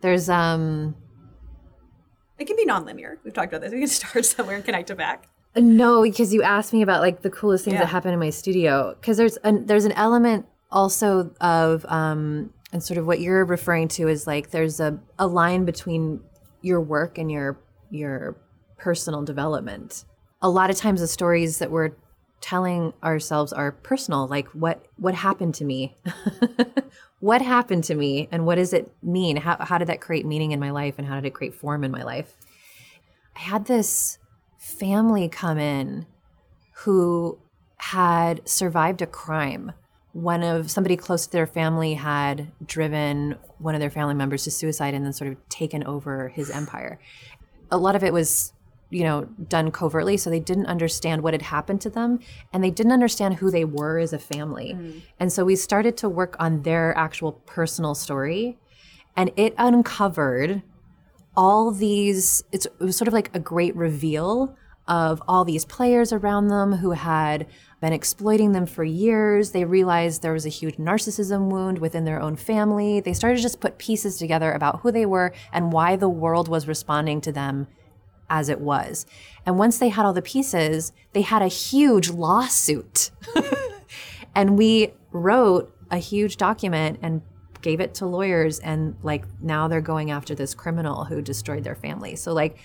There's 0.00 0.28
um 0.28 0.94
It 2.38 2.46
can 2.46 2.56
be 2.56 2.66
nonlinear. 2.66 3.16
We've 3.24 3.34
talked 3.34 3.52
about 3.52 3.62
this. 3.62 3.72
We 3.72 3.80
can 3.80 3.88
start 4.02 4.24
somewhere 4.24 4.56
and 4.56 4.64
connect 4.64 4.90
it 4.90 4.96
back. 4.98 5.28
no 5.56 6.02
because 6.02 6.32
you 6.32 6.42
asked 6.42 6.72
me 6.72 6.82
about 6.82 7.00
like 7.00 7.22
the 7.22 7.30
coolest 7.30 7.64
things 7.64 7.74
Yeah. 7.74 7.80
that 7.80 7.86
happen 7.86 8.12
in 8.12 8.18
my 8.18 8.30
studio 8.30 8.94
because 9.00 9.16
there's 9.16 9.36
an 9.38 9.66
there's 9.66 9.84
an 9.84 9.92
element 9.92 10.46
also 10.70 11.30
of 11.40 11.84
um 11.88 12.52
and 12.72 12.82
sort 12.82 12.98
of 12.98 13.06
what 13.06 13.20
you're 13.20 13.44
referring 13.46 13.88
to 13.88 14.08
is 14.08 14.26
like 14.26 14.50
there's 14.50 14.78
a, 14.78 14.98
a 15.18 15.26
line 15.26 15.64
between 15.64 16.20
your 16.60 16.80
work 16.80 17.16
and 17.18 17.30
your 17.32 17.58
your 17.90 18.36
personal 18.76 19.22
development. 19.22 20.04
A 20.42 20.50
lot 20.50 20.70
of 20.70 20.76
times 20.76 21.00
the 21.00 21.08
stories 21.08 21.58
that 21.58 21.70
we're 21.70 21.92
telling 22.40 22.92
ourselves 23.02 23.52
our 23.52 23.72
personal, 23.72 24.26
like 24.26 24.48
what 24.48 24.84
what 24.96 25.14
happened 25.14 25.54
to 25.56 25.64
me? 25.64 25.96
what 27.20 27.42
happened 27.42 27.84
to 27.84 27.94
me 27.94 28.28
and 28.30 28.46
what 28.46 28.56
does 28.56 28.72
it 28.72 28.92
mean? 29.02 29.36
How 29.36 29.56
how 29.60 29.78
did 29.78 29.88
that 29.88 30.00
create 30.00 30.26
meaning 30.26 30.52
in 30.52 30.60
my 30.60 30.70
life 30.70 30.94
and 30.98 31.06
how 31.06 31.14
did 31.16 31.24
it 31.24 31.34
create 31.34 31.54
form 31.54 31.84
in 31.84 31.90
my 31.90 32.02
life? 32.02 32.36
I 33.36 33.40
had 33.40 33.66
this 33.66 34.18
family 34.58 35.28
come 35.28 35.58
in 35.58 36.06
who 36.84 37.38
had 37.78 38.48
survived 38.48 39.02
a 39.02 39.06
crime 39.06 39.72
one 40.12 40.42
of 40.42 40.70
somebody 40.70 40.96
close 40.96 41.26
to 41.26 41.32
their 41.32 41.46
family 41.46 41.94
had 41.94 42.50
driven 42.66 43.36
one 43.58 43.74
of 43.74 43.80
their 43.80 43.90
family 43.90 44.14
members 44.14 44.44
to 44.44 44.50
suicide 44.50 44.94
and 44.94 45.04
then 45.04 45.12
sort 45.12 45.30
of 45.30 45.48
taken 45.48 45.84
over 45.84 46.28
his 46.28 46.50
empire. 46.50 46.98
A 47.70 47.78
lot 47.78 47.94
of 47.94 48.02
it 48.02 48.12
was, 48.12 48.52
you 48.90 49.04
know, 49.04 49.24
done 49.48 49.70
covertly, 49.70 50.16
so 50.16 50.30
they 50.30 50.40
didn't 50.40 50.66
understand 50.66 51.22
what 51.22 51.34
had 51.34 51.42
happened 51.42 51.80
to 51.82 51.90
them 51.90 52.20
and 52.52 52.64
they 52.64 52.70
didn't 52.70 52.92
understand 52.92 53.34
who 53.34 53.50
they 53.50 53.64
were 53.64 53.98
as 53.98 54.12
a 54.12 54.18
family. 54.18 54.74
Mm. 54.74 55.02
And 55.20 55.32
so 55.32 55.44
we 55.44 55.56
started 55.56 55.96
to 55.98 56.08
work 56.08 56.36
on 56.38 56.62
their 56.62 56.96
actual 56.96 57.32
personal 57.32 57.94
story 57.94 58.58
and 59.16 59.30
it 59.36 59.54
uncovered 59.58 60.62
all 61.36 61.70
these 61.70 62.42
it 62.50 62.66
was 62.78 62.96
sort 62.96 63.08
of 63.08 63.14
like 63.14 63.34
a 63.34 63.38
great 63.38 63.74
reveal 63.76 64.56
of 64.88 65.22
all 65.28 65.44
these 65.44 65.64
players 65.66 66.12
around 66.12 66.48
them 66.48 66.72
who 66.72 66.92
had 66.92 67.46
been 67.80 67.92
exploiting 67.92 68.52
them 68.52 68.64
for 68.64 68.82
years. 68.82 69.50
They 69.50 69.64
realized 69.64 70.22
there 70.22 70.32
was 70.32 70.46
a 70.46 70.50
huge 70.50 70.76
narcissism 70.76 71.50
wound 71.50 71.78
within 71.78 72.04
their 72.04 72.20
own 72.20 72.36
family. 72.36 73.00
They 73.00 73.12
started 73.12 73.36
to 73.36 73.42
just 73.42 73.60
put 73.60 73.78
pieces 73.78 74.16
together 74.16 74.50
about 74.50 74.80
who 74.80 74.90
they 74.90 75.04
were 75.04 75.32
and 75.52 75.72
why 75.72 75.96
the 75.96 76.08
world 76.08 76.48
was 76.48 76.66
responding 76.66 77.20
to 77.20 77.32
them 77.32 77.68
as 78.30 78.48
it 78.48 78.60
was. 78.60 79.06
And 79.46 79.58
once 79.58 79.78
they 79.78 79.88
had 79.88 80.04
all 80.04 80.12
the 80.12 80.22
pieces, 80.22 80.92
they 81.12 81.22
had 81.22 81.42
a 81.42 81.48
huge 81.48 82.10
lawsuit. 82.10 83.10
and 84.34 84.58
we 84.58 84.92
wrote 85.12 85.74
a 85.90 85.98
huge 85.98 86.36
document 86.36 86.98
and 87.02 87.22
gave 87.60 87.80
it 87.80 87.94
to 87.94 88.06
lawyers 88.06 88.60
and 88.60 88.94
like 89.02 89.24
now 89.40 89.66
they're 89.66 89.80
going 89.80 90.10
after 90.10 90.34
this 90.34 90.54
criminal 90.54 91.04
who 91.04 91.20
destroyed 91.20 91.64
their 91.64 91.74
family. 91.74 92.14
So 92.14 92.32
like 92.32 92.56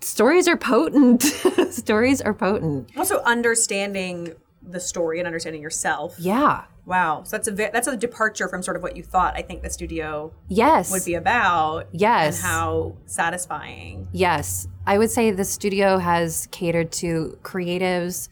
stories 0.00 0.48
are 0.48 0.56
potent. 0.56 1.22
stories 1.70 2.20
are 2.20 2.34
potent. 2.34 2.90
Also, 2.96 3.20
understanding 3.22 4.34
the 4.62 4.80
story 4.80 5.18
and 5.18 5.26
understanding 5.26 5.62
yourself. 5.62 6.16
Yeah. 6.18 6.64
Wow. 6.86 7.22
So 7.24 7.36
that's 7.36 7.48
a 7.48 7.52
that's 7.52 7.86
a 7.86 7.96
departure 7.96 8.48
from 8.48 8.62
sort 8.62 8.76
of 8.76 8.82
what 8.82 8.96
you 8.96 9.02
thought. 9.02 9.36
I 9.36 9.42
think 9.42 9.62
the 9.62 9.70
studio 9.70 10.32
yes 10.48 10.90
would 10.90 11.04
be 11.04 11.14
about. 11.14 11.88
Yes. 11.92 12.38
And 12.38 12.46
how 12.46 12.96
satisfying. 13.06 14.08
Yes, 14.12 14.66
I 14.86 14.98
would 14.98 15.10
say 15.10 15.30
the 15.30 15.44
studio 15.44 15.98
has 15.98 16.48
catered 16.50 16.90
to 16.92 17.38
creatives, 17.42 18.28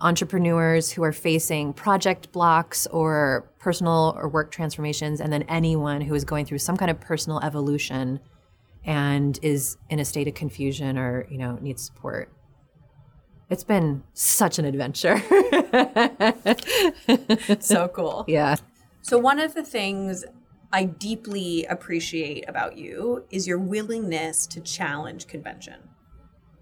entrepreneurs 0.00 0.90
who 0.90 1.02
are 1.04 1.12
facing 1.12 1.72
project 1.72 2.32
blocks 2.32 2.86
or 2.88 3.48
personal 3.58 4.14
or 4.16 4.28
work 4.28 4.50
transformations, 4.50 5.20
and 5.20 5.32
then 5.32 5.42
anyone 5.44 6.00
who 6.00 6.14
is 6.14 6.24
going 6.24 6.46
through 6.46 6.58
some 6.58 6.76
kind 6.76 6.90
of 6.90 7.00
personal 7.00 7.40
evolution 7.40 8.20
and 8.84 9.38
is 9.42 9.76
in 9.88 9.98
a 9.98 10.04
state 10.04 10.28
of 10.28 10.34
confusion 10.34 10.98
or 10.98 11.26
you 11.30 11.38
know 11.38 11.58
needs 11.60 11.82
support 11.82 12.30
it's 13.50 13.64
been 13.64 14.02
such 14.12 14.58
an 14.58 14.64
adventure 14.64 15.18
so 17.60 17.88
cool 17.88 18.24
yeah 18.26 18.56
so 19.02 19.18
one 19.18 19.38
of 19.38 19.54
the 19.54 19.62
things 19.62 20.24
i 20.72 20.84
deeply 20.84 21.64
appreciate 21.66 22.44
about 22.48 22.76
you 22.76 23.24
is 23.30 23.46
your 23.46 23.58
willingness 23.58 24.46
to 24.46 24.60
challenge 24.60 25.26
convention 25.26 25.88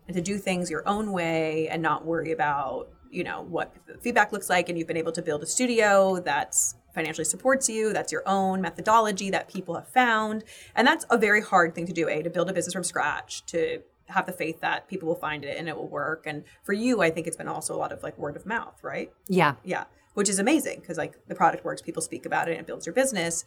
and 0.06 0.16
to 0.16 0.22
do 0.22 0.38
things 0.38 0.70
your 0.70 0.86
own 0.88 1.12
way 1.12 1.68
and 1.68 1.82
not 1.82 2.04
worry 2.04 2.32
about 2.32 2.88
you 3.10 3.24
know 3.24 3.42
what 3.42 3.74
feedback 4.00 4.32
looks 4.32 4.50
like 4.50 4.68
and 4.68 4.78
you've 4.78 4.88
been 4.88 4.96
able 4.96 5.12
to 5.12 5.22
build 5.22 5.42
a 5.42 5.46
studio 5.46 6.18
that's 6.20 6.76
financially 6.94 7.24
supports 7.24 7.68
you. 7.68 7.92
That's 7.92 8.12
your 8.12 8.22
own 8.26 8.60
methodology 8.60 9.30
that 9.30 9.48
people 9.48 9.74
have 9.74 9.88
found. 9.88 10.44
And 10.74 10.86
that's 10.86 11.04
a 11.10 11.18
very 11.18 11.42
hard 11.42 11.74
thing 11.74 11.86
to 11.86 11.92
do, 11.92 12.08
A, 12.08 12.22
to 12.22 12.30
build 12.30 12.50
a 12.50 12.52
business 12.52 12.74
from 12.74 12.84
scratch, 12.84 13.44
to 13.46 13.82
have 14.12 14.26
the 14.26 14.32
faith 14.32 14.60
that 14.60 14.88
people 14.88 15.08
will 15.08 15.16
find 15.16 15.44
it 15.44 15.56
and 15.56 15.68
it 15.68 15.76
will 15.76 15.88
work. 15.88 16.24
And 16.26 16.44
for 16.62 16.72
you, 16.72 17.02
I 17.02 17.10
think 17.10 17.26
it's 17.26 17.36
been 17.36 17.48
also 17.48 17.74
a 17.74 17.78
lot 17.78 17.92
of 17.92 18.02
like 18.02 18.16
word 18.18 18.36
of 18.36 18.46
mouth, 18.46 18.78
right? 18.82 19.12
Yeah. 19.28 19.54
Yeah. 19.64 19.84
Which 20.14 20.28
is 20.28 20.38
amazing 20.38 20.80
because 20.80 20.98
like 20.98 21.14
the 21.26 21.34
product 21.34 21.64
works, 21.64 21.82
people 21.82 22.02
speak 22.02 22.26
about 22.26 22.48
it 22.48 22.52
and 22.52 22.60
it 22.60 22.66
builds 22.66 22.86
your 22.86 22.94
business. 22.94 23.44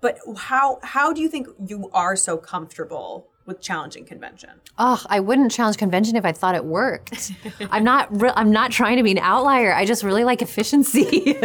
But 0.00 0.18
how 0.36 0.80
how 0.82 1.12
do 1.12 1.20
you 1.20 1.28
think 1.28 1.48
you 1.66 1.90
are 1.94 2.14
so 2.14 2.36
comfortable 2.36 3.28
with 3.46 3.60
challenging 3.60 4.04
convention? 4.04 4.50
Oh, 4.78 5.02
I 5.06 5.20
wouldn't 5.20 5.50
challenge 5.50 5.76
convention 5.76 6.16
if 6.16 6.24
I 6.24 6.32
thought 6.32 6.54
it 6.54 6.64
worked. 6.64 7.32
I'm 7.70 7.84
not. 7.84 8.20
Re- 8.20 8.32
I'm 8.34 8.50
not 8.50 8.70
trying 8.70 8.96
to 8.96 9.02
be 9.02 9.12
an 9.12 9.18
outlier. 9.18 9.74
I 9.74 9.84
just 9.84 10.02
really 10.02 10.24
like 10.24 10.42
efficiency. 10.42 11.38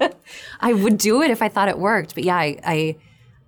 I 0.60 0.72
would 0.72 0.98
do 0.98 1.22
it 1.22 1.30
if 1.30 1.42
I 1.42 1.48
thought 1.48 1.68
it 1.68 1.78
worked. 1.78 2.14
But 2.14 2.24
yeah, 2.24 2.36
I, 2.36 2.58
I, 2.64 2.96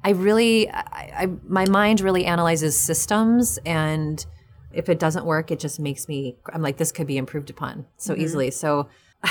I 0.05 0.11
really, 0.11 0.71
I, 0.71 1.13
I, 1.23 1.29
my 1.47 1.67
mind 1.67 2.01
really 2.01 2.25
analyzes 2.25 2.77
systems, 2.77 3.59
and 3.67 4.25
if 4.73 4.89
it 4.89 4.99
doesn't 4.99 5.25
work, 5.25 5.51
it 5.51 5.59
just 5.59 5.81
makes 5.81 6.09
me. 6.09 6.37
I'm 6.53 6.63
like, 6.63 6.77
this 6.77 6.93
could 6.93 7.07
be 7.07 7.17
improved 7.19 7.51
upon 7.51 7.87
so 7.97 8.15
mm-hmm. 8.15 8.23
easily. 8.23 8.51
So. 8.51 8.89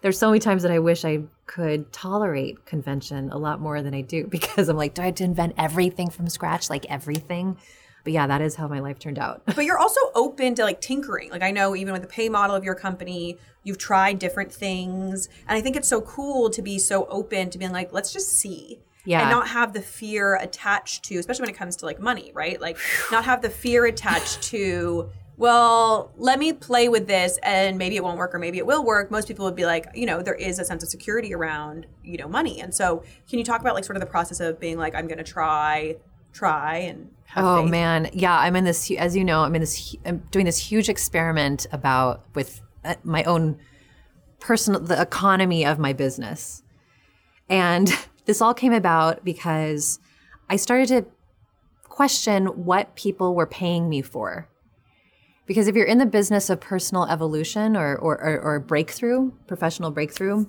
there's 0.00 0.18
so 0.18 0.28
many 0.28 0.38
times 0.38 0.62
that 0.62 0.70
I 0.70 0.80
wish 0.80 1.02
I 1.02 1.22
could 1.46 1.90
tolerate 1.90 2.66
convention 2.66 3.30
a 3.30 3.38
lot 3.38 3.58
more 3.58 3.80
than 3.80 3.94
I 3.94 4.02
do 4.02 4.26
because 4.28 4.68
I'm 4.68 4.76
like, 4.76 4.92
do 4.92 5.00
I 5.00 5.06
have 5.06 5.14
to 5.16 5.24
invent 5.24 5.54
everything 5.56 6.10
from 6.10 6.28
scratch, 6.28 6.68
like 6.68 6.84
everything? 6.90 7.56
But 8.04 8.12
yeah, 8.12 8.26
that 8.26 8.42
is 8.42 8.54
how 8.54 8.68
my 8.68 8.80
life 8.80 8.98
turned 8.98 9.18
out. 9.18 9.42
but 9.46 9.64
you're 9.64 9.78
also 9.78 10.00
open 10.14 10.54
to 10.56 10.62
like 10.62 10.82
tinkering. 10.82 11.30
Like 11.30 11.42
I 11.42 11.50
know 11.50 11.74
even 11.74 11.94
with 11.94 12.02
the 12.02 12.08
pay 12.08 12.28
model 12.28 12.54
of 12.54 12.62
your 12.62 12.74
company, 12.74 13.38
you've 13.62 13.78
tried 13.78 14.18
different 14.18 14.52
things. 14.52 15.30
And 15.48 15.56
I 15.56 15.62
think 15.62 15.74
it's 15.74 15.88
so 15.88 16.02
cool 16.02 16.50
to 16.50 16.60
be 16.60 16.78
so 16.78 17.06
open 17.06 17.48
to 17.48 17.58
being 17.58 17.72
like, 17.72 17.92
let's 17.92 18.12
just 18.12 18.30
see. 18.30 18.80
Yeah. 19.04 19.20
And 19.20 19.30
not 19.30 19.48
have 19.48 19.72
the 19.72 19.82
fear 19.82 20.36
attached 20.36 21.04
to, 21.04 21.18
especially 21.18 21.42
when 21.42 21.50
it 21.50 21.58
comes 21.58 21.76
to 21.76 21.84
like 21.84 22.00
money, 22.00 22.32
right? 22.34 22.60
Like 22.60 22.78
not 23.12 23.24
have 23.24 23.42
the 23.42 23.50
fear 23.50 23.84
attached 23.84 24.42
to 24.44 25.10
well, 25.36 26.12
let 26.16 26.38
me 26.38 26.52
play 26.52 26.88
with 26.88 27.08
this 27.08 27.38
and 27.42 27.76
maybe 27.76 27.96
it 27.96 28.04
won't 28.04 28.18
work 28.18 28.34
or 28.34 28.38
maybe 28.38 28.58
it 28.58 28.66
will 28.66 28.84
work. 28.84 29.10
Most 29.10 29.26
people 29.26 29.44
would 29.44 29.56
be 29.56 29.66
like, 29.66 29.86
you 29.94 30.06
know, 30.06 30.22
there 30.22 30.34
is 30.34 30.58
a 30.58 30.64
sense 30.64 30.82
of 30.82 30.88
security 30.88 31.34
around, 31.34 31.86
you 32.04 32.16
know, 32.16 32.28
money. 32.28 32.60
And 32.60 32.72
so, 32.72 33.02
can 33.28 33.38
you 33.38 33.44
talk 33.44 33.60
about 33.60 33.74
like 33.74 33.84
sort 33.84 33.96
of 33.96 34.00
the 34.00 34.06
process 34.06 34.38
of 34.40 34.60
being 34.60 34.78
like, 34.78 34.94
I'm 34.94 35.08
going 35.08 35.18
to 35.18 35.24
try, 35.24 35.96
try 36.32 36.76
and 36.76 37.10
oh 37.36 37.62
faith? 37.62 37.70
man, 37.70 38.10
yeah, 38.12 38.38
I'm 38.38 38.54
in 38.54 38.64
this, 38.64 38.90
as 38.92 39.16
you 39.16 39.24
know, 39.24 39.42
I'm 39.42 39.54
in 39.56 39.60
this, 39.60 39.96
I'm 40.06 40.18
doing 40.30 40.46
this 40.46 40.58
huge 40.58 40.88
experiment 40.88 41.66
about 41.72 42.24
with 42.34 42.60
uh, 42.84 42.94
my 43.02 43.24
own 43.24 43.58
personal, 44.38 44.80
the 44.80 45.00
economy 45.00 45.66
of 45.66 45.80
my 45.80 45.92
business. 45.92 46.62
And 47.48 47.90
this 48.26 48.40
all 48.40 48.54
came 48.54 48.72
about 48.72 49.24
because 49.24 49.98
I 50.48 50.56
started 50.56 50.88
to 50.88 51.06
question 51.84 52.46
what 52.46 52.94
people 52.96 53.34
were 53.34 53.46
paying 53.46 53.88
me 53.88 54.02
for 54.02 54.48
because 55.46 55.68
if 55.68 55.76
you're 55.76 55.86
in 55.86 55.98
the 55.98 56.06
business 56.06 56.48
of 56.48 56.60
personal 56.60 57.04
evolution 57.04 57.76
or, 57.76 57.96
or, 57.96 58.20
or, 58.20 58.40
or 58.40 58.60
breakthrough, 58.60 59.30
professional 59.46 59.90
breakthrough, 59.90 60.46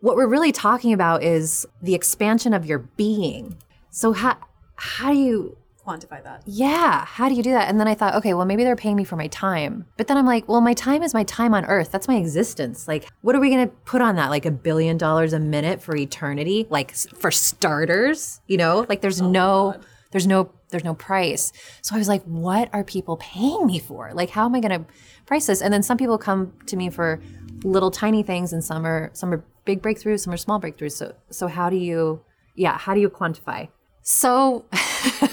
what 0.00 0.16
we're 0.16 0.26
really 0.26 0.52
talking 0.52 0.92
about 0.92 1.22
is 1.22 1.66
the 1.82 1.94
expansion 1.94 2.52
of 2.52 2.66
your 2.66 2.78
being. 2.78 3.56
So 3.90 4.12
how 4.12 4.36
how 4.76 5.12
do 5.12 5.18
you 5.18 5.56
quantify 5.90 6.22
that? 6.22 6.42
Yeah, 6.46 7.04
how 7.04 7.28
do 7.28 7.34
you 7.34 7.42
do 7.42 7.52
that? 7.52 7.68
And 7.68 7.80
then 7.80 7.88
I 7.88 7.94
thought, 7.94 8.14
okay, 8.16 8.34
well 8.34 8.46
maybe 8.46 8.64
they're 8.64 8.76
paying 8.76 8.96
me 8.96 9.04
for 9.04 9.16
my 9.16 9.26
time. 9.28 9.86
But 9.96 10.06
then 10.06 10.16
I'm 10.16 10.26
like, 10.26 10.48
well 10.48 10.60
my 10.60 10.74
time 10.74 11.02
is 11.02 11.14
my 11.14 11.24
time 11.24 11.54
on 11.54 11.64
earth. 11.64 11.90
That's 11.90 12.08
my 12.08 12.16
existence. 12.16 12.88
Like 12.88 13.08
what 13.22 13.34
are 13.34 13.40
we 13.40 13.50
going 13.50 13.68
to 13.68 13.74
put 13.84 14.02
on 14.02 14.16
that? 14.16 14.30
Like 14.30 14.46
a 14.46 14.50
billion 14.50 14.96
dollars 14.96 15.32
a 15.32 15.40
minute 15.40 15.82
for 15.82 15.96
eternity? 15.96 16.66
Like 16.70 16.94
for 16.94 17.30
starters, 17.30 18.40
you 18.46 18.56
know? 18.56 18.86
Like 18.88 19.00
there's 19.00 19.20
oh 19.20 19.30
no 19.30 19.80
there's 20.10 20.26
no 20.26 20.50
there's 20.70 20.84
no 20.84 20.94
price. 20.94 21.52
So 21.82 21.94
I 21.94 21.98
was 21.98 22.08
like, 22.08 22.22
what 22.24 22.68
are 22.72 22.84
people 22.84 23.16
paying 23.16 23.66
me 23.66 23.78
for? 23.78 24.12
Like, 24.14 24.30
how 24.30 24.46
am 24.46 24.54
I 24.54 24.60
going 24.60 24.84
to 24.84 24.86
price 25.26 25.46
this? 25.46 25.60
And 25.60 25.72
then 25.72 25.82
some 25.82 25.98
people 25.98 26.16
come 26.16 26.52
to 26.66 26.76
me 26.76 26.90
for 26.90 27.20
little 27.64 27.90
tiny 27.90 28.22
things, 28.22 28.52
and 28.52 28.64
some 28.64 28.86
are 28.86 29.10
some 29.12 29.32
are 29.32 29.44
big 29.64 29.82
breakthroughs, 29.82 30.20
some 30.20 30.32
are 30.32 30.38
small 30.38 30.60
breakthroughs. 30.60 30.92
So 30.92 31.14
so 31.30 31.46
how 31.48 31.70
do 31.70 31.76
you 31.76 32.22
yeah 32.54 32.78
how 32.78 32.94
do 32.94 33.00
you 33.00 33.10
quantify? 33.10 33.68
So 34.02 34.64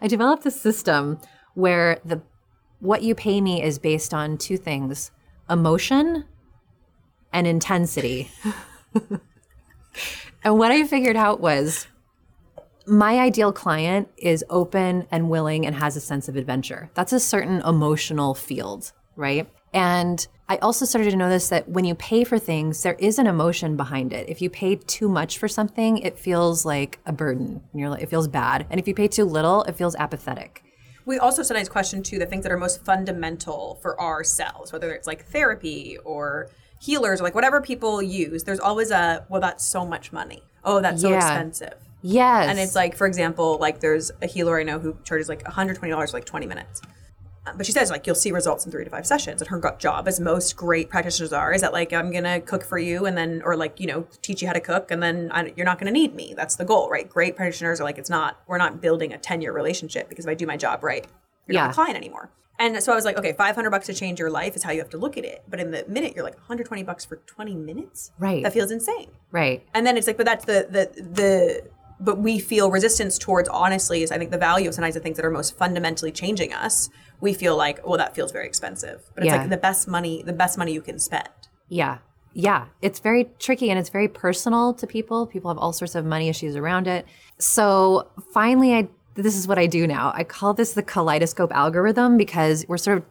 I 0.00 0.08
developed 0.08 0.46
a 0.46 0.50
system 0.50 1.18
where 1.54 2.00
the 2.04 2.22
what 2.80 3.02
you 3.02 3.14
pay 3.14 3.40
me 3.40 3.62
is 3.62 3.78
based 3.78 4.14
on 4.14 4.38
two 4.38 4.56
things: 4.56 5.10
emotion 5.48 6.24
and 7.32 7.46
intensity. 7.46 8.30
and 10.44 10.58
what 10.58 10.70
I 10.70 10.84
figured 10.86 11.16
out 11.16 11.40
was 11.40 11.88
my 12.86 13.18
ideal 13.18 13.52
client 13.52 14.08
is 14.16 14.44
open 14.48 15.06
and 15.10 15.28
willing 15.28 15.66
and 15.66 15.76
has 15.76 15.96
a 15.96 16.00
sense 16.00 16.28
of 16.28 16.36
adventure. 16.36 16.90
That's 16.94 17.12
a 17.12 17.20
certain 17.20 17.60
emotional 17.60 18.34
field, 18.34 18.92
right? 19.14 19.48
And 19.72 20.26
I 20.48 20.56
also 20.58 20.84
started 20.86 21.10
to 21.10 21.16
notice 21.16 21.50
that 21.50 21.68
when 21.68 21.84
you 21.84 21.94
pay 21.94 22.24
for 22.24 22.38
things, 22.38 22.82
there 22.82 22.94
is 22.98 23.18
an 23.18 23.26
emotion 23.26 23.76
behind 23.76 24.12
it. 24.12 24.28
If 24.28 24.40
you 24.40 24.48
pay 24.48 24.76
too 24.76 25.08
much 25.08 25.36
for 25.38 25.46
something, 25.48 25.98
it 25.98 26.18
feels 26.18 26.64
like 26.64 26.98
a 27.04 27.12
burden. 27.12 27.60
And 27.72 27.80
you're 27.80 27.90
like, 27.90 28.02
it 28.02 28.08
feels 28.08 28.28
bad. 28.28 28.66
And 28.70 28.80
if 28.80 28.88
you 28.88 28.94
pay 28.94 29.08
too 29.08 29.24
little, 29.24 29.62
it 29.64 29.76
feels 29.76 29.94
apathetic. 29.96 30.62
We 31.04 31.18
also 31.18 31.42
sometimes 31.42 31.68
question 31.68 32.02
too 32.02 32.18
the 32.18 32.26
things 32.26 32.42
that 32.44 32.52
are 32.52 32.56
most 32.58 32.84
fundamental 32.84 33.78
for 33.82 34.00
ourselves, 34.00 34.72
whether 34.72 34.90
it's 34.92 35.06
like 35.06 35.24
therapy 35.26 35.98
or 36.04 36.48
healers 36.80 37.20
or 37.20 37.24
like 37.24 37.34
whatever 37.34 37.60
people 37.60 38.00
use. 38.02 38.44
There's 38.44 38.60
always 38.60 38.90
a 38.90 39.26
well, 39.28 39.40
that's 39.40 39.64
so 39.64 39.84
much 39.86 40.12
money. 40.12 40.42
Oh, 40.64 40.80
that's 40.80 41.02
so 41.02 41.10
Yeah. 41.10 41.16
expensive. 41.16 41.74
Yes. 42.02 42.48
And 42.48 42.58
it's 42.58 42.74
like, 42.74 42.94
for 42.96 43.06
example, 43.06 43.58
like 43.58 43.80
there's 43.80 44.10
a 44.22 44.26
healer 44.26 44.58
I 44.60 44.62
know 44.62 44.78
who 44.78 44.96
charges 45.04 45.28
like 45.28 45.42
$120 45.44 46.10
for 46.10 46.16
like 46.16 46.24
20 46.24 46.46
minutes. 46.46 46.80
But 47.56 47.66
she 47.66 47.72
says 47.72 47.90
like 47.90 48.06
you'll 48.06 48.14
see 48.16 48.32
results 48.32 48.64
in 48.66 48.72
three 48.72 48.84
to 48.84 48.90
five 48.90 49.06
sessions. 49.06 49.40
And 49.40 49.48
her 49.48 49.76
job, 49.78 50.06
as 50.08 50.20
most 50.20 50.56
great 50.56 50.90
practitioners 50.90 51.32
are, 51.32 51.52
is 51.52 51.60
that 51.62 51.72
like 51.72 51.92
I'm 51.92 52.10
gonna 52.12 52.40
cook 52.40 52.64
for 52.64 52.78
you 52.78 53.06
and 53.06 53.16
then, 53.16 53.42
or 53.44 53.56
like 53.56 53.78
you 53.80 53.86
know, 53.86 54.06
teach 54.22 54.42
you 54.42 54.48
how 54.48 54.54
to 54.54 54.60
cook 54.60 54.90
and 54.90 55.02
then 55.02 55.30
I, 55.32 55.52
you're 55.56 55.66
not 55.66 55.78
gonna 55.78 55.90
need 55.90 56.14
me. 56.14 56.34
That's 56.36 56.56
the 56.56 56.64
goal, 56.64 56.88
right? 56.90 57.08
Great 57.08 57.36
practitioners 57.36 57.80
are 57.80 57.84
like 57.84 57.98
it's 57.98 58.10
not. 58.10 58.40
We're 58.46 58.58
not 58.58 58.80
building 58.80 59.12
a 59.12 59.18
10 59.18 59.40
year 59.40 59.52
relationship 59.52 60.08
because 60.08 60.24
if 60.24 60.30
I 60.30 60.34
do 60.34 60.46
my 60.46 60.56
job 60.56 60.82
right, 60.84 61.06
you're 61.46 61.54
Yeah. 61.54 61.62
not 61.62 61.70
a 61.70 61.74
client 61.74 61.96
anymore. 61.96 62.30
And 62.60 62.82
so 62.82 62.90
I 62.90 62.96
was 62.96 63.04
like, 63.04 63.16
okay, 63.16 63.32
500 63.34 63.70
bucks 63.70 63.86
to 63.86 63.94
change 63.94 64.18
your 64.18 64.30
life 64.30 64.56
is 64.56 64.64
how 64.64 64.72
you 64.72 64.80
have 64.80 64.90
to 64.90 64.98
look 64.98 65.16
at 65.16 65.24
it. 65.24 65.44
But 65.48 65.60
in 65.60 65.70
the 65.70 65.84
minute, 65.86 66.16
you're 66.16 66.24
like 66.24 66.34
120 66.34 66.82
bucks 66.82 67.04
for 67.04 67.14
20 67.16 67.54
minutes. 67.54 68.10
Right. 68.18 68.42
That 68.42 68.52
feels 68.52 68.72
insane 68.72 69.10
right. 69.30 69.62
and 69.74 69.86
then 69.86 69.96
it's 69.96 70.06
like 70.08 70.16
but 70.16 70.26
that's 70.26 70.44
the 70.44 70.66
the 70.70 71.02
the 71.02 71.62
but 72.00 72.18
we 72.18 72.38
feel 72.38 72.70
resistance 72.70 73.18
towards 73.18 73.48
honestly 73.48 74.02
is 74.02 74.10
i 74.12 74.18
think 74.18 74.30
the 74.30 74.38
value 74.38 74.68
of 74.68 74.74
sometimes 74.74 74.94
the 74.94 75.00
things 75.00 75.16
that 75.16 75.24
are 75.24 75.30
most 75.30 75.56
fundamentally 75.58 76.12
changing 76.12 76.52
us 76.52 76.88
we 77.20 77.32
feel 77.34 77.56
like 77.56 77.84
well 77.86 77.98
that 77.98 78.14
feels 78.14 78.30
very 78.32 78.46
expensive 78.46 79.02
but 79.14 79.24
it's 79.24 79.32
Yeah. 79.32 79.38
like 79.40 79.50
the 79.50 79.56
best 79.56 79.88
money 79.88 80.22
the 80.22 80.32
best 80.32 80.56
money 80.58 80.72
you 80.72 80.80
can 80.82 80.98
spend 80.98 81.28
Yeah. 81.68 81.98
Yeah. 82.34 82.66
It's 82.82 83.00
very 83.00 83.28
tricky 83.40 83.68
and 83.70 83.78
it's 83.80 83.88
very 83.88 84.06
personal 84.06 84.72
to 84.74 84.86
people. 84.86 85.26
People 85.26 85.50
have 85.50 85.58
all 85.58 85.72
sorts 85.72 85.94
of 85.96 86.04
money 86.04 86.28
issues 86.28 86.54
around 86.54 86.86
it. 86.86 87.04
So 87.38 88.06
finally, 88.32 88.74
I 88.74 88.88
this 89.14 89.34
is 89.36 89.48
what 89.48 89.58
I 89.58 89.66
do 89.66 89.86
now. 89.86 90.12
I 90.14 90.22
call 90.22 90.54
this 90.54 90.74
the 90.74 90.82
kaleidoscope 90.82 91.50
algorithm 91.52 92.16
because 92.16 92.64
we're 92.68 92.76
sort 92.78 92.98
of 92.98 93.04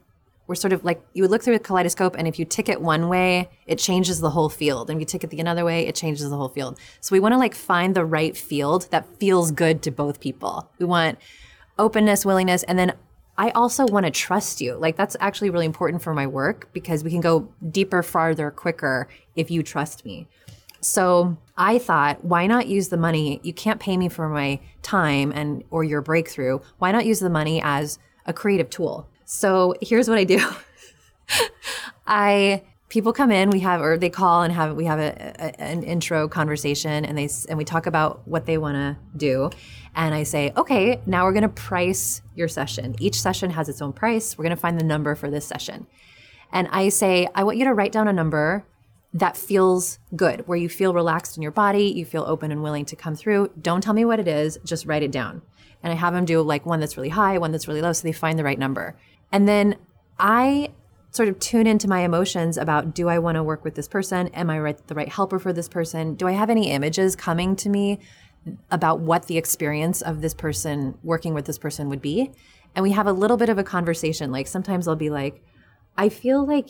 we're 0.48 0.56
sort 0.56 0.74
of 0.74 0.84
like 0.84 1.02
you 1.14 1.22
would 1.22 1.32
look 1.32 1.44
through 1.44 1.56
a 1.56 1.60
kaleidoscope 1.60 2.16
and 2.18 2.28
if 2.28 2.40
you 2.40 2.46
tick 2.46 2.70
it 2.70 2.82
one 2.82 3.10
way, 3.10 3.50
it 3.66 3.78
changes 3.78 4.22
the 4.22 4.30
whole 4.30 4.50
field. 4.50 4.90
And 4.90 4.98
if 4.98 5.02
you 5.02 5.06
tick 5.06 5.24
it 5.24 5.30
the 5.30 5.40
another 5.40 5.66
way, 5.66 5.86
it 5.86 5.94
changes 5.94 6.30
the 6.30 6.38
whole 6.38 6.50
field. 6.50 6.80
So 7.02 7.14
we 7.14 7.20
want 7.20 7.34
to 7.34 7.38
like 7.38 7.54
find 7.54 7.94
the 7.94 8.06
right 8.06 8.36
field 8.36 8.88
that 8.92 9.06
feels 9.20 9.52
good 9.52 9.82
to 9.84 9.92
both 9.92 10.20
people. 10.22 10.72
We 10.80 10.86
want 10.86 11.20
openness, 11.78 12.26
willingness, 12.26 12.64
and 12.64 12.80
then 12.80 12.94
I 13.38 13.52
also 13.52 13.86
want 13.86 14.06
to 14.06 14.12
trust 14.12 14.62
you. 14.62 14.76
Like 14.76 14.96
that's 14.96 15.18
actually 15.20 15.50
really 15.50 15.66
important 15.66 16.02
for 16.02 16.14
my 16.14 16.26
work 16.26 16.70
because 16.74 17.04
we 17.04 17.12
can 17.12 17.22
go 17.22 17.50
deeper, 17.70 18.02
farther, 18.02 18.50
quicker 18.50 19.08
if 19.36 19.52
you 19.52 19.62
trust 19.62 20.06
me. 20.06 20.28
So 20.80 21.38
I 21.58 21.80
thought, 21.80 22.24
why 22.24 22.48
not 22.48 22.68
use 22.68 22.88
the 22.88 22.98
money? 22.98 23.40
You 23.44 23.54
can't 23.54 23.80
pay 23.80 23.98
me 23.98 24.10
for 24.10 24.30
my 24.30 24.60
time 24.82 25.32
and 25.32 25.64
or 25.70 25.84
your 25.84 26.02
breakthrough. 26.02 26.60
Why 26.78 26.92
not 26.92 27.06
use 27.06 27.20
the 27.20 27.30
money 27.30 27.62
as 27.64 28.00
a 28.26 28.34
creative 28.34 28.70
tool? 28.70 29.08
So 29.30 29.76
here's 29.82 30.08
what 30.08 30.18
I 30.18 30.24
do. 30.24 30.40
I 32.08 32.64
people 32.88 33.12
come 33.12 33.30
in, 33.30 33.50
we 33.50 33.60
have 33.60 33.82
or 33.82 33.98
they 33.98 34.10
call 34.10 34.44
and 34.44 34.54
have 34.54 34.78
we 34.78 34.86
have 34.86 35.00
a, 35.00 35.12
a- 35.38 35.62
an 35.62 35.84
intro 35.84 36.30
conversation 36.30 37.04
and 37.04 37.18
they 37.18 37.28
and 37.50 37.58
we 37.58 37.66
talk 37.66 37.86
about 37.88 38.26
what 38.26 38.46
they 38.46 38.58
want 38.58 38.76
to 38.76 38.98
do. 39.18 39.50
And 39.96 40.16
I 40.16 40.24
say, 40.24 40.54
"Okay, 40.56 41.02
now 41.06 41.26
we're 41.26 41.34
going 41.34 41.42
to 41.42 41.50
price 41.50 42.22
your 42.36 42.48
session. 42.48 42.96
Each 43.00 43.20
session 43.22 43.50
has 43.52 43.68
its 43.68 43.82
own 43.82 43.92
price. 43.92 44.38
We're 44.38 44.44
going 44.44 44.56
to 44.56 44.62
find 44.62 44.80
the 44.80 44.86
number 44.86 45.14
for 45.14 45.30
this 45.30 45.46
session." 45.46 45.88
And 46.54 46.70
I 46.72 46.88
say, 46.88 47.28
"I 47.36 47.44
want 47.44 47.58
you 47.58 47.66
to 47.66 47.74
write 47.74 47.92
down 47.92 48.08
a 48.08 48.14
number 48.14 48.66
that 49.14 49.36
feels 49.36 50.00
good, 50.16 50.48
where 50.48 50.58
you 50.58 50.70
feel 50.70 50.94
relaxed 50.94 51.36
in 51.36 51.44
your 51.44 51.52
body, 51.52 51.88
you 51.88 52.06
feel 52.06 52.24
open 52.26 52.50
and 52.54 52.64
willing 52.64 52.86
to 52.86 52.96
come 52.96 53.16
through. 53.16 53.52
Don't 53.62 53.82
tell 53.82 53.94
me 53.94 54.06
what 54.06 54.22
it 54.22 54.28
is, 54.30 54.58
just 54.64 54.86
write 54.86 55.04
it 55.04 55.12
down." 55.12 55.42
And 55.84 55.92
I 55.92 55.98
have 55.98 56.14
them 56.14 56.24
do 56.24 56.42
like 56.42 56.66
one 56.66 56.80
that's 56.80 56.96
really 56.96 57.10
high, 57.10 57.38
one 57.38 57.52
that's 57.52 57.68
really 57.68 57.82
low, 57.82 57.92
so 57.92 58.04
they 58.04 58.14
find 58.14 58.40
the 58.40 58.44
right 58.46 58.58
number. 58.58 58.96
And 59.32 59.48
then 59.48 59.76
I 60.20 60.72
sort 61.12 61.30
of 61.30 61.40
tune 61.40 61.68
into 61.68 61.88
my 61.88 62.02
emotions 62.02 62.58
about 62.58 62.94
do 62.94 63.10
I 63.10 63.20
want 63.20 63.36
to 63.36 63.44
work 63.44 63.64
with 63.64 63.76
this 63.76 63.88
person? 63.88 64.28
Am 64.30 64.50
I 64.50 64.60
right, 64.60 64.88
the 64.88 64.96
right 64.96 65.10
helper 65.10 65.40
for 65.40 65.52
this 65.52 65.68
person? 65.68 66.16
Do 66.16 66.28
I 66.28 66.34
have 66.34 66.50
any 66.50 66.72
images 66.72 67.16
coming 67.16 67.56
to 67.58 67.70
me 67.70 68.00
about 68.72 69.00
what 69.00 69.28
the 69.28 69.38
experience 69.38 70.02
of 70.02 70.22
this 70.22 70.34
person 70.34 70.98
working 71.04 71.34
with 71.34 71.46
this 71.46 71.58
person 71.58 71.90
would 71.90 72.02
be? 72.02 72.32
And 72.76 72.84
we 72.84 72.92
have 72.92 73.08
a 73.08 73.12
little 73.12 73.38
bit 73.38 73.50
of 73.50 73.58
a 73.58 73.64
conversation. 73.64 74.32
Like 74.32 74.48
sometimes 74.48 74.88
I'll 74.88 74.96
be 74.96 75.10
like, 75.10 75.44
I 75.98 76.10
feel 76.10 76.46
like 76.46 76.70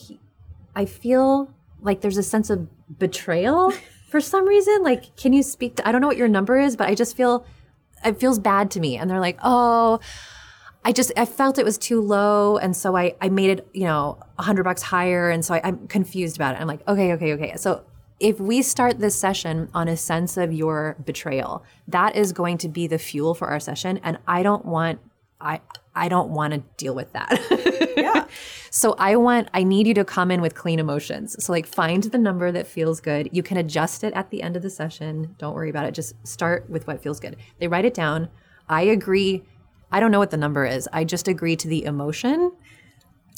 I 0.76 0.86
feel 0.86 1.54
like 1.82 2.02
there's 2.02 2.18
a 2.18 2.24
sense 2.24 2.50
of 2.50 2.68
betrayal 2.98 3.74
for 4.10 4.22
some 4.22 4.48
reason. 4.48 4.84
Like, 4.84 5.16
can 5.18 5.34
you 5.34 5.44
speak 5.44 5.76
to 5.76 5.88
I 5.88 5.92
don't 5.92 6.02
know 6.02 6.08
what 6.08 6.18
your 6.18 6.30
number 6.30 6.58
is, 6.58 6.78
but 6.78 6.88
I 6.88 6.96
just 6.96 7.18
feel 7.18 7.46
it 8.06 8.20
feels 8.20 8.40
bad 8.40 8.72
to 8.72 8.80
me. 8.80 8.98
And 8.98 9.10
they're 9.10 9.20
like, 9.20 9.40
oh, 9.44 10.00
I 10.88 10.94
just 10.94 11.12
I 11.18 11.26
felt 11.26 11.60
it 11.60 11.66
was 11.66 11.78
too 11.78 12.00
low, 12.00 12.58
and 12.58 12.74
so 12.74 12.96
I 12.96 13.14
I 13.20 13.28
made 13.28 13.50
it 13.50 13.68
you 13.74 13.84
know 13.84 14.18
a 14.40 14.44
hundred 14.44 14.64
bucks 14.64 14.82
higher, 14.82 15.30
and 15.30 15.44
so 15.44 15.54
I, 15.56 15.62
I'm 15.66 15.86
confused 15.90 16.38
about 16.38 16.56
it. 16.56 16.62
I'm 16.62 16.68
like, 16.68 16.88
okay, 16.88 17.12
okay, 17.12 17.34
okay. 17.34 17.58
So 17.58 17.84
if 18.22 18.40
we 18.40 18.62
start 18.62 18.98
this 19.00 19.14
session 19.14 19.70
on 19.74 19.90
a 19.90 19.98
sense 19.98 20.38
of 20.38 20.54
your 20.54 20.96
betrayal, 21.06 21.66
that 21.90 22.16
is 22.16 22.32
going 22.32 22.58
to 22.60 22.70
be 22.70 22.88
the 22.88 22.98
fuel 22.98 23.34
for 23.34 23.50
our 23.50 23.60
session, 23.60 24.00
and 24.02 24.18
I 24.30 24.44
don't 24.44 24.64
want 24.64 25.02
I 25.42 25.60
I 25.94 26.08
don't 26.08 26.30
want 26.30 26.54
to 26.54 26.64
deal 26.78 26.96
with 26.96 27.12
that. 27.12 27.94
yeah 27.98 28.26
So 28.72 28.96
I 28.98 29.18
want 29.18 29.50
I 29.54 29.64
need 29.64 29.88
you 29.88 29.94
to 29.96 30.06
come 30.06 30.32
in 30.32 30.40
with 30.40 30.56
clean 30.56 30.80
emotions. 30.80 31.36
So 31.44 31.52
like 31.52 31.66
find 31.66 32.04
the 32.04 32.18
number 32.18 32.50
that 32.50 32.66
feels 32.66 33.02
good. 33.02 33.28
You 33.34 33.44
can 33.44 33.58
adjust 33.58 34.06
it 34.06 34.14
at 34.14 34.30
the 34.30 34.42
end 34.42 34.56
of 34.56 34.62
the 34.62 34.70
session. 34.70 35.36
Don't 35.38 35.54
worry 35.54 35.70
about 35.70 35.86
it. 35.86 35.94
Just 35.94 36.16
start 36.26 36.70
with 36.70 36.88
what 36.88 37.04
feels 37.04 37.20
good. 37.20 37.36
They 37.60 37.68
write 37.68 37.84
it 37.84 37.94
down. 37.94 38.30
I 38.70 38.84
agree. 38.84 39.44
I 39.92 40.00
don't 40.00 40.12
know 40.12 40.20
what 40.20 40.32
the 40.32 40.38
number 40.38 40.66
is. 40.66 40.88
I 40.92 41.04
just 41.04 41.28
agree 41.28 41.56
to 41.56 41.68
the 41.68 41.86
emotion. 41.86 42.52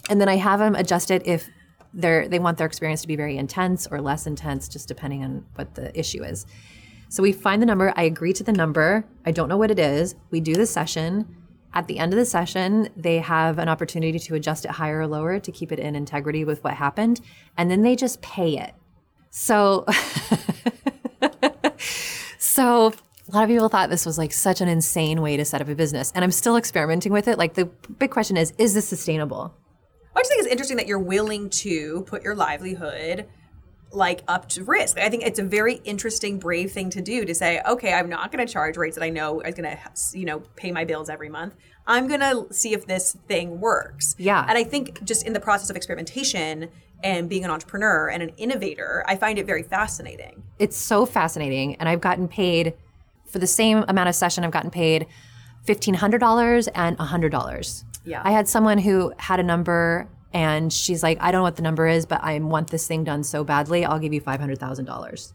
And 0.10 0.20
then 0.20 0.30
I 0.30 0.38
have 0.38 0.60
them 0.60 0.76
adjust 0.76 1.12
it 1.12 1.26
if 1.26 1.50
they're 1.93 2.28
they 2.28 2.39
want 2.39 2.58
their 2.58 2.68
experience 2.68 3.02
to 3.02 3.08
be 3.08 3.16
very 3.16 3.38
intense 3.38 3.88
or 3.88 4.02
less 4.02 4.28
intense, 4.28 4.68
just 4.68 4.88
depending 4.88 5.24
on 5.24 5.45
what 5.56 5.76
the 5.76 5.97
issue 5.97 6.24
is. 6.24 6.45
So 7.10 7.24
we 7.24 7.32
find 7.32 7.62
the 7.62 7.66
number. 7.66 7.91
I 7.95 8.04
agree 8.04 8.34
to 8.34 8.43
the 8.43 8.52
number. 8.52 9.06
I 9.26 9.32
don't 9.32 9.50
know 9.50 9.58
what 9.58 9.72
it 9.72 9.80
is. 9.80 10.16
We 10.30 10.39
do 10.39 10.56
the 10.56 10.68
session. 10.68 11.36
At 11.74 11.88
the 11.88 12.00
end 12.00 12.14
of 12.14 12.20
the 12.20 12.26
session, 12.26 12.89
they 12.95 13.20
have 13.20 13.60
an 13.60 13.70
opportunity 13.70 14.18
to 14.18 14.36
adjust 14.36 14.66
it 14.66 14.72
higher 14.72 15.02
or 15.02 15.08
lower 15.08 15.39
to 15.39 15.52
keep 15.52 15.72
it 15.72 15.80
in 15.80 15.95
integrity 15.95 16.43
with 16.43 16.64
what 16.64 16.74
happened. 16.74 17.22
And 17.58 17.70
then 17.70 17.82
they 17.84 17.95
just 17.95 18.22
pay 18.22 18.58
it. 18.58 18.74
So, 19.30 19.86
so 22.39 22.93
a 23.32 23.36
lot 23.36 23.43
of 23.43 23.49
people 23.49 23.69
thought 23.69 23.89
this 23.89 24.05
was 24.05 24.17
like 24.17 24.34
such 24.34 24.59
an 24.61 24.67
insane 24.67 25.21
way 25.21 25.38
to 25.38 25.45
set 25.45 25.61
up 25.61 25.69
a 25.69 25.75
business. 25.75 26.11
And 26.15 26.23
I'm 26.23 26.32
still 26.32 26.55
experimenting 26.57 27.11
with 27.11 27.27
it. 27.27 27.38
Like 27.38 27.53
the 27.53 27.65
big 27.65 28.09
question 28.11 28.38
is, 28.38 28.53
is 28.57 28.73
this 28.73 28.88
sustainable? 28.88 29.53
I 30.15 30.21
just 30.21 30.30
think 30.32 30.41
it's 30.43 30.51
interesting 30.51 30.77
that 30.77 30.88
you're 30.88 30.99
willing 30.99 31.49
to 31.51 32.03
put 32.07 32.23
your 32.23 32.36
livelihood 32.36 33.27
like 33.91 34.21
up 34.27 34.47
to 34.49 34.63
risk. 34.63 34.99
I 34.99 35.09
think 35.09 35.23
it's 35.23 35.39
a 35.39 35.43
very 35.43 35.75
interesting, 35.84 36.38
brave 36.38 36.71
thing 36.71 36.89
to 36.91 37.01
do 37.01 37.25
to 37.25 37.34
say, 37.34 37.61
okay, 37.67 37.93
I'm 37.93 38.09
not 38.09 38.32
going 38.32 38.45
to 38.45 38.51
charge 38.51 38.77
rates 38.77 38.95
that 38.95 39.03
I 39.03 39.09
know 39.09 39.41
is 39.41 39.55
going 39.55 39.69
to, 39.69 40.17
you 40.17 40.25
know, 40.25 40.41
pay 40.55 40.71
my 40.71 40.86
bills 40.86 41.09
every 41.09 41.30
month. 41.30 41.55
I'm 41.88 42.07
going 42.07 42.19
to 42.19 42.53
see 42.53 42.73
if 42.73 42.86
this 42.86 43.17
thing 43.27 43.59
works. 43.59 44.15
Yeah. 44.19 44.45
And 44.47 44.57
I 44.57 44.63
think 44.63 45.03
just 45.03 45.25
in 45.25 45.34
the 45.34 45.39
process 45.39 45.69
of 45.69 45.75
experimentation 45.75 46.69
and 47.03 47.30
being 47.30 47.43
an 47.45 47.49
entrepreneur 47.49 48.09
and 48.09 48.21
an 48.21 48.30
innovator, 48.38 49.03
I 49.07 49.15
find 49.15 49.39
it 49.39 49.45
very 49.45 49.63
fascinating. 49.63 50.43
it's 50.59 50.75
so 50.77 51.05
fascinating 51.05 51.75
and 51.75 51.88
i've 51.88 52.01
gotten 52.01 52.27
paid 52.27 52.73
for 53.30 53.39
the 53.39 53.47
same 53.47 53.84
amount 53.88 54.09
of 54.09 54.15
session 54.15 54.43
i've 54.43 54.51
gotten 54.51 54.71
paid 54.71 55.07
$1500 55.67 56.67
and 56.75 56.97
$100 56.97 57.84
Yeah. 58.05 58.21
i 58.23 58.32
had 58.32 58.47
someone 58.47 58.77
who 58.80 59.13
had 59.17 59.39
a 59.39 59.43
number 59.43 60.07
and 60.34 60.71
she's 60.71 61.03
like 61.03 61.17
i 61.21 61.32
don't 61.32 61.39
know 61.39 61.43
what 61.43 61.55
the 61.55 61.61
number 61.61 61.88
is 61.88 62.05
but 62.05 62.23
i 62.23 62.38
want 62.39 62.69
this 62.69 62.88
thing 62.88 63.03
done 63.03 63.23
so 63.23 63.43
badly 63.43 63.86
i'll 63.86 63.99
give 63.99 64.13
you 64.13 64.21
$500000 64.21 65.34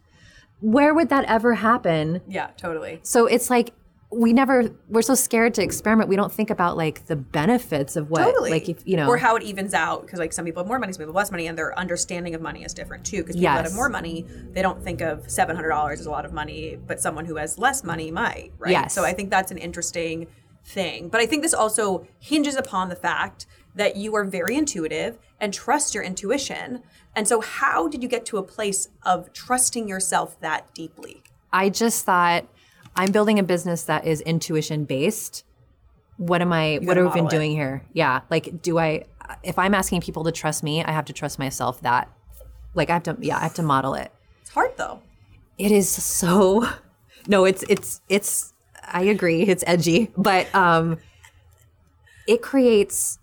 where 0.61 0.95
would 0.95 1.09
that 1.11 1.24
ever 1.26 1.55
happen 1.55 2.20
Yeah, 2.28 2.49
totally. 2.57 3.01
so 3.03 3.26
it's 3.26 3.51
like 3.51 3.74
we 4.11 4.32
never 4.32 4.70
we're 4.88 5.02
so 5.02 5.14
scared 5.14 5.55
to 5.55 5.62
experiment 5.62 6.09
we 6.09 6.16
don't 6.16 6.32
think 6.32 6.50
about 6.50 6.76
like 6.76 7.07
the 7.07 7.16
benefits 7.16 7.96
of 7.96 8.11
what 8.11 8.22
Totally. 8.22 8.50
like 8.50 8.68
if 8.68 8.86
you 8.86 8.96
know 8.96 9.09
or 9.09 9.16
how 9.16 9.34
it 9.36 9.42
evens 9.42 9.74
out 9.74 10.02
because 10.02 10.18
like 10.18 10.32
some 10.32 10.44
people 10.44 10.62
have 10.62 10.68
more 10.68 10.78
money, 10.78 10.92
some 10.92 11.00
people 11.00 11.12
have 11.12 11.16
less 11.16 11.30
money, 11.30 11.46
and 11.46 11.59
their 11.59 11.76
understanding 11.78 12.34
of 12.34 12.40
money 12.40 12.64
is 12.64 12.72
different 12.74 13.05
too. 13.05 13.18
Because 13.18 13.36
people 13.36 13.55
that 13.55 13.64
have 13.64 13.74
more 13.74 13.88
money, 13.88 14.26
they 14.52 14.62
don't 14.62 14.82
think 14.82 15.00
of 15.00 15.28
seven 15.30 15.57
hundred 15.57 15.70
dollars 15.70 16.00
as 16.00 16.07
a 16.07 16.11
lot 16.11 16.24
of 16.24 16.32
money, 16.32 16.78
but 16.86 17.00
someone 17.00 17.24
who 17.24 17.36
has 17.36 17.59
less 17.59 17.82
money 17.82 18.11
might, 18.11 18.52
right? 18.59 18.72
Yes. 18.72 18.94
So 18.94 19.05
I 19.05 19.12
think 19.12 19.30
that's 19.30 19.50
an 19.50 19.59
interesting 19.59 20.26
thing. 20.64 21.09
But 21.09 21.20
I 21.20 21.26
think 21.26 21.42
this 21.42 21.55
also 21.55 22.07
hinges 22.18 22.57
upon 22.57 22.88
the 22.88 22.96
fact 22.96 23.46
that 23.74 23.96
you 23.96 24.14
are 24.14 24.24
very 24.24 24.57
intuitive 24.57 25.18
and 25.40 25.52
trust 25.52 25.94
your 25.94 26.05
intuition. 26.05 26.82
And 27.14 27.26
so, 27.28 27.40
how 27.40 27.88
did 27.88 28.02
you 28.02 28.09
get 28.09 28.24
to 28.26 28.38
a 28.38 28.42
place 28.42 28.88
of 29.02 29.32
trusting 29.32 29.88
yourself 29.88 30.40
that 30.40 30.72
deeply? 30.74 31.22
I 31.52 31.68
just 31.68 32.05
thought 32.05 32.46
I'm 32.97 33.12
building 33.12 33.38
a 33.38 33.42
business 33.42 33.84
that 33.84 34.07
is 34.07 34.20
intuition 34.22 34.84
based. 34.84 35.45
What 36.16 36.40
am 36.42 36.53
I 36.53 36.78
what 36.82 36.97
have 36.97 37.07
we 37.07 37.12
been 37.12 37.24
model 37.24 37.26
it. 37.26 37.30
doing 37.30 37.53
here? 37.53 37.82
Yeah. 37.92 38.20
Like 38.30 38.62
do 38.62 38.78
I 38.78 39.05
if 39.42 39.59
I'm 39.59 39.74
asking 39.74 40.01
people 40.03 40.24
to 40.24 40.32
trust 40.32 40.62
me, 40.62 40.84
I 40.84 40.92
have 40.92 41.07
to 41.07 41.12
trust 41.12 41.38
myself 41.38 41.80
that 41.82 42.09
like 42.74 42.90
I 42.90 42.95
have 42.95 43.03
to 43.05 43.16
yeah, 43.20 43.36
I 43.36 43.40
have 43.40 43.55
to 43.55 43.62
model 43.62 43.95
it. 43.95 44.12
It's 44.42 44.51
hard 44.51 44.76
though. 44.76 45.01
It 45.59 45.72
is 45.72 45.88
so 45.88 46.68
no, 47.26 47.45
it's 47.45 47.64
it's 47.68 48.01
it's 48.09 48.53
I 48.86 49.03
agree, 49.03 49.42
it's 49.42 49.64
edgy, 49.66 50.11
but 50.16 50.53
um 50.55 50.99
it 52.26 52.42
creates 52.42 53.18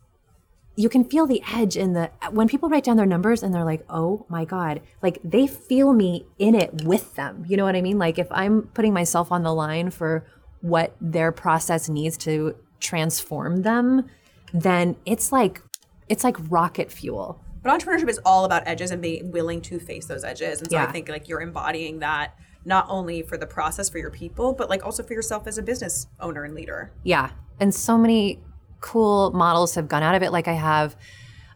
you 0.75 0.89
can 0.89 1.03
feel 1.03 1.27
the 1.27 1.43
edge 1.53 1.75
in 1.75 1.93
the 1.93 2.09
when 2.31 2.47
people 2.47 2.69
write 2.69 2.83
down 2.83 2.97
their 2.97 3.05
numbers 3.05 3.43
and 3.43 3.53
they're 3.53 3.65
like, 3.65 3.83
"Oh 3.89 4.25
my 4.29 4.45
god." 4.45 4.81
Like 5.01 5.19
they 5.23 5.47
feel 5.47 5.93
me 5.93 6.25
in 6.39 6.55
it 6.55 6.83
with 6.85 7.15
them. 7.15 7.45
You 7.47 7.57
know 7.57 7.65
what 7.65 7.75
I 7.75 7.81
mean? 7.81 7.99
Like 7.99 8.17
if 8.17 8.27
I'm 8.31 8.63
putting 8.73 8.93
myself 8.93 9.31
on 9.31 9.43
the 9.43 9.53
line 9.53 9.91
for 9.91 10.25
what 10.61 10.95
their 11.01 11.31
process 11.31 11.89
needs 11.89 12.17
to 12.17 12.55
transform 12.79 13.63
them, 13.63 14.09
then 14.53 14.95
it's 15.05 15.31
like 15.31 15.61
it's 16.07 16.23
like 16.23 16.37
rocket 16.49 16.91
fuel. 16.91 17.41
But 17.63 17.79
entrepreneurship 17.79 18.09
is 18.09 18.19
all 18.25 18.45
about 18.45 18.63
edges 18.65 18.91
and 18.91 19.01
being 19.01 19.31
willing 19.31 19.61
to 19.61 19.79
face 19.79 20.05
those 20.05 20.23
edges. 20.23 20.59
And 20.61 20.71
so 20.71 20.77
Yeah. 20.77 20.85
I 20.85 20.91
think 20.91 21.09
like 21.09 21.27
you're 21.27 21.41
embodying 21.41 21.99
that 21.99 22.35
not 22.65 22.85
only 22.89 23.21
for 23.21 23.37
the 23.37 23.47
process 23.47 23.89
for 23.89 23.97
your 23.97 24.11
people, 24.11 24.53
but 24.53 24.69
like 24.69 24.85
also 24.85 25.03
for 25.03 25.13
yourself 25.13 25.47
as 25.47 25.57
a 25.57 25.63
business 25.63 26.07
owner 26.19 26.43
and 26.43 26.53
leader. 26.55 26.91
Yeah. 27.03 27.31
And 27.59 27.73
so 27.73 27.97
many 27.97 28.39
cool 28.81 29.31
models 29.31 29.75
have 29.75 29.87
gone 29.87 30.03
out 30.03 30.15
of 30.15 30.23
it. 30.23 30.31
Like 30.31 30.47
I 30.47 30.53
have 30.53 30.95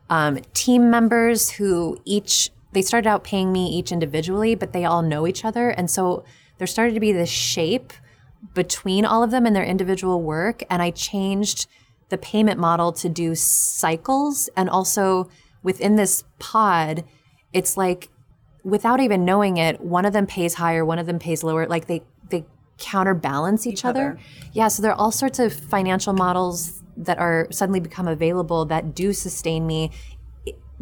um, 0.09 0.39
team 0.53 0.89
members 0.89 1.51
who 1.51 1.99
each, 2.05 2.51
they 2.71 2.81
started 2.81 3.09
out 3.09 3.23
paying 3.23 3.51
me 3.51 3.67
each 3.67 3.91
individually, 3.91 4.55
but 4.55 4.71
they 4.71 4.85
all 4.85 5.01
know 5.01 5.27
each 5.27 5.43
other. 5.43 5.69
And 5.69 5.89
so 5.89 6.23
there 6.57 6.67
started 6.67 6.93
to 6.93 6.99
be 6.99 7.11
this 7.11 7.29
shape 7.29 7.91
between 8.53 9.05
all 9.05 9.23
of 9.23 9.31
them 9.31 9.45
and 9.45 9.55
their 9.55 9.65
individual 9.65 10.21
work. 10.21 10.63
And 10.69 10.81
I 10.81 10.91
changed 10.91 11.67
the 12.09 12.17
payment 12.17 12.59
model 12.59 12.91
to 12.93 13.09
do 13.09 13.35
cycles. 13.35 14.49
And 14.55 14.69
also 14.69 15.29
within 15.63 15.95
this 15.95 16.23
pod, 16.39 17.03
it's 17.51 17.75
like 17.75 18.09
without 18.63 18.99
even 18.99 19.25
knowing 19.25 19.57
it, 19.57 19.81
one 19.81 20.05
of 20.05 20.13
them 20.13 20.27
pays 20.27 20.55
higher, 20.55 20.85
one 20.85 20.99
of 20.99 21.07
them 21.07 21.19
pays 21.19 21.43
lower. 21.43 21.67
Like 21.67 21.87
they 21.87 22.03
they 22.29 22.45
counterbalance 22.77 23.65
each, 23.65 23.85
other. 23.85 24.11
other. 24.11 24.19
Yeah, 24.53 24.67
so 24.67 24.81
there 24.81 24.91
are 24.91 24.99
all 24.99 25.11
sorts 25.11 25.39
of 25.39 25.53
financial 25.53 26.13
models 26.13 26.83
that 26.97 27.17
are 27.19 27.47
suddenly 27.51 27.79
become 27.79 28.07
available 28.07 28.65
that 28.65 28.95
do 28.95 29.13
sustain 29.13 29.65
me 29.67 29.91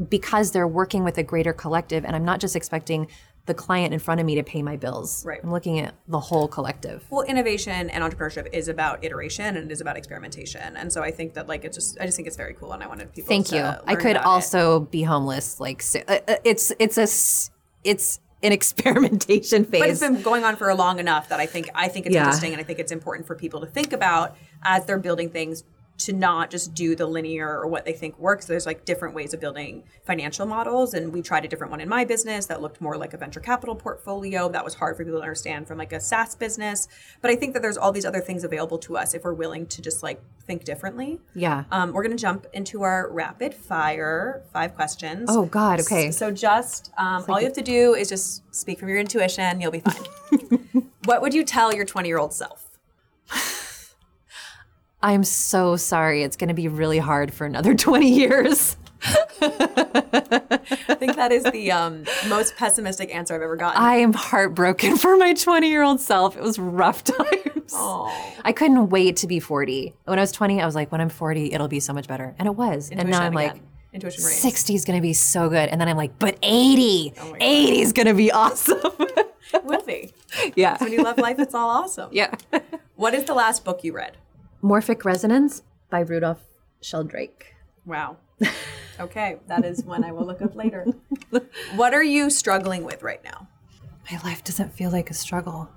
because 0.10 0.52
they're 0.52 0.68
working 0.68 1.04
with 1.04 1.18
a 1.18 1.24
greater 1.24 1.54
collective 1.54 2.04
and 2.06 2.16
I'm 2.16 2.26
not 2.26 2.40
just 2.40 2.56
expecting 2.56 3.08
the 3.46 3.54
client 3.54 3.94
in 3.94 4.00
front 4.00 4.22
of 4.22 4.26
me 4.26 4.36
to 4.36 4.44
pay 4.44 4.64
my 4.64 4.78
bills. 4.78 5.26
Right. 5.26 5.40
I'm 5.44 5.52
looking 5.52 5.78
at 5.80 5.94
the 6.08 6.20
whole 6.20 6.48
collective. 6.48 7.04
Well, 7.10 7.24
innovation 7.24 7.90
and 7.90 8.02
entrepreneurship 8.04 8.48
is 8.54 8.70
about 8.70 9.04
iteration 9.04 9.58
and 9.58 9.70
it 9.70 9.72
is 9.72 9.82
about 9.82 9.98
experimentation. 9.98 10.78
And 10.78 10.94
so 10.94 11.04
I 11.04 11.12
think 11.12 11.34
that 11.34 11.48
like 11.48 11.66
it's 11.66 11.76
just 11.76 12.00
I 12.00 12.06
just 12.06 12.16
think 12.16 12.28
it's 12.28 12.38
very 12.38 12.54
cool 12.54 12.72
and 12.72 12.82
I 12.82 12.88
wanted 12.88 13.12
people 13.14 13.28
Thank 13.28 13.48
to 13.48 13.56
you. 13.58 13.64
I 13.86 13.96
could 13.96 14.12
about 14.12 14.22
it. 14.22 14.26
also 14.26 14.80
be 14.80 15.04
homeless 15.04 15.60
like 15.60 15.82
so, 15.82 16.00
uh, 16.08 16.20
uh, 16.28 16.36
it's 16.46 16.72
it's 16.80 16.98
a 16.98 17.08
it's 17.84 18.20
an 18.42 18.52
experimentation 18.60 19.66
phase. 19.66 19.82
but 19.82 19.90
it's 19.90 20.00
been 20.00 20.22
going 20.22 20.46
on 20.46 20.56
for 20.56 20.70
a 20.70 20.76
long 20.76 21.00
enough 21.00 21.28
that 21.28 21.40
I 21.42 21.46
think 21.46 21.70
I 21.76 21.90
think 21.90 22.06
it's 22.06 22.16
Yeah. 22.16 22.24
interesting 22.24 22.54
and 22.54 22.62
I 22.62 22.64
think 22.64 22.80
it's 22.80 22.94
important 22.94 23.28
for 23.28 23.36
people 23.36 23.60
to 23.60 23.68
think 23.68 23.92
about 23.92 24.38
as 24.64 24.86
they're 24.86 24.98
building 25.00 25.30
things 25.30 25.66
to 26.04 26.14
not 26.14 26.50
just 26.50 26.74
do 26.74 26.96
the 26.96 27.06
linear 27.06 27.48
or 27.48 27.68
what 27.68 27.86
they 27.86 27.94
think 27.94 28.18
works. 28.20 28.46
There's 28.46 28.66
like 28.66 28.86
different 28.86 29.16
ways 29.16 29.34
of 29.34 29.40
building 29.40 29.84
financial 30.06 30.46
models, 30.46 30.94
and 30.94 31.14
we 31.14 31.22
tried 31.22 31.46
a 31.46 31.48
different 31.48 31.72
one 31.72 31.80
in 31.80 31.88
my 31.88 32.04
business 32.04 32.46
that 32.48 32.62
looked 32.62 32.82
more 32.82 32.98
like 32.98 33.14
a 33.14 33.18
venture 33.18 33.40
capital 33.40 33.76
portfolio. 33.76 34.50
That 34.50 34.66
was 34.66 34.76
hard 34.76 34.98
for 34.98 35.06
people 35.06 35.20
to 35.20 35.24
understand 35.24 35.68
from 35.68 35.78
like 35.78 35.94
a 35.94 36.00
SaaS 36.00 36.36
business. 36.36 36.88
But 37.22 37.32
I 37.32 37.36
think 37.36 37.54
that 37.54 37.62
there's 37.62 37.78
all 37.78 37.92
these 37.92 38.06
other 38.06 38.20
things 38.20 38.44
available 38.44 38.78
to 38.80 38.98
us 38.98 39.14
if 39.14 39.24
we're 39.24 39.34
willing 39.34 39.66
to 39.68 39.82
just 39.82 40.04
like 40.04 40.22
think 40.46 40.66
differently. 40.66 41.20
yeah. 41.34 41.64
Um, 41.72 41.94
we're 41.94 42.04
going 42.04 42.16
to 42.16 42.22
jump 42.22 42.46
into 42.54 42.82
our 42.82 43.10
rapid 43.12 43.54
fire 43.54 44.44
five 44.52 44.76
questions. 44.76 45.30
Oh, 45.32 45.46
God, 45.46 45.80
okay. 45.82 46.12
So 46.12 46.32
just 46.32 46.92
um, 46.98 47.24
all 47.30 47.40
you 47.40 47.46
have 47.46 47.54
to 47.54 47.62
do 47.62 47.96
is 47.96 48.10
just 48.10 48.44
speak 48.54 48.80
from 48.80 48.90
your 48.90 48.98
intuition. 48.98 49.62
You'll 49.62 49.72
be 49.72 49.80
fine. 49.80 50.92
what 51.06 51.22
would 51.22 51.34
you 51.34 51.44
tell 51.46 51.74
your 51.74 51.86
20 51.86 52.08
year 52.10 52.18
old 52.18 52.34
self? 52.34 52.73
I'm 55.04 55.24
so 55.26 55.76
sorry. 55.76 56.24
It's 56.24 56.38
going 56.38 56.48
to 56.48 56.54
be 56.54 56.68
really 56.70 56.98
hard 56.98 57.34
for 57.34 57.46
another 57.46 57.76
20 57.76 58.10
years. 58.10 58.78
I 59.06 60.96
think 60.98 61.18
that 61.18 61.34
is 61.34 61.44
the 61.44 61.74
um, 61.74 62.06
most 62.30 62.56
pessimistic 62.56 63.14
answer 63.14 63.36
I've 63.36 63.42
ever 63.42 63.58
gotten. 63.58 63.82
I 63.82 63.96
am 63.98 64.14
heartbroken 64.14 64.96
for 64.98 65.18
my 65.18 65.34
20 65.34 65.68
year 65.70 65.84
old 65.84 66.00
self. 66.00 66.38
It 66.38 66.42
was 66.42 66.58
rough 66.58 67.04
times. 67.04 67.74
Oh. 67.74 68.34
I 68.46 68.54
couldn't 68.54 68.90
wait 68.90 69.18
to 69.18 69.28
be 69.28 69.42
40. 69.42 69.94
When 70.06 70.18
I 70.18 70.22
was 70.22 70.32
20, 70.32 70.62
I 70.62 70.66
was 70.66 70.74
like, 70.74 70.90
when 70.92 71.02
I'm 71.02 71.10
40, 71.10 71.52
it'll 71.54 71.68
be 71.68 71.82
so 71.82 71.92
much 71.92 72.08
better. 72.08 72.34
And 72.40 72.48
it 72.48 72.56
was. 72.56 72.90
Intuition 72.90 73.00
and 73.00 73.10
now 73.10 73.22
I'm 73.22 73.34
like, 73.34 73.52
again. 73.52 73.68
intuition 73.92 74.22
60 74.22 74.74
is 74.76 74.86
going 74.86 74.98
to 74.98 75.02
be 75.02 75.12
so 75.14 75.50
good. 75.50 75.68
And 75.68 75.82
then 75.82 75.90
I'm 75.90 75.98
like, 75.98 76.18
but 76.18 76.38
80, 76.42 77.14
Oh 77.20 77.36
80 77.42 77.82
is 77.82 77.92
going 77.92 78.08
to 78.08 78.14
be 78.14 78.32
awesome. 78.32 78.80
it 79.00 79.66
will 79.66 79.84
be. 79.84 80.14
yeah. 80.56 80.78
When 80.82 80.94
you 80.94 81.04
love 81.04 81.18
life, 81.18 81.40
it's 81.40 81.54
all 81.54 81.70
awesome. 81.70 82.08
Yeah. 82.14 82.34
What 82.96 83.14
is 83.14 83.26
the 83.26 83.34
last 83.34 83.66
book 83.66 83.84
you 83.84 83.94
read? 83.94 84.16
Morphic 84.64 85.04
Resonance 85.04 85.62
by 85.90 86.00
Rupert 86.00 86.38
Sheldrake. 86.82 87.54
Wow. 87.86 88.18
Okay, 89.00 89.38
that 89.48 89.66
is 89.66 89.84
one 89.84 90.04
I 90.04 90.12
will 90.12 90.24
look 90.24 90.44
up 90.44 90.56
later. 90.56 90.86
What 91.76 91.96
are 91.96 92.04
you 92.04 92.30
struggling 92.30 92.84
with 92.84 93.02
right 93.02 93.24
now? 93.24 93.48
My 94.12 94.20
life 94.24 94.44
doesn't 94.44 94.72
feel 94.72 94.92
like 94.92 95.10
a 95.10 95.16
struggle. 95.16 95.68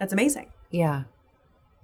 That's 0.00 0.12
amazing. 0.12 0.50
Yeah. 0.72 1.04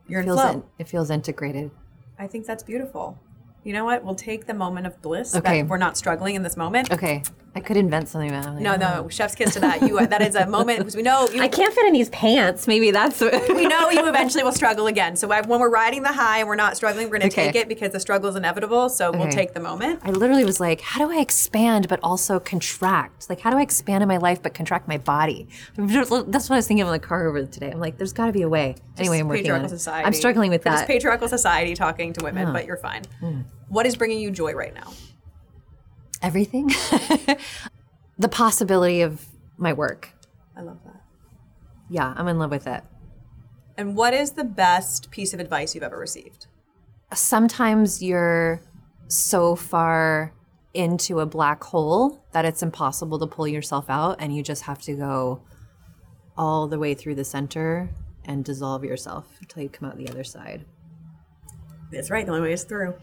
You're 0.08 0.22
in 0.22 0.26
Feels 0.26 0.40
flow. 0.40 0.50
in, 0.50 0.62
it 0.80 0.88
feels 0.88 1.08
integrated. 1.08 1.70
I 2.18 2.26
think 2.26 2.46
that's 2.46 2.64
beautiful. 2.64 3.16
You 3.62 3.74
know 3.74 3.84
what? 3.84 4.02
We'll 4.02 4.16
take 4.16 4.46
the 4.46 4.54
moment 4.54 4.88
of 4.88 5.00
bliss 5.02 5.36
Okay. 5.36 5.62
that 5.62 5.68
we're 5.68 5.78
not 5.78 5.96
struggling 5.96 6.34
in 6.34 6.42
this 6.42 6.56
moment. 6.56 6.90
Okay. 6.90 7.22
I 7.56 7.60
could 7.60 7.76
invent 7.76 8.08
something. 8.08 8.30
But 8.30 8.46
I'm 8.46 8.62
No, 8.62 8.74
"Oh." 8.74 8.76
no, 8.76 9.08
chef's 9.08 9.34
kiss 9.34 9.54
to 9.54 9.60
that. 9.60 9.80
You 9.82 10.06
that 10.06 10.20
is 10.22 10.34
a 10.34 10.46
moment 10.46 10.78
because 10.80 10.94
we 10.94 11.02
know 11.02 11.28
you, 11.30 11.40
I 11.40 11.48
can't 11.48 11.72
fit 11.74 11.86
in 11.86 11.92
these 11.94 12.10
pants. 12.10 12.66
Maybe 12.68 12.90
that's 12.90 13.20
what. 13.20 13.32
we 13.48 13.66
know 13.66 13.88
you 13.90 14.06
eventually 14.08 14.44
will 14.44 14.52
struggle 14.52 14.86
again. 14.86 15.16
So 15.16 15.26
when 15.26 15.48
we're 15.60 15.70
riding 15.70 16.02
the 16.02 16.12
high 16.12 16.38
and 16.40 16.48
we're 16.48 16.54
not 16.54 16.76
struggling, 16.76 17.06
we're 17.08 17.18
going 17.18 17.30
to 17.30 17.34
Okay. 17.36 17.46
take 17.46 17.56
it 17.56 17.68
because 17.68 17.90
the 17.92 18.00
struggle 18.00 18.28
is 18.28 18.36
inevitable. 18.36 18.88
So 18.90 19.10
we'll 19.10 19.28
take 19.32 19.54
the 19.54 19.60
moment. 19.60 20.00
I 20.04 20.10
literally 20.10 20.44
was 20.44 20.60
like, 20.60 20.80
how 20.82 21.04
do 21.06 21.10
I 21.12 21.20
expand 21.20 21.88
but 21.88 21.98
also 22.02 22.38
contract? 22.38 23.28
Like, 23.30 23.40
how 23.40 23.50
do 23.50 23.56
I 23.56 23.62
expand 23.62 24.02
in 24.02 24.08
my 24.08 24.18
life 24.18 24.42
but 24.42 24.52
contract 24.54 24.86
my 24.86 24.98
body? 24.98 25.48
That's 25.76 26.10
what 26.10 26.50
I 26.50 26.56
was 26.56 26.66
thinking 26.68 26.84
on 26.84 26.92
the 26.92 26.98
car 26.98 27.26
over 27.26 27.44
today. 27.46 27.70
I'm 27.70 27.80
like, 27.80 27.96
there's 27.96 28.12
got 28.12 28.26
to 28.26 28.32
be 28.32 28.42
a 28.42 28.48
way. 28.48 28.74
anyway, 28.98 29.18
I'm 29.20 29.28
working 29.28 29.50
on 29.50 29.60
patriarchal 29.62 29.66
it. 29.66 29.78
society. 29.78 30.06
I'm 30.06 30.12
struggling 30.12 30.50
with 30.50 30.64
We're 30.64 30.72
Just 30.72 30.82
that. 30.82 30.86
Hmm. 30.86 30.92
patriarchal 30.92 31.28
society 31.28 31.74
talking 31.74 32.12
to 32.12 32.24
women, 32.24 32.52
but 32.52 32.66
you're 32.66 32.76
fine. 32.76 33.02
What 33.68 33.86
is 33.86 33.96
bringing 33.96 34.20
you 34.20 34.30
joy 34.30 34.52
right 34.52 34.74
now? 34.74 34.92
Everything. 36.22 36.68
the 38.18 38.28
possibility 38.28 39.02
of 39.02 39.24
my 39.56 39.72
work. 39.72 40.10
I 40.56 40.62
love 40.62 40.78
that. 40.84 41.02
Yeah, 41.88 42.14
I'm 42.16 42.28
in 42.28 42.38
love 42.38 42.50
with 42.50 42.66
it. 42.66 42.82
And 43.76 43.94
what 43.94 44.14
is 44.14 44.32
the 44.32 44.44
best 44.44 45.10
piece 45.10 45.34
of 45.34 45.40
advice 45.40 45.74
you've 45.74 45.84
ever 45.84 45.98
received? 45.98 46.46
sometimes 47.14 48.02
you're 48.02 48.60
so 49.08 49.54
far 49.54 50.32
into 50.74 51.20
a 51.20 51.26
black 51.26 51.62
hole 51.64 52.24
that 52.32 52.44
it's 52.44 52.62
impossible 52.62 53.18
to 53.18 53.26
pull 53.26 53.46
yourself 53.46 53.88
out 53.88 54.16
and 54.18 54.34
you 54.36 54.42
just 54.42 54.62
have 54.62 54.80
to 54.82 54.94
go 54.94 55.40
all 56.36 56.66
the 56.66 56.78
way 56.78 56.94
through 56.94 57.14
the 57.14 57.24
center 57.24 57.88
and 58.24 58.44
dissolve 58.44 58.84
yourself 58.84 59.26
until 59.40 59.62
you 59.62 59.68
come 59.68 59.88
out 59.88 59.96
the 59.96 60.08
other 60.08 60.24
side. 60.24 60.64
That's 61.90 62.10
right. 62.10 62.26
The 62.26 62.32
only 62.32 62.42
way 62.42 62.52
is 62.52 62.64
through. 62.64 62.94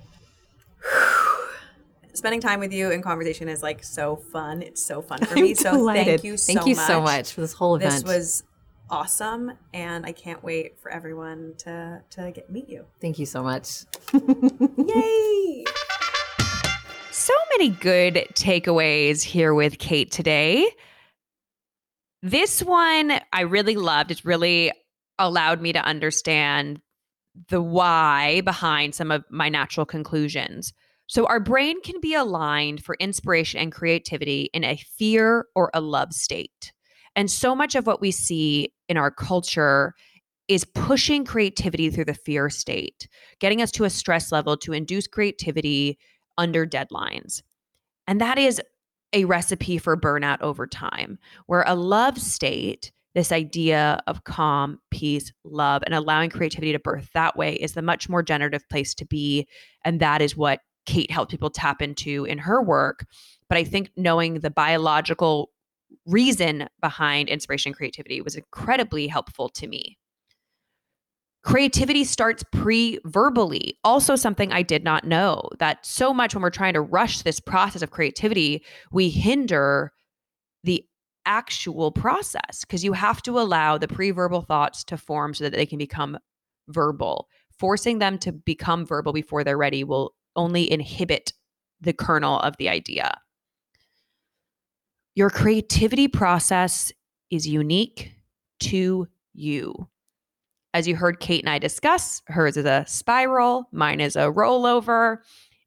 Spending 2.14 2.42
time 2.42 2.60
with 2.60 2.72
you 2.72 2.92
in 2.92 3.02
conversation 3.02 3.50
is 3.50 3.64
like 3.64 3.84
so 3.84 4.16
fun. 4.16 4.62
It's 4.62 4.84
so 4.84 5.02
fun 5.02 5.20
for 5.26 5.34
me. 5.40 5.56
so 5.56 5.86
thank 5.88 6.24
you 6.24 6.38
so 6.38 6.54
Thank 6.54 6.68
you 6.68 6.76
much. 6.76 6.88
so 6.88 7.02
much 7.02 7.34
for 7.34 7.42
this 7.42 7.54
whole 7.54 7.76
event. 7.76 7.94
This 7.94 8.04
was 8.04 8.44
awesome, 8.90 9.52
and 9.74 10.06
I 10.06 10.12
can't 10.12 10.44
wait 10.44 10.80
for 10.80 10.92
everyone 10.92 11.56
to 11.60 12.02
to 12.12 12.32
get 12.32 12.52
meet 12.52 12.70
you. 12.70 12.86
Thank 13.02 13.18
you 13.18 13.26
so 13.26 13.42
much. 13.42 13.86
Yay! 14.14 15.64
So 17.12 17.34
many 17.58 17.70
good 17.70 18.16
takeaways 18.34 19.24
here 19.24 19.54
with 19.56 19.80
Kate 19.80 20.12
today. 20.12 20.70
This 22.22 22.62
one 22.62 23.20
I 23.32 23.42
really 23.42 23.76
loved. 23.76 24.12
It's 24.12 24.24
really 24.24 24.72
allowed 25.18 25.62
me 25.62 25.74
to 25.74 25.80
understand 25.80 26.80
the 27.50 27.62
why 27.62 28.42
behind 28.42 28.94
some 28.94 29.10
of 29.10 29.24
my 29.32 29.50
natural 29.50 29.86
conclusions. 29.88 30.74
So, 31.14 31.28
our 31.28 31.40
brain 31.40 31.80
can 31.84 32.02
be 32.02 32.16
aligned 32.16 32.84
for 32.84 32.96
inspiration 33.00 33.60
and 33.60 33.72
creativity 33.72 34.50
in 34.52 34.64
a 34.64 34.78
fear 34.98 35.46
or 35.54 35.70
a 35.72 35.80
love 35.80 36.12
state. 36.12 36.74
And 37.16 37.30
so 37.30 37.54
much 37.54 37.76
of 37.76 37.86
what 37.86 38.02
we 38.02 38.10
see 38.10 38.74
in 38.90 38.98
our 38.98 39.12
culture 39.12 39.94
is 40.48 40.66
pushing 40.66 41.24
creativity 41.24 41.92
through 41.92 42.06
the 42.06 42.16
fear 42.16 42.50
state, 42.50 43.08
getting 43.38 43.62
us 43.62 43.70
to 43.74 43.84
a 43.84 43.92
stress 43.92 44.32
level 44.32 44.58
to 44.58 44.74
induce 44.74 45.06
creativity 45.06 46.00
under 46.40 46.66
deadlines. 46.66 47.44
And 48.08 48.20
that 48.20 48.40
is 48.40 48.60
a 49.14 49.26
recipe 49.26 49.78
for 49.78 49.96
burnout 49.96 50.42
over 50.42 50.66
time, 50.66 51.20
where 51.46 51.64
a 51.68 51.76
love 51.76 52.18
state, 52.18 52.92
this 53.14 53.32
idea 53.32 54.02
of 54.08 54.24
calm, 54.24 54.80
peace, 54.90 55.32
love, 55.44 55.84
and 55.86 55.94
allowing 55.94 56.32
creativity 56.32 56.72
to 56.72 56.80
birth 56.80 57.12
that 57.14 57.38
way 57.38 57.54
is 57.54 57.74
the 57.74 57.84
much 57.84 58.10
more 58.10 58.24
generative 58.24 58.68
place 58.68 58.96
to 58.96 59.06
be. 59.06 59.48
And 59.86 60.00
that 60.00 60.20
is 60.20 60.36
what 60.36 60.62
Kate 60.86 61.12
helped 61.12 61.32
people 61.32 61.50
tap 61.50 61.82
into 61.82 62.26
in 62.26 62.38
her 62.40 62.62
work. 62.62 63.06
But 63.50 63.58
I 63.58 63.64
think 63.64 63.92
knowing 63.96 64.40
the 64.40 64.50
biological 64.50 65.50
reason 66.06 66.68
behind 66.82 67.30
inspiration 67.30 67.70
and 67.70 67.76
creativity 67.76 68.22
was 68.22 68.36
incredibly 68.36 69.08
helpful 69.08 69.50
to 69.50 69.68
me. 69.68 69.98
Creativity 71.44 72.06
starts 72.06 72.44
pre 72.54 73.00
verbally. 73.04 73.78
Also, 73.84 74.16
something 74.16 74.54
I 74.54 74.62
did 74.62 74.84
not 74.84 75.04
know 75.04 75.50
that 75.60 75.86
so 75.86 76.14
much 76.14 76.34
when 76.34 76.42
we're 76.42 76.50
trying 76.50 76.74
to 76.74 76.82
rush 76.82 77.22
this 77.22 77.42
process 77.42 77.82
of 77.82 77.92
creativity, 77.92 78.64
we 78.92 79.10
hinder 79.10 79.92
the 80.64 80.86
actual 81.26 81.92
process 81.92 82.62
because 82.62 82.84
you 82.84 82.94
have 82.94 83.22
to 83.24 83.40
allow 83.40 83.78
the 83.78 83.90
pre 83.90 84.12
verbal 84.12 84.42
thoughts 84.42 84.86
to 84.86 84.98
form 84.98 85.34
so 85.34 85.44
that 85.44 85.54
they 85.54 85.66
can 85.66 85.78
become 85.78 86.18
verbal. 86.70 87.28
Forcing 87.60 88.00
them 88.00 88.18
to 88.20 88.32
become 88.32 88.86
verbal 88.86 89.12
before 89.12 89.44
they're 89.44 89.58
ready 89.58 89.84
will 89.84 90.14
only 90.36 90.72
inhibit 90.72 91.34
the 91.82 91.94
kernel 91.94 92.40
of 92.40 92.56
the 92.58 92.70
idea. 92.70 93.20
Your 95.16 95.30
creativity 95.30 96.08
process 96.08 96.92
is 97.30 97.48
unique 97.48 98.14
to 98.62 99.08
you. 99.34 99.88
As 100.74 100.88
you 100.88 100.96
heard 100.96 101.20
Kate 101.20 101.44
and 101.44 101.50
I 101.50 101.60
discuss, 101.60 102.22
hers 102.28 102.58
is 102.58 102.66
a 102.66 102.84
spiral, 102.88 103.70
mine 103.72 104.02
is 104.02 104.16
a 104.16 104.32
rollover. 104.32 105.18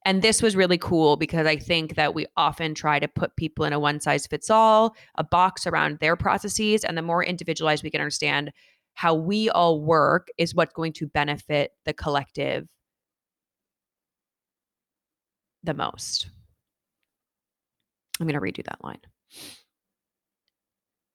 And 0.05 0.21
this 0.21 0.41
was 0.41 0.55
really 0.55 0.77
cool 0.77 1.17
because 1.17 1.45
I 1.45 1.57
think 1.57 1.95
that 1.95 2.13
we 2.13 2.25
often 2.37 2.73
try 2.73 2.99
to 2.99 3.07
put 3.07 3.35
people 3.35 3.65
in 3.65 3.73
a 3.73 3.79
one 3.79 3.99
size 3.99 4.27
fits 4.27 4.49
all, 4.49 4.95
a 5.15 5.23
box 5.23 5.67
around 5.67 5.99
their 5.99 6.15
processes. 6.15 6.83
And 6.83 6.97
the 6.97 7.01
more 7.01 7.23
individualized 7.23 7.83
we 7.83 7.89
can 7.89 8.01
understand 8.01 8.51
how 8.93 9.13
we 9.13 9.49
all 9.49 9.81
work 9.81 10.29
is 10.37 10.55
what's 10.55 10.73
going 10.73 10.93
to 10.93 11.07
benefit 11.07 11.71
the 11.85 11.93
collective 11.93 12.67
the 15.67 15.75
most. 15.75 16.29
I'm 18.19 18.27
going 18.27 18.39
to 18.39 18.41
redo 18.41 18.65
that 18.65 18.83
line. 18.83 18.99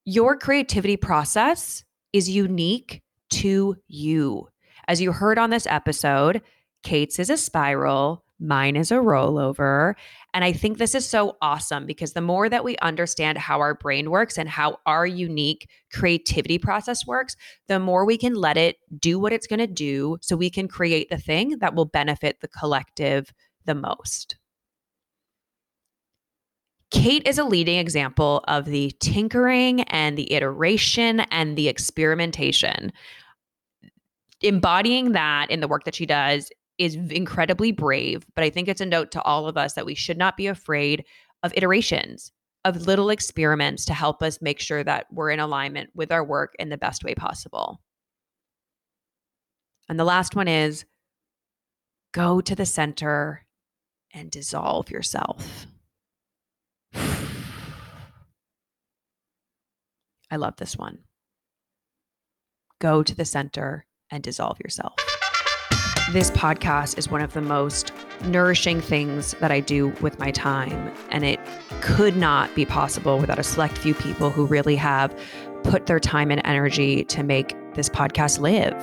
Your 0.05 0.37
creativity 0.37 0.97
process 0.97 1.83
is 2.13 2.31
unique 2.31 3.03
to 3.31 3.77
you. 3.89 4.49
As 4.87 5.01
you 5.01 5.11
heard 5.11 5.39
on 5.39 5.51
this 5.51 5.67
episode, 5.67 6.43
Kate's 6.83 7.19
is 7.19 7.31
a 7.31 7.37
spiral, 7.37 8.25
mine 8.39 8.77
is 8.77 8.91
a 8.91 8.97
rollover. 8.97 9.95
And 10.35 10.45
I 10.45 10.53
think 10.53 10.79
this 10.79 10.95
is 10.95 11.09
so 11.09 11.37
awesome 11.41 11.87
because 11.87 12.13
the 12.13 12.21
more 12.21 12.49
that 12.49 12.65
we 12.65 12.77
understand 12.79 13.39
how 13.39 13.61
our 13.61 13.75
brain 13.75 14.11
works 14.11 14.37
and 14.37 14.49
how 14.49 14.79
our 14.85 15.07
unique 15.07 15.69
creativity 15.93 16.59
process 16.59 17.07
works, 17.07 17.37
the 17.69 17.79
more 17.79 18.05
we 18.05 18.19
can 18.19 18.35
let 18.35 18.57
it 18.57 18.77
do 18.99 19.19
what 19.19 19.33
it's 19.33 19.47
going 19.47 19.61
to 19.61 19.67
do 19.67 20.19
so 20.21 20.37
we 20.37 20.51
can 20.51 20.67
create 20.67 21.09
the 21.09 21.19
thing 21.19 21.59
that 21.61 21.75
will 21.75 21.85
benefit 21.85 22.41
the 22.41 22.49
collective 22.49 23.33
the 23.65 23.75
most. 23.75 24.37
Kate 26.93 27.27
is 27.27 27.39
a 27.39 27.45
leading 27.45 27.79
example 27.79 28.45
of 28.49 28.67
the 28.67 28.93
tinkering 29.01 29.81
and 29.85 30.17
the 30.17 30.31
iteration 30.33 31.21
and 31.21 31.57
the 31.57 31.69
experimentation. 31.69 32.93
Embodying 34.43 35.13
that 35.13 35.51
in 35.51 35.61
the 35.61 35.69
work 35.69 35.85
that 35.85 35.95
she 35.95 36.05
does 36.05 36.51
is 36.77 36.95
incredibly 36.95 37.73
brave, 37.73 38.27
but 38.35 38.45
I 38.45 38.51
think 38.51 38.69
it's 38.69 38.81
a 38.83 38.87
note 38.87 39.11
to 39.13 39.23
all 39.23 39.49
of 39.49 39.57
us 39.57 39.73
that 39.73 39.87
we 39.87 39.95
should 39.95 40.19
not 40.19 40.37
be 40.37 40.47
afraid 40.47 41.05
of 41.43 41.53
iterations, 41.57 42.31
of 42.65 42.87
little 42.87 43.09
experiments 43.09 43.87
to 43.87 43.95
help 43.95 44.23
us 44.23 44.43
make 44.43 44.61
sure 44.61 44.85
that 44.85 45.07
we're 45.11 45.31
in 45.31 45.41
alignment 45.41 45.91
with 45.95 46.13
our 46.13 46.23
work 46.23 46.55
in 46.59 46.69
the 46.69 46.77
best 46.77 47.05
way 47.05 47.15
possible. 47.15 47.81
And 49.89 49.99
the 49.99 50.05
last 50.05 50.37
one 50.37 50.49
is 50.49 50.85
go 52.13 52.43
to 52.43 52.55
the 52.55 52.67
center 52.67 53.47
and 54.13 54.31
dissolve 54.31 54.91
yourself. 54.91 55.67
I 60.33 60.37
love 60.37 60.57
this 60.57 60.79
one. 60.79 60.99
Go 62.81 63.03
to 63.03 63.15
the 63.15 63.27
center 63.27 63.85
and 64.11 64.23
dissolve 64.23 64.59
yourself. 64.61 64.95
This 66.11 66.31
podcast 66.31 66.97
is 66.97 67.11
one 67.11 67.21
of 67.21 67.35
the 67.35 67.43
most 67.43 67.93
nourishing 68.25 68.81
things 68.81 69.35
that 69.41 69.53
I 69.53 69.61
do 69.61 69.89
with 70.01 70.19
my 70.19 70.31
time. 70.31 70.91
And 71.11 71.23
it 71.23 71.39
could 71.83 72.17
not 72.17 72.55
be 72.55 72.65
possible 72.65 73.19
without 73.19 73.39
a 73.39 73.43
select 73.43 73.77
few 73.77 73.95
people 73.95 74.31
who 74.31 74.47
really 74.47 74.75
have 74.77 75.15
put 75.65 75.85
their 75.85 76.01
time 76.01 76.31
and 76.31 76.41
energy 76.47 77.05
to 77.05 77.23
make 77.23 77.55
this 77.75 77.91
podcast 77.91 78.41
live. 78.41 78.75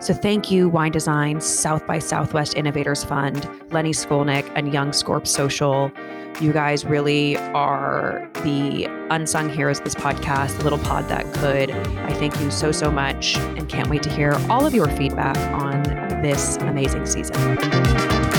So 0.00 0.14
thank 0.14 0.50
you, 0.50 0.68
Wine 0.68 0.92
Design, 0.92 1.42
South 1.42 1.86
by 1.86 1.98
Southwest 1.98 2.54
Innovators 2.54 3.04
Fund, 3.04 3.48
Lenny 3.70 3.92
Skolnick, 3.92 4.50
and 4.54 4.72
Young 4.72 4.90
Scorp 4.90 5.26
Social. 5.26 5.92
You 6.38 6.52
guys 6.52 6.84
really 6.84 7.38
are 7.38 8.28
the 8.42 8.84
unsung 9.10 9.48
heroes 9.48 9.78
of 9.78 9.84
this 9.84 9.94
podcast, 9.94 10.58
the 10.58 10.64
little 10.64 10.78
pod 10.78 11.08
that 11.08 11.24
could. 11.32 11.70
I 11.70 12.12
thank 12.12 12.38
you 12.40 12.50
so, 12.50 12.72
so 12.72 12.90
much 12.90 13.38
and 13.38 13.66
can't 13.70 13.88
wait 13.88 14.02
to 14.02 14.10
hear 14.10 14.32
all 14.50 14.66
of 14.66 14.74
your 14.74 14.88
feedback 14.88 15.38
on 15.62 15.82
this 16.20 16.56
amazing 16.58 17.06
season. 17.06 18.35